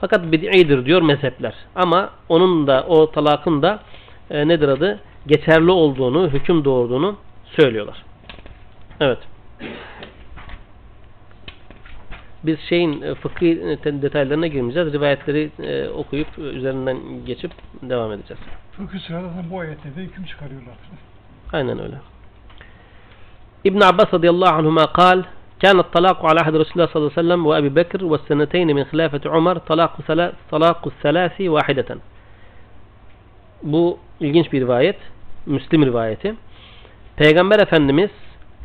[0.00, 1.54] Fakat bid'idir diyor mezhepler.
[1.74, 3.80] Ama onun da o talakın da
[4.30, 5.00] e, nedir adı?
[5.26, 8.04] Geçerli olduğunu, hüküm doğurduğunu söylüyorlar.
[9.00, 9.18] Evet.
[12.42, 14.92] Biz şeyin e, fıkhi e, detaylarına girmeyeceğiz.
[14.92, 17.50] Rivayetleri e, okuyup e, üzerinden geçip
[17.82, 18.42] devam edeceğiz.
[18.73, 20.75] Fıkıh sıradan bu ayette de hüküm çıkarıyorlar.
[21.53, 21.95] Aynen öyle.
[23.63, 25.23] İbn Abbas radıyallahu anhuma kal
[25.65, 29.23] كان الطلاق على عهد رسول الله صلى الله عليه وسلم وأبي بكر والسنتين من خلافة
[29.33, 31.97] عمر طلاق سلا- طلاق الثلاث واحدة
[33.63, 34.97] Bu ilginç bir rivayet.
[35.45, 36.35] Müslim rivayeti.
[37.15, 38.09] Peygamber Efendimiz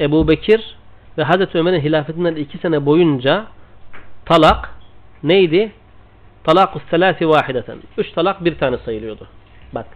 [0.01, 0.77] Ebu Bekir
[1.19, 3.47] ve Hazreti Ömer'in hilafetinden iki sene boyunca
[4.27, 4.71] talak
[5.23, 5.73] neydi?
[6.45, 7.79] Talak-ı selasi vahideten.
[7.99, 9.29] Üç talak bir tane sayılıyordu.
[9.73, 9.87] Bak.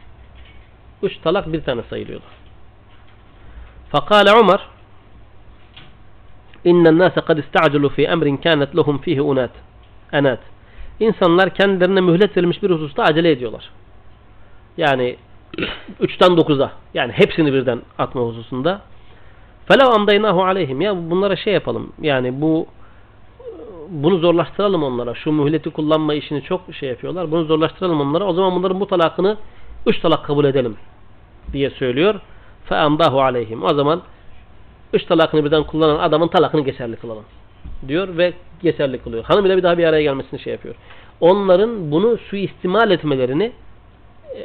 [1.04, 2.26] Üç talak bir tane sayılıyordu.
[3.91, 4.68] Fakale Umar
[6.66, 9.51] İnnen nâse kad ista'celu fi emrin kânet lehum fihi unat.
[10.12, 10.39] Enat.
[10.99, 13.70] İnsanlar kendilerine mühlet verilmiş bir hususta acele ediyorlar.
[14.78, 15.18] Yani
[16.01, 18.82] 3'ten 9'a yani hepsini birden atma hususunda.
[19.66, 21.93] Felev amdaynahu aleyhim ya bunlara şey yapalım.
[22.01, 22.68] Yani bu
[23.89, 25.16] bunu zorlaştıralım onlara.
[25.16, 27.32] Şu mühleti kullanma işini çok şey yapıyorlar.
[27.32, 28.26] Bunu zorlaştıralım onlara.
[28.26, 29.38] O zaman bunların bu talakını
[29.86, 30.78] 3 talak kabul edelim
[31.54, 32.16] diye söylüyor.
[32.66, 33.64] Fe amdahu aleyhim.
[33.64, 34.01] O zaman
[34.93, 37.24] üç talakını birden kullanan adamın talakını geçerli kılalım.
[37.88, 39.24] Diyor ve geçerli kılıyor.
[39.24, 40.76] Hanım ile bir daha bir araya gelmesini şey yapıyor.
[41.20, 43.51] Onların bunu suistimal etmelerini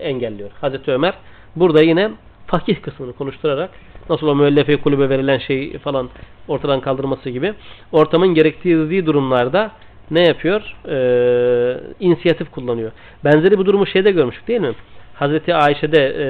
[0.00, 0.50] engelliyor.
[0.60, 1.14] Hazreti Ömer
[1.56, 2.10] burada yine
[2.46, 3.70] fakih kısmını konuşturarak
[4.10, 6.08] nasıl o müellefe kulübe verilen şey falan
[6.48, 7.54] ortadan kaldırması gibi
[7.92, 9.70] ortamın gerektirdiği durumlarda
[10.10, 10.76] ne yapıyor?
[10.88, 12.92] Ee, inisiyatif kullanıyor.
[13.24, 14.74] Benzeri bu durumu şeyde görmüştük değil mi?
[15.18, 16.26] Hazreti Ayşe'de e,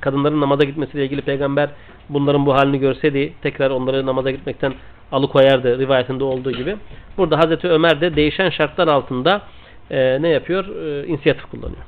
[0.00, 1.70] kadınların namaza gitmesiyle ilgili peygamber
[2.08, 4.74] bunların bu halini görseydi tekrar onları namaza gitmekten
[5.12, 6.76] alıkoyardı rivayetinde olduğu gibi.
[7.16, 9.42] Burada Hazreti Ömer de değişen şartlar altında
[9.90, 10.64] e, ne yapıyor?
[10.64, 11.82] E, inisiyatif kullanıyor.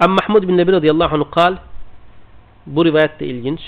[0.00, 1.56] Am Mahmud bin Nebi radıyallahu anh kal
[2.66, 3.60] bu rivayet de ilginç.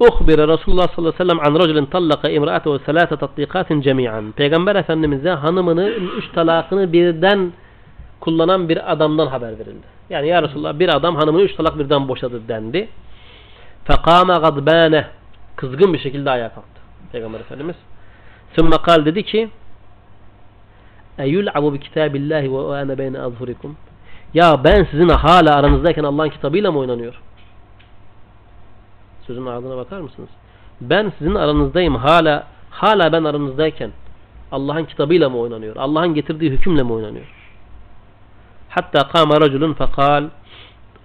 [0.00, 4.32] Uhbire Resulullah sallallahu aleyhi ve sellem an racülün tallaka imra'atehu selâte tatbikatin cemi'an.
[4.32, 7.52] Peygamber Efendimiz'e hanımını üç talakını birden
[8.20, 9.86] kullanan bir adamdan haber verildi.
[10.10, 12.88] Yani ya Resulullah bir adam hanımını üç talak birden boşadı dendi.
[13.84, 15.06] Fekâme gadbâne
[15.56, 16.80] kızgın bir şekilde ayağa kalktı.
[17.12, 17.76] Peygamber Efendimiz.
[18.56, 19.50] Sümme kal dedi ki
[21.18, 23.76] Eyul'abu bi kitabillahi ve ana beyne azhurikum.
[24.34, 27.20] Ya ben sizin hala aranızdayken Allah'ın kitabıyla mı oynanıyor?
[29.26, 30.28] Sözün ardına bakar mısınız?
[30.80, 33.90] Ben sizin aranızdayım hala hala ben aranızdayken
[34.52, 35.76] Allah'ın kitabıyla mı oynanıyor?
[35.76, 37.39] Allah'ın getirdiği hükümle mi oynanıyor?
[38.70, 40.24] Hatta kâme raculun fekal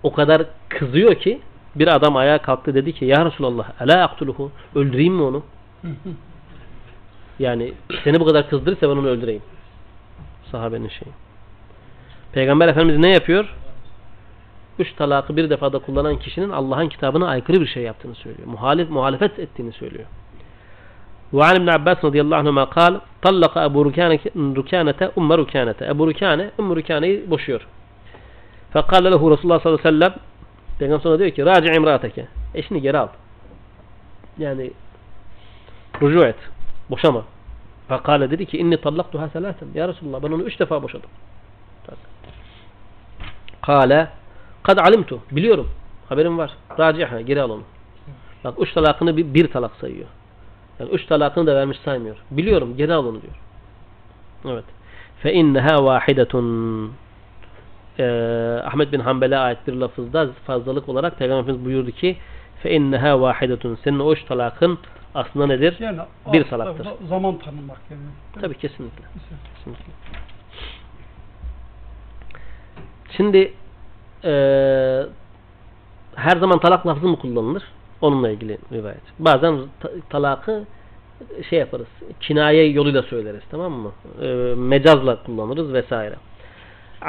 [0.03, 1.41] o kadar kızıyor ki
[1.75, 5.43] bir adam ayağa kalktı dedi ki ya Resulallah ela aktuluhu öldüreyim mi onu?
[7.39, 7.73] Yani
[8.03, 9.41] seni bu kadar kızdırırsa ben onu öldüreyim.
[10.51, 11.11] Sahabenin şeyi.
[12.33, 13.55] Peygamber Efendimiz ne yapıyor?
[14.79, 18.47] Üç talakı bir defada kullanan kişinin Allah'ın kitabına aykırı bir şey yaptığını söylüyor.
[18.47, 20.05] Muhalif, muhalefet ettiğini söylüyor.
[21.32, 25.84] وعن ابن عباس رضي الله عنهما قال tallaka Ebu Rükane- Rükanete Umme Rükanete.
[25.86, 27.66] Ebu Rükane Ümmü Rükane'yi boşuyor.
[28.72, 30.14] Fekale lehu Resulullah sallallahu aleyhi ve sellem
[30.78, 32.26] Peygamber sonra diyor ki raci imraateke.
[32.54, 33.08] Eşini geri al.
[34.38, 34.70] Yani
[36.02, 36.36] rucu et.
[36.90, 37.24] Boşama.
[37.88, 39.68] Fekale dedi ki inni tallaktuha selaten.
[39.74, 41.10] Ya Resulullah ben onu üç defa boşadım.
[43.62, 44.08] Kale
[44.62, 45.20] kad alimtu.
[45.30, 45.68] Biliyorum.
[46.08, 46.50] Haberim var.
[46.78, 47.20] Raciha.
[47.20, 47.62] Geri al onu.
[48.44, 50.06] Bak üç talakını bir, bir talak sayıyor.
[50.79, 52.17] Yani üç talakını da vermiş saymıyor.
[52.31, 52.77] Biliyorum.
[52.77, 53.33] Geri al onu diyor.
[54.45, 54.65] Evet.
[55.21, 56.91] Fe inneha vahidetun
[57.99, 62.17] ee, Ahmet bin Hanbel'e ait bir lafızda fazlalık olarak Peygamber Efendimiz buyurdu ki
[62.63, 64.79] fe inneha vahidetun senin o üç talakın
[65.15, 65.75] aslında nedir?
[65.79, 65.99] Yani
[66.33, 68.01] bir za- Zaman tanımak yani.
[68.41, 69.03] Tabii kesinlikle.
[69.55, 69.93] Kesinlikle.
[73.17, 73.53] Şimdi
[74.23, 75.05] eee,
[76.15, 77.63] her zaman talak lafzı mı kullanılır?
[78.04, 79.00] Onunla ilgili rivayet.
[79.18, 80.64] Bazen ta- talakı
[81.50, 81.86] şey yaparız.
[82.20, 83.40] Kinaye yoluyla söyleriz.
[83.50, 83.92] Tamam mı?
[84.22, 86.14] Eee, mecazla kullanırız vesaire.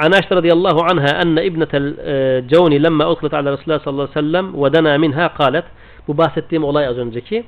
[0.02, 4.08] عن عائشة رضي الله عنها أن ابنة الجون لما أطلت على رسول الله صلى الله
[4.10, 5.64] عليه وسلم ودنا منها قالت
[6.08, 7.44] bu bahsettiğim olay az önceki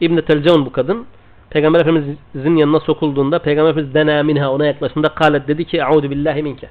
[0.00, 1.06] İbnetel Cevn bu kadın
[1.50, 6.42] Peygamber Efendimizin yanına sokulduğunda Peygamber Efendimiz dena minha ona yaklaştığında kalet dedi ki Euzu billahi
[6.42, 6.68] minke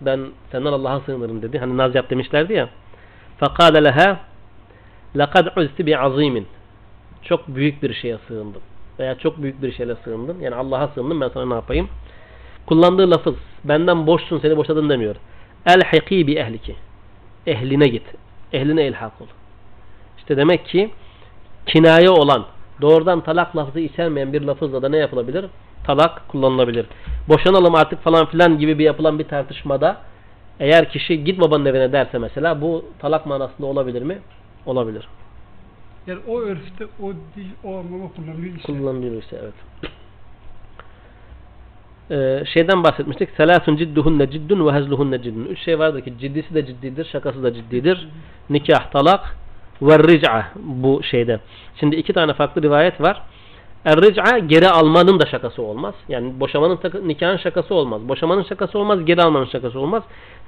[0.00, 0.20] ben
[0.52, 1.58] senden Allah'a sığınırım dedi.
[1.58, 2.68] Hani naz yap demişlerdi ya.
[3.38, 4.16] Fakale leha
[5.17, 6.47] lekad uzti bi azimin
[7.23, 8.61] çok büyük bir şeye sığındım.
[8.99, 10.41] Veya çok büyük bir şeyle sığındım.
[10.41, 11.89] Yani Allah'a sığındım ben sana ne yapayım?
[12.65, 15.15] Kullandığı lafız benden boşsun seni boşadım demiyor.
[16.11, 16.75] Bi ehliki.
[17.47, 18.03] Ehline git.
[18.53, 19.25] Ehline ilhak ol.
[20.17, 20.91] İşte demek ki
[21.65, 22.45] kinaye olan
[22.81, 25.45] doğrudan talak lafzı içermeyen bir lafızla da ne yapılabilir?
[25.83, 26.85] Talak kullanılabilir.
[27.29, 29.97] Boşanalım artık falan filan gibi bir yapılan bir tartışmada
[30.59, 34.19] eğer kişi git babanın evine derse mesela bu talak manasında olabilir mi?
[34.65, 35.07] Olabilir.
[36.07, 38.61] Yani o örfte o dil o anlamda kullanılıyor.
[38.61, 39.53] Kullanılıyorsa evet.
[42.11, 43.29] Ee, şeyden bahsetmiştik.
[43.37, 45.45] Selasun cidduhunne ciddun ve hezluhunne ciddun.
[45.45, 48.07] Üç şey vardır ki ciddisi de ciddidir, şakası da ciddidir.
[48.49, 49.35] Nikah, talak
[49.81, 51.39] ve ric'a bu şeyde.
[51.79, 53.21] Şimdi iki tane farklı rivayet var.
[53.85, 55.95] Er-ric'a geri almanın da şakası olmaz.
[56.09, 58.07] Yani boşamanın nikahın şakası olmaz.
[58.07, 60.03] Boşamanın şakası olmaz, geri almanın şakası olmaz.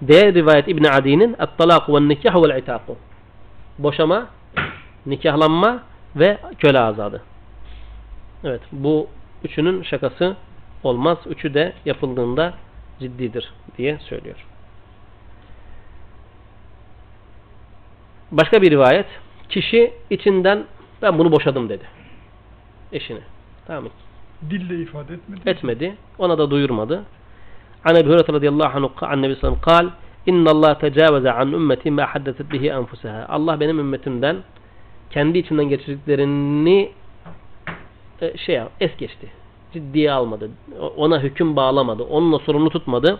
[0.08, 2.96] Diğer rivayet İbn Adi'nin et-talak ve nikah ve itaku.
[3.78, 4.28] Boşama,
[5.06, 5.84] nikahlanma
[6.16, 7.22] ve köle azadı.
[8.44, 9.08] Evet, bu
[9.44, 10.36] üçünün şakası
[10.84, 11.18] olmaz.
[11.26, 12.54] Üçü de yapıldığında
[13.00, 14.46] ciddidir diye söylüyor.
[18.32, 19.06] Başka bir rivayet.
[19.50, 20.66] Kişi içinden
[21.02, 21.84] ben bunu boşadım dedi.
[22.92, 23.20] Eşine.
[23.68, 23.90] Tamam mı?
[24.50, 25.50] Dille ifade etmedi.
[25.50, 25.96] Etmedi.
[26.18, 27.04] Ona da duyurmadı.
[27.86, 31.32] An Ebu Hureyre radıyallahu anhu an Nebi sallallahu aleyhi ve sellem kal İnna Allah tecavüze
[31.32, 33.26] an ümmeti ma haddeset bihi enfusaha.
[33.30, 34.38] Allah benim ümmetimden
[35.10, 36.92] kendi içinden geçirdiklerini
[38.22, 39.28] e, şey es geçti.
[39.74, 40.50] Ciddiye almadı.
[40.98, 42.04] Ona hüküm bağlamadı.
[42.04, 43.20] Onunla sorumlu tutmadı.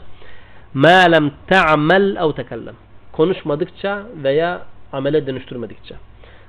[0.74, 2.76] Ma lem ta'mel ev tekellem.
[3.12, 5.96] Konuşmadıkça veya amele dönüştürmedikçe.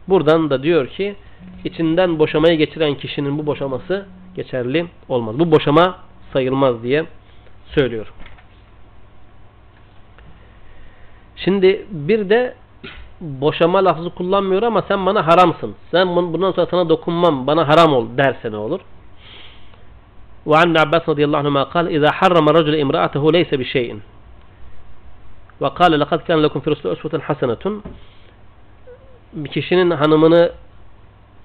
[0.08, 1.16] Buradan da diyor ki
[1.64, 5.38] içinden boşamayı geçiren kişinin bu boşaması geçerli olmaz.
[5.38, 5.98] Bu boşama
[6.32, 7.04] sayılmaz diye
[7.74, 8.12] söylüyor.
[11.35, 12.55] Şimdi bir de
[13.21, 15.75] boşama lafzı kullanmıyor ama sen bana haramsın.
[15.91, 18.79] Sen bun- bundan sonra sana dokunmam, bana haram ol derse ne olur?
[20.51, 23.89] وعن ابن عباس رضي الله عنهما قال إذا حرم رجل امرأته ليس بشيء
[25.61, 27.63] وقال لقد كان لكم في رسول أسوة حسنة
[29.33, 30.51] bir kişinin hanımını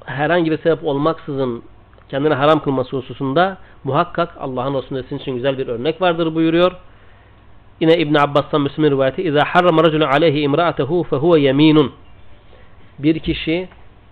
[0.04, 1.62] herhangi bir sebep olmaksızın
[2.08, 6.72] kendine haram kılması hususunda muhakkak Allah'ın Resulü sizin için güzel bir örnek vardır buyuruyor.
[7.79, 11.91] Yine İbn Abbas'tan Müslüman rivayeti İzâ harrama raculu aleyhi imra'atehu fehuve yeminun
[12.99, 13.67] Bir kişi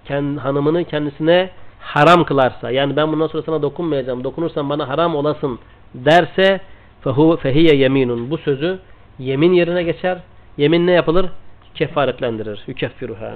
[0.06, 1.50] kendi, hanımını kendisine
[1.80, 5.60] haram kılarsa yani ben bundan sonra sana dokunmayacağım dokunursan bana haram olasın
[5.94, 6.60] derse
[7.04, 8.80] fehu fehiye yeminun bu sözü
[9.20, 10.18] yemin yerine geçer.
[10.58, 11.30] Yemin ne yapılır?
[11.76, 12.64] Kefaretlendirir.
[12.68, 13.34] Yükeffiruha.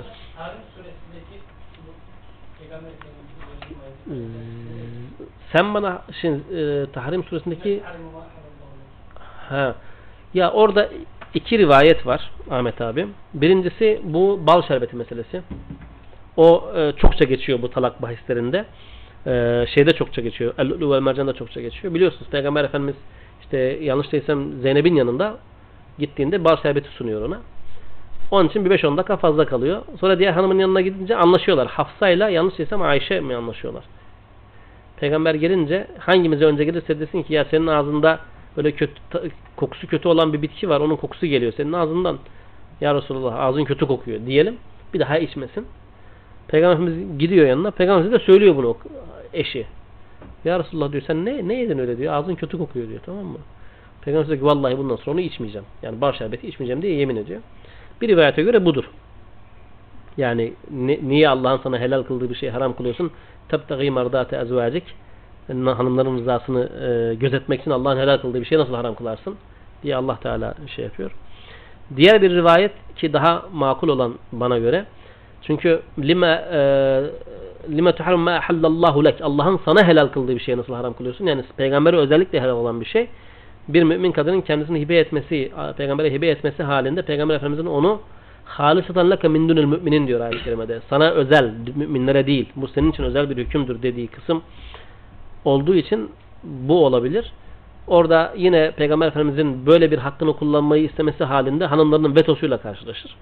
[5.51, 7.83] Sen bana şimdi e, Tahrim suresindeki
[9.49, 9.75] ha
[10.33, 10.89] ya orada
[11.33, 13.07] iki rivayet var Ahmet abi.
[13.33, 15.41] Birincisi bu bal şerbeti meselesi.
[16.37, 18.65] O e, çokça geçiyor bu talak bahislerinde.
[19.27, 20.53] E, şeyde çokça geçiyor.
[20.57, 21.93] El-Lü ve Mercan'da çokça geçiyor.
[21.93, 22.95] Biliyorsunuz Peygamber Efendimiz
[23.41, 25.37] işte yanlış değilsem Zeynep'in yanında
[25.99, 27.39] gittiğinde bal şerbeti sunuyor ona.
[28.31, 29.81] Onun için bir 5-10 dakika fazla kalıyor.
[29.99, 31.67] Sonra diğer hanımın yanına gidince anlaşıyorlar.
[31.67, 33.83] Hafsa'yla yanlış değilsem Ayşe mi anlaşıyorlar?
[34.99, 38.19] Peygamber gelince hangimize önce gelirse desin ki ya senin ağzında
[38.57, 38.93] böyle kötü
[39.55, 40.79] kokusu kötü olan bir bitki var.
[40.79, 42.17] Onun kokusu geliyor senin ağzından.
[42.81, 44.57] Ya Resulallah ağzın kötü kokuyor diyelim.
[44.93, 45.67] Bir daha içmesin.
[46.47, 47.71] Peygamberimiz gidiyor yanına.
[47.71, 48.77] Peygamberimiz de söylüyor bunu
[49.33, 49.65] eşi.
[50.45, 52.13] Ya Resulullah diyor sen ne, ne yedin öyle diyor.
[52.13, 53.37] Ağzın kötü kokuyor diyor tamam mı?
[54.01, 55.65] Peygamber diyor ki vallahi bundan sonra onu içmeyeceğim.
[55.81, 57.41] Yani bal şerbeti içmeyeceğim diye yemin ediyor.
[58.01, 58.89] Bir rivayete göre budur.
[60.17, 63.11] Yani ni- niye Allah'ın sana helal kıldığı bir şeyi haram kılıyorsun?
[63.49, 64.83] Tebtagi mardate ezvacik
[65.51, 69.35] hanımların rızasını e, gözetmek için Allah'ın helal kıldığı bir şeyi nasıl haram kılarsın?
[69.83, 71.11] diye Allah Teala şey yapıyor.
[71.95, 74.85] Diğer bir rivayet ki daha makul olan bana göre
[75.41, 76.59] çünkü lima e,
[77.69, 81.25] lima tuharrim ma ahallallahu lek Allah'ın sana helal kıldığı bir şeyi nasıl haram kılıyorsun?
[81.25, 83.07] Yani peygambere özellikle helal olan bir şey.
[83.67, 88.01] Bir mümin kadının kendisini hibe etmesi, peygambere hibe etmesi halinde peygamber efendimizin onu
[88.45, 90.79] halisatan leke min dunil müminin diyor ayet-i kerimede.
[90.89, 92.49] Sana özel, müminlere değil.
[92.55, 94.41] Bu senin için özel bir hükümdür dediği kısım
[95.45, 96.11] olduğu için
[96.43, 97.31] bu olabilir.
[97.87, 103.15] Orada yine Peygamber Efendimizin böyle bir hakkını kullanmayı istemesi halinde hanımlarının vetosuyla karşılaşır.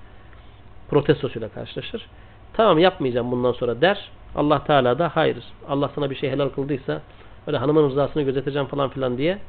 [0.90, 2.08] Protestosuyla karşılaşır.
[2.54, 4.10] Tamam yapmayacağım bundan sonra der.
[4.36, 5.38] Allah Teala da hayır.
[5.70, 7.02] Allah sana bir şey helal kıldıysa
[7.48, 9.40] öyle hanımın rızasını gözeteceğim falan filan diye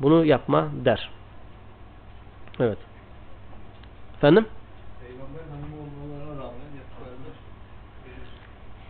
[0.00, 1.10] bunu yapma der.
[2.60, 2.78] Evet.
[4.16, 4.46] Efendim?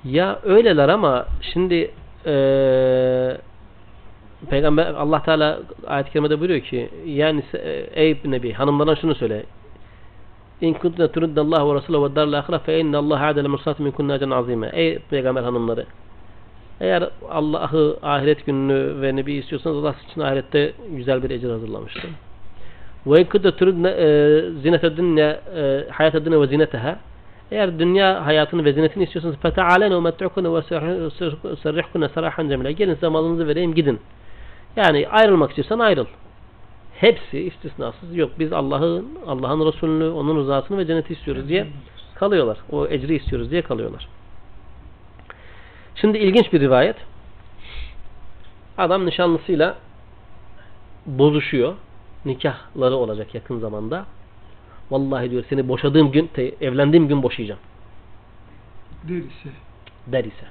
[0.04, 1.90] Ya öyleler ama şimdi
[2.26, 3.38] eee
[4.50, 7.42] Peygamber Allah Teala ayet-i kerimede buyuruyor ki yani
[7.94, 9.44] ey nebi hanımlarına şunu söyle
[10.60, 14.14] İn kuntunne turidallahu ve rasulahu ve darul ahire fe inne Allah adele mursat min kunna
[14.14, 14.70] ecen azime.
[14.72, 15.86] Ey peygamber hanımları
[16.80, 22.10] eğer Allah'ı ahiret gününü ve nebi istiyorsanız Allah için ahirette güzel bir ecir hazırlamıştır.
[23.06, 23.90] Ve in kuntunne turidne
[24.62, 25.40] zinete dünya
[25.90, 26.98] hayata dünya ve zineteha
[27.51, 33.73] eğer dünya hayatını ve zinetini istiyorsanız فَتَعَالَنَ وَمَتْعُكُنَ وَسَرِّحْكُنَ سَرَاحًا جَمِيلًا Gelin size malınızı vereyim
[33.73, 33.99] gidin.
[34.75, 36.05] Yani ayrılmak istiyorsan ayrıl.
[36.95, 38.31] Hepsi istisnasız yok.
[38.39, 41.67] Biz Allah'ın Allah'ın Resulünü, onun rızasını ve cenneti istiyoruz diye
[42.15, 42.57] kalıyorlar.
[42.71, 44.07] O ecri istiyoruz diye kalıyorlar.
[45.95, 46.95] Şimdi ilginç bir rivayet.
[48.77, 49.77] Adam nişanlısıyla
[51.05, 51.73] bozuşuyor.
[52.25, 54.05] Nikahları olacak yakın zamanda.
[54.90, 57.60] Vallahi diyor seni boşadığım gün, te- evlendiğim gün boşayacağım.
[59.08, 59.50] Derisi.
[60.06, 60.46] Der ise.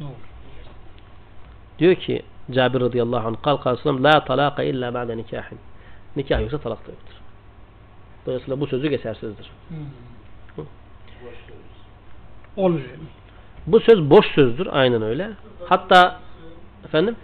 [0.00, 0.14] Ne olur?
[1.78, 5.58] Diyor ki Cabir radıyallahu anh kal kalsam la talaka illa ba'de nikahin.
[6.16, 7.14] Nikah yoksa talak da yoktur.
[8.26, 9.50] Dolayısıyla bu sözü geçersizdir.
[9.68, 10.64] Hmm.
[12.56, 13.08] Olur yani.
[13.66, 14.68] Bu söz boş sözdür.
[14.70, 15.30] Aynen öyle.
[15.68, 16.20] Hatta
[16.84, 17.16] efendim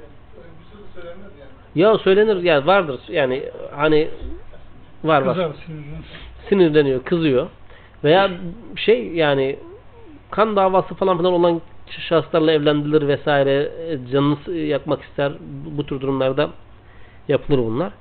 [1.75, 1.85] yani.
[1.85, 3.45] ya söylenir ya vardır yani
[3.77, 4.09] hani
[5.05, 5.51] var var
[6.44, 6.70] Kızar sinirden.
[6.70, 7.48] Sinirleniyor, kızıyor.
[8.04, 8.32] Veya
[8.76, 9.60] şey yani
[10.32, 15.32] kan davası falan filan olan şahıslarla evlendirilir vesaire e, canını yakmak ister.
[15.66, 16.50] Bu, bu tür durumlarda
[17.28, 17.92] yapılır bunlar.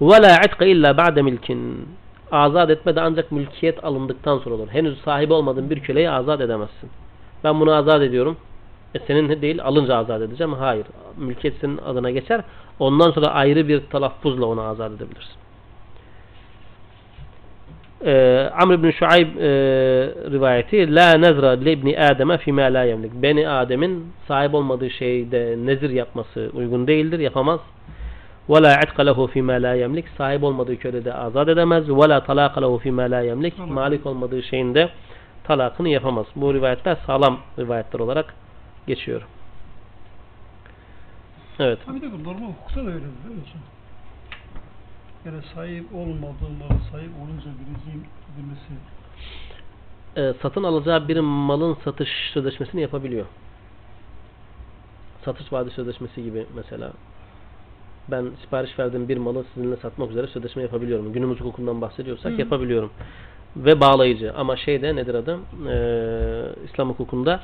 [0.00, 1.88] وَلَا عِتْقَ illa ba'de milkin
[2.32, 4.68] Azat etme de ancak mülkiyet alındıktan sonra olur.
[4.68, 6.90] Henüz sahibi olmadığın bir köleyi azat edemezsin.
[7.44, 8.36] Ben bunu azat ediyorum.
[8.94, 10.52] E senin değil alınca azat edeceğim.
[10.52, 10.86] Hayır.
[11.16, 12.40] Mülkiyet senin adına geçer.
[12.78, 15.36] Ondan sonra ayrı bir telaffuzla onu azat edebilirsin.
[18.05, 19.49] e, Amr ibn Şuayb e,
[20.31, 23.13] rivayeti La nezra libni Adem'e fime la yemlik.
[23.13, 27.59] Beni Adem'in sahip olmadığı şeyde nezir yapması uygun değildir, yapamaz.
[28.49, 30.05] Ve la itqa lehu fime la yemlik.
[30.17, 31.89] Sahip olmadığı kölede de azat edemez.
[31.89, 33.59] Ve la talaka lehu fime la yemlik.
[33.59, 34.89] Malik olmadığı şeyinde
[35.43, 36.25] talakını yapamaz.
[36.35, 38.33] Bu rivayetler sağlam rivayetler olarak
[38.87, 39.21] geçiyor.
[41.59, 41.79] Evet.
[41.89, 43.43] Abi de normal hukukta da öyle değil mi?
[45.25, 48.03] Yani sahip olmadığı mala sahip olunca vereceğim
[48.37, 48.73] demesi.
[50.17, 53.25] Ee, satın alacağı bir malın satış sözleşmesini yapabiliyor.
[55.25, 56.91] Satış vaadi sözleşmesi gibi mesela.
[58.07, 61.13] Ben sipariş verdiğim bir malı sizinle satmak üzere sözleşme yapabiliyorum.
[61.13, 62.41] Günümüz hukukundan bahsediyorsak Hı.
[62.41, 62.91] yapabiliyorum.
[63.55, 64.33] Ve bağlayıcı.
[64.33, 65.39] Ama şeyde nedir adı?
[65.67, 67.39] Ee, İslam hukukunda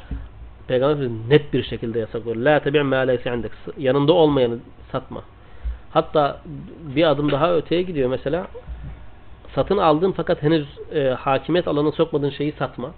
[0.67, 2.35] Peygamber net bir şekilde yasaklıyor.
[2.35, 3.41] La tebi' ma leyse.
[3.77, 4.57] Yanında olmayanı
[4.91, 5.23] satma.
[5.89, 6.41] Hatta
[6.95, 8.47] bir adım daha öteye gidiyor mesela.
[9.55, 12.91] Satın aldığın fakat henüz e, hakimiyet alanına sokmadığın şeyi satma.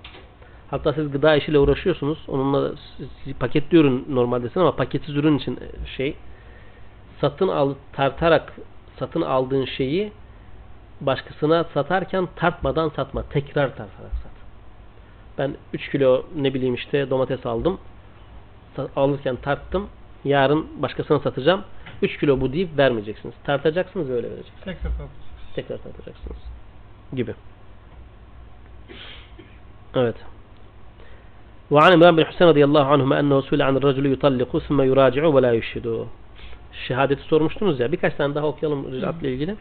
[0.72, 2.18] Hatta siz gıda işiyle uğraşıyorsunuz.
[2.28, 2.72] Onunla
[3.40, 6.16] paketli ürün normaldesin ama paketsiz ürün için e, şey
[7.22, 8.54] satın al tartarak
[9.00, 10.12] satın aldığın şeyi
[11.02, 13.24] başkasına satarken tartmadan satma.
[13.24, 14.32] Tekrar tartarak sat.
[15.38, 17.80] Ben 3 kilo ne bileyim işte domates aldım.
[18.96, 19.88] Alırken tarttım.
[20.24, 21.64] Yarın başkasına satacağım.
[22.03, 23.35] 3 kilo bu deyip vermeyeceksiniz.
[23.45, 24.65] Tartacaksınız ve öyle vereceksiniz.
[24.65, 25.11] Tek tek yapacağız.
[25.55, 26.39] Tekrar tartacaksınız.
[27.13, 27.35] Gibi.
[29.95, 30.17] Evet.
[31.71, 35.53] وعن إمام بن حسين رضي الله عنهما أنه سئل عن الرجل يطلق ثم يراجع ولا
[35.61, 36.07] يشهد
[36.89, 37.93] Şehadeti sormuştunuz ya.
[37.93, 39.57] Birkaç tane daha okuyalım ricatla ilgili.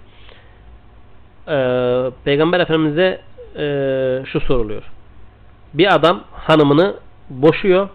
[1.48, 3.22] Ee, Peygamber Efendimiz'e
[3.58, 3.66] e,
[4.26, 4.84] şu soruluyor.
[5.74, 6.96] Bir adam hanımını
[7.30, 7.90] boşuyor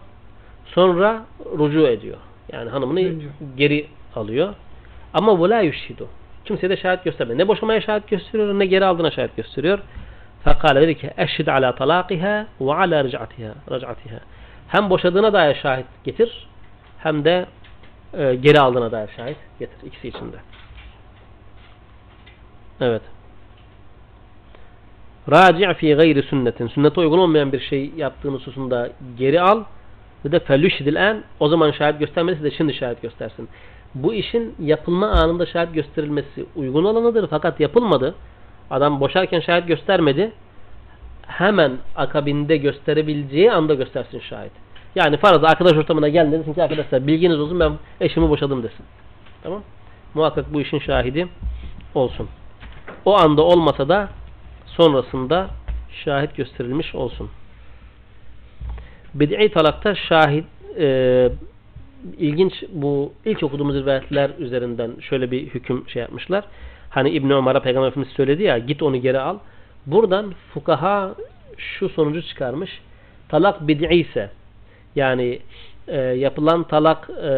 [0.67, 1.25] sonra
[1.59, 2.17] rucu ediyor.
[2.53, 3.31] Yani hanımını Dönüyor.
[3.57, 3.87] geri
[4.18, 4.54] alıyor.
[5.14, 6.08] Ama vela yüşhidu.
[6.46, 7.40] Kimseye de şahit göstermiyor.
[7.40, 9.80] Ne boşamaya şahit gösteriyor ne geri aldığına şahit gösteriyor.
[10.44, 13.54] Fekale dedi ki eşhid ala talaqiha ve ala ric'atiha.
[13.72, 14.20] ric'atiha.
[14.68, 16.48] Hem boşadığına dair şahit getir
[16.98, 17.46] hem de
[18.14, 19.88] e, geri aldığına dair şahit getir.
[19.88, 20.38] İkisi içinde.
[22.82, 23.02] Evet.
[25.32, 26.68] Raci' fi gayri sünnetin.
[26.68, 29.64] Sünnete uygun olmayan bir şey yaptığın hususunda geri al.
[30.26, 31.24] Ve de felüşidil en.
[31.40, 33.50] O zaman şahit göstermesi de şimdi şahit göstersin.
[33.96, 37.28] Bu işin yapılma anında şahit gösterilmesi uygun olanıdır.
[37.30, 38.16] Fakat yapılmadı.
[38.70, 40.32] Adam boşarken şahit göstermedi.
[41.28, 44.52] Hemen akabinde gösterebileceği anda göstersin şahit.
[44.96, 48.86] Yani farzda arkadaş ortamına geldin desin ki arkadaşlar bilginiz olsun ben eşimi boşadım desin.
[49.44, 49.62] Tamam.
[50.14, 51.28] Muhakkak bu işin şahidi
[51.96, 52.30] olsun.
[53.06, 54.10] O anda olmasa da
[54.66, 55.48] sonrasında
[56.06, 57.30] şahit gösterilmiş olsun.
[59.14, 60.46] Bid'i talakta şahit
[60.80, 61.30] e,
[62.18, 66.44] ilginç bu ilk okuduğumuz rivayetler üzerinden şöyle bir hüküm şey yapmışlar.
[66.90, 69.38] Hani İbn Ömer'e Peygamber Efendimiz söyledi ya git onu geri al.
[69.86, 71.16] Buradan fukaha
[71.58, 72.82] şu sonucu çıkarmış.
[73.30, 74.30] Talak bid'i ise
[74.96, 75.40] yani
[75.88, 77.32] e, yapılan talak e,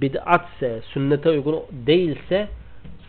[0.00, 1.56] bid'atse, sünnete uygun
[1.86, 2.48] değilse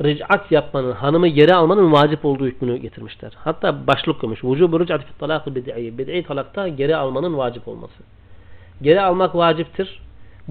[0.04, 3.34] ric'at yapmanın, hanımı geri almanın vacip olduğu hükmünü getirmişler.
[3.36, 4.44] Hatta başlık koymuş.
[4.44, 5.98] Vücubu ric'at fi talakı bid'i.
[5.98, 8.04] Bid'i talakta geri almanın vacip olması.
[8.82, 10.02] Geri almak vaciptir.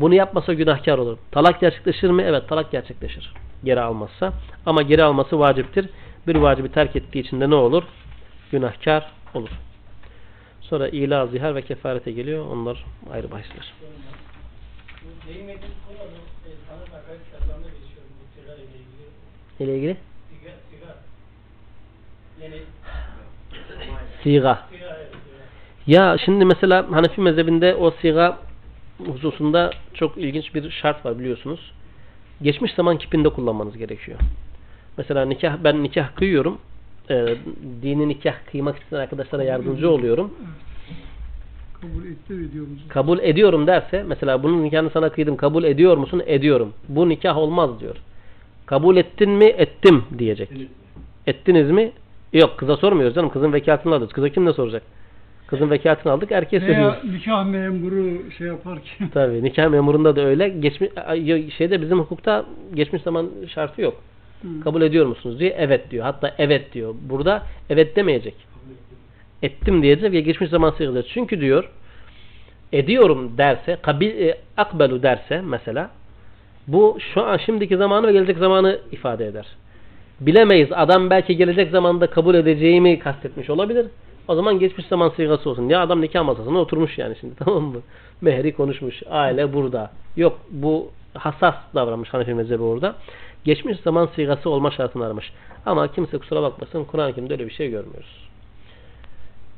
[0.01, 1.19] Bunu yapmasa günahkar olur.
[1.31, 2.23] Talak gerçekleşir mi?
[2.23, 3.33] Evet talak gerçekleşir.
[3.65, 4.33] Geri almazsa.
[4.67, 5.89] Ama geri alması vaciptir.
[6.27, 7.83] Bir vacibi terk ettiği için de ne olur?
[8.53, 9.51] Günahkar olur.
[10.61, 12.47] Sonra ila, zihar ve kefarete geliyor.
[12.47, 13.73] Onlar ayrı bahisler.
[19.61, 19.97] İle ilgili.
[24.23, 24.67] Siga.
[25.87, 28.50] Ya şimdi mesela Hanefi mezhebinde o siga
[29.07, 31.73] hususunda çok ilginç bir şart var biliyorsunuz.
[32.43, 34.19] Geçmiş zaman kipinde kullanmanız gerekiyor.
[34.99, 36.59] Mesela nikah ben nikah kıyıyorum.
[37.11, 37.37] Ee,
[37.83, 40.35] dini nikah kıymak isteyen arkadaşlara yardımcı oluyorum.
[41.81, 42.89] Kabul etti ve ediyor musun?
[42.89, 46.23] Kabul ediyorum derse mesela bunun nikahını sana kıydım kabul ediyor musun?
[46.27, 46.73] Ediyorum.
[46.89, 47.97] Bu nikah olmaz diyor.
[48.67, 49.45] Kabul ettin mi?
[49.45, 50.51] Ettim diyecek.
[51.27, 51.93] Ettiniz mi?
[52.33, 53.31] Yok kıza sormuyoruz canım.
[53.31, 54.13] Kızın vekaletini alırız.
[54.13, 54.83] Kıza kim ne soracak?
[55.51, 56.33] Kızın vekaletini aldık.
[56.33, 57.05] Erkeğe söylüyoruz.
[57.05, 60.49] Veya nikah memuru şey yapar ki Tabii nikah memurunda da öyle.
[60.49, 60.91] Geçmiş
[61.59, 62.45] şeyde bizim hukukta
[62.75, 63.95] geçmiş zaman şartı yok.
[64.43, 64.49] Hı.
[64.65, 66.05] Kabul ediyor musunuz diye evet diyor.
[66.05, 66.95] Hatta evet diyor.
[67.09, 68.35] Burada evet demeyecek.
[69.43, 71.05] Ettim diyecek ve geçmiş zaman sayılacak.
[71.15, 71.71] Çünkü diyor
[72.73, 75.91] ediyorum derse, kabil, e, akbelu derse mesela
[76.67, 79.47] bu şu an şimdiki zamanı ve gelecek zamanı ifade eder.
[80.21, 80.69] Bilemeyiz.
[80.73, 83.87] Adam belki gelecek zamanda kabul edeceğimi kastetmiş olabilir.
[84.31, 85.69] O zaman geçmiş zaman sigası olsun.
[85.69, 87.81] Ya adam nikah masasına oturmuş yani şimdi tamam mı?
[88.21, 89.03] Mehri konuşmuş.
[89.11, 89.91] Aile burada.
[90.17, 92.95] Yok bu hassas davranmış Hanefi mezhebi orada.
[93.45, 95.33] Geçmiş zaman sigası olma şartını aramış.
[95.67, 98.29] Ama kimse kusura bakmasın Kur'an-ı Kerim'de öyle bir şey görmüyoruz.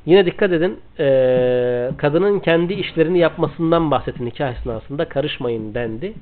[0.06, 0.80] Yine dikkat edin.
[0.98, 5.08] eee, kadının kendi işlerini yapmasından bahsetti nikah esnasında.
[5.08, 6.12] Karışmayın dendi.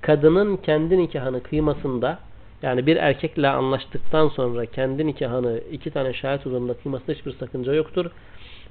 [0.00, 2.18] Kadının kendi nikahını kıymasında
[2.62, 8.06] yani bir erkekle anlaştıktan sonra kendi nikahını iki tane şahit huzurunda kıymasında hiçbir sakınca yoktur.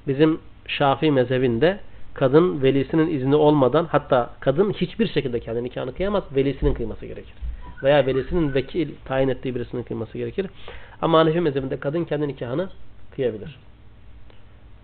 [0.07, 1.79] Bizim Şafii mezhebinde
[2.13, 6.23] kadın velisinin izni olmadan hatta kadın hiçbir şekilde kendi nikahını kıyamaz.
[6.35, 7.33] Velisinin kıyması gerekir.
[7.83, 10.47] Veya velisinin vekil tayin ettiği birisinin kıyması gerekir.
[11.01, 12.69] Ama Hanefi mezhebinde kadın kendi nikahını
[13.15, 13.59] kıyabilir.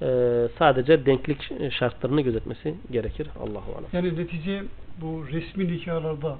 [0.01, 3.27] Ee, sadece denklik şartlarını gözetmesi gerekir.
[3.39, 3.89] Allahu alem.
[3.93, 4.63] Yani netice
[5.01, 6.38] bu resmi nikahlarda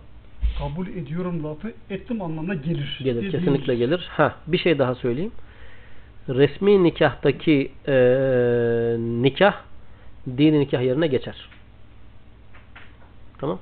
[0.59, 2.99] kabul ediyorum lafı ettim anlamına gelir.
[3.03, 3.31] Gelir.
[3.31, 4.07] Kesinlikle gelir.
[4.09, 5.31] Ha, bir şey daha söyleyeyim.
[6.30, 9.53] Resmi nikahtaki eee, nikah
[10.38, 11.35] dini nikah yerine geçer.
[13.38, 13.59] Tamam.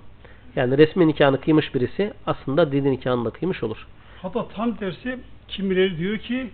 [0.55, 3.87] Yani resmi nikahını kıymış birisi aslında dini nikahını da kıymış olur.
[4.21, 6.49] Hatta tam tersi kimileri diyor ki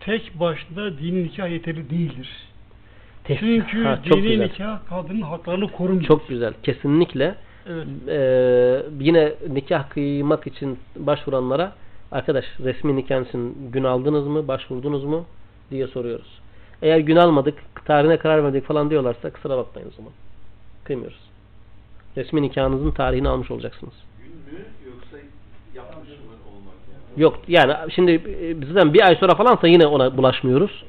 [0.00, 2.28] tek başına dini nikah yeterli değildir.
[3.24, 4.42] Tek- Çünkü Ha, dini güzel.
[4.44, 6.04] nikah kadının haklarını korumuyor.
[6.04, 6.54] Çok güzel.
[6.62, 7.34] Kesinlikle
[7.70, 7.86] Evet.
[8.08, 11.72] eee, yine nikah kıymak için başvuranlara
[12.12, 15.24] arkadaş resmi nikah için gün aldınız mı, başvurdunuz mu
[15.70, 16.40] diye soruyoruz.
[16.82, 20.12] Eğer gün almadık, tarihine karar verdik falan diyorlarsa kusura bakmayın o zaman.
[20.84, 21.20] Kıymıyoruz.
[22.16, 23.94] Resmi nikahınızın tarihini almış olacaksınız.
[24.18, 25.16] Gün mü yoksa
[25.74, 26.14] yapmış mı
[26.56, 27.22] olmak yani?
[27.22, 30.84] Yok yani şimdi e, bizden bir ay sonra falansa yine ona bulaşmıyoruz.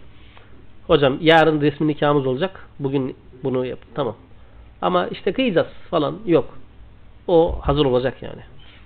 [0.87, 2.67] Hocam yarın resmi nikahımız olacak.
[2.79, 3.79] Bugün bunu yap.
[3.95, 4.15] Tamam.
[4.81, 6.17] Ama işte kıyacağız falan.
[6.25, 6.57] Yok.
[7.27, 8.41] O hazır olacak yani.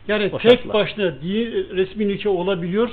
[0.07, 0.73] Yani O tek şartla.
[0.73, 2.89] başına dini, resmi nikah olabiliyor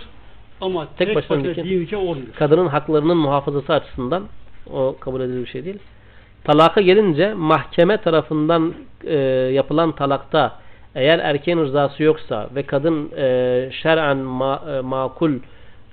[0.60, 2.34] ama Tek tek, başına başına, dini nikah olmuyor.
[2.34, 4.24] Kadının haklarının muhafazası açısından
[4.72, 5.78] o kabul edilir bir şey değil.
[6.44, 9.16] Talaka gelince mahkeme tarafından e,
[9.52, 10.58] yapılan talakta
[10.94, 15.32] Eğer erkeğin rızası yoksa ve kadın e, şer'an ma, e, makul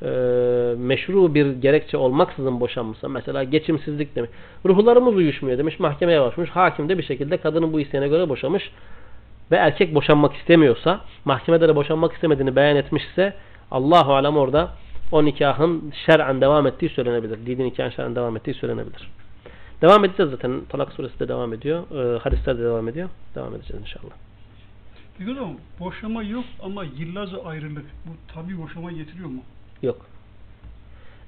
[0.02, 0.10] e,
[0.78, 4.30] meşru bir gerekçe olmaksızın boşanmışsa mesela geçimsizlik demiş.
[4.66, 5.80] Ruhlarımız uyuşmuyor demiş.
[5.80, 6.50] Mahkemeye başvurmuş.
[6.50, 8.72] Hakim de bir şekilde kadının bu isteğine göre boşamış
[9.52, 13.34] ve erkek boşanmak istemiyorsa mahkemede de boşanmak istemediğini beyan etmişse
[13.72, 14.70] Allahu alem orada
[15.12, 17.46] o nikahın şer'an devam ettiği söylenebilir.
[17.46, 19.12] Dini nikahın şer'an devam ettiği söylenebilir.
[19.82, 20.62] Devam edeceğiz zaten.
[20.70, 21.84] Talak suresi de devam ediyor.
[21.92, 23.10] E, hadisler de devam ediyor.
[23.36, 24.14] Devam edeceğiz inşallah.
[25.18, 25.50] Peki hocam
[25.80, 27.86] boşama yok ama yıllarca ayrılık.
[28.06, 29.42] Bu tabi boşama getiriyor mu?
[29.84, 30.06] Yok.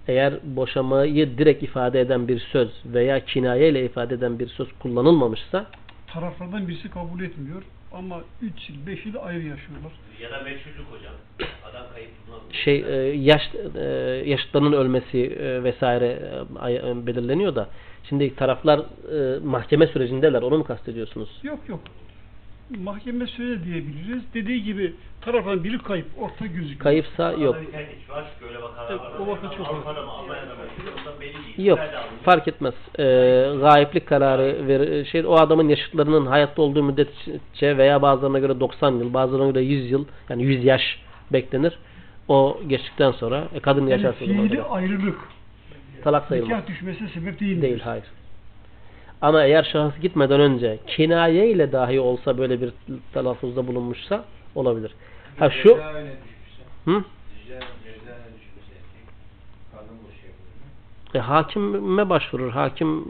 [0.07, 5.65] Eğer boşamayı direkt ifade eden bir söz veya kinaye ile ifade eden bir söz kullanılmamışsa
[6.07, 9.91] Taraflardan birisi kabul etmiyor ama 3 yıl 5 yıl ayrı yaşıyorlar.
[10.21, 11.13] Ya da meşhurluk hocam.
[11.71, 12.53] Adam kayıp bulunamıyor.
[12.53, 13.41] şey e, yaş
[13.75, 13.81] e,
[14.25, 16.05] yaşıtlarının ölmesi e, vesaire
[16.67, 17.69] e, e, belirleniyor da
[18.03, 21.29] şimdi taraflar e, mahkeme sürecindeler onu mu kastediyorsunuz?
[21.43, 21.79] Yok yok.
[22.69, 24.23] Mahkeme söyle diyebiliriz.
[24.33, 26.79] Dediği gibi taraftan biri kayıp, orta gözüküyor.
[26.79, 27.55] Kayıpsa yok.
[27.73, 29.87] Evet, o vaka çok
[31.21, 31.67] değil.
[31.67, 31.79] Yok.
[32.23, 32.73] Fark etmez.
[32.99, 33.03] E,
[33.61, 39.13] gayiplik kararı ver, şey o adamın yaşıtlarının hayatta olduğu müddetçe veya bazılarına göre 90 yıl,
[39.13, 40.81] bazılarına göre 100 yıl yani 100 yaş
[41.33, 41.77] beklenir.
[42.27, 45.17] O geçtikten sonra e, kadın Yani yaşarsa fiili ayrılık.
[46.03, 46.57] talak sayılmaz.
[46.57, 47.61] Nikah düşmesine sebep değil.
[47.61, 48.03] Değil hayır.
[49.21, 52.73] Ama eğer şahıs gitmeden önce kinaye ile dahi olsa böyle bir
[53.13, 54.25] telaffuzda bulunmuşsa
[54.55, 54.91] olabilir.
[55.39, 55.77] Ha şu hı?
[56.85, 57.03] Ceza, mi?
[61.13, 62.51] E, hakime başvurur.
[62.51, 63.05] Hakim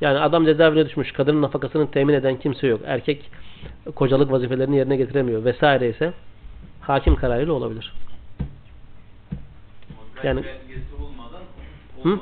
[0.00, 1.12] yani adam cezaevine düşmüş.
[1.12, 2.80] Kadının nafakasını temin eden kimse yok.
[2.84, 3.30] Erkek
[3.94, 6.12] kocalık vazifelerini yerine getiremiyor vesaire ise
[6.80, 7.92] hakim kararıyla olabilir.
[10.24, 10.40] Yani-
[12.02, 12.20] Hı?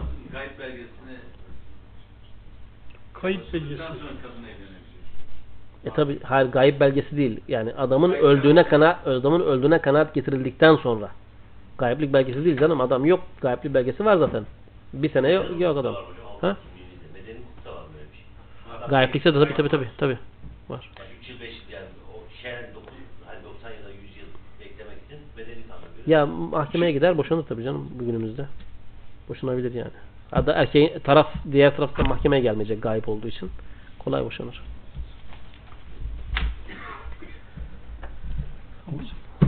[3.24, 3.82] Kayıp belgesi.
[5.84, 7.40] E tabi hayır gayip belgesi değil.
[7.48, 11.10] Yani adamın öldüğüne kanaat adamın öldüğüne kanaat getirildikten sonra.
[11.78, 12.80] Gayiplik belgesi değil canım.
[12.80, 13.20] Adam yok.
[13.40, 14.44] Gayiplik belgesi var zaten.
[14.92, 15.94] Bir sene yok, yok adam.
[16.40, 16.56] Ha?
[18.88, 20.18] Gayiplikte de tabi tabi tabi tabi
[20.68, 20.90] var.
[20.98, 22.84] Yani 3 yıl 5 yıl yani o şeren 9
[23.44, 24.26] 90 ya da 100 yıl
[24.60, 26.10] beklemek için medeni kanun göre.
[26.14, 28.46] Ya mahkemeye gider boşanır tabi canım bugünümüzde.
[29.28, 29.92] Boşanabilir yani.
[30.30, 33.50] Hatta erkeğin taraf diğer tarafta mahkemeye gelmeyecek gayip olduğu için.
[33.98, 34.62] Kolay boşanır.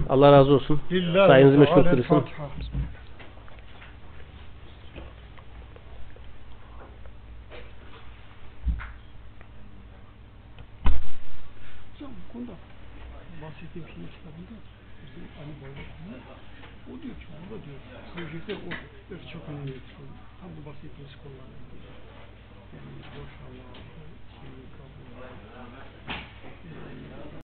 [0.08, 0.80] Allah razı olsun.
[1.26, 2.08] Sayınızı meşgul Teala kılsın.
[2.08, 2.48] Fatiha.
[11.94, 12.52] Hocam bu konuda
[13.42, 14.56] bahsettiğim şeyin kitabında
[15.02, 16.20] bizim Ali Bayraktar
[16.90, 17.78] o diyor ki burada diyor
[18.14, 18.70] projede o
[19.32, 19.72] çok önemli.
[20.66, 21.55] Tam bu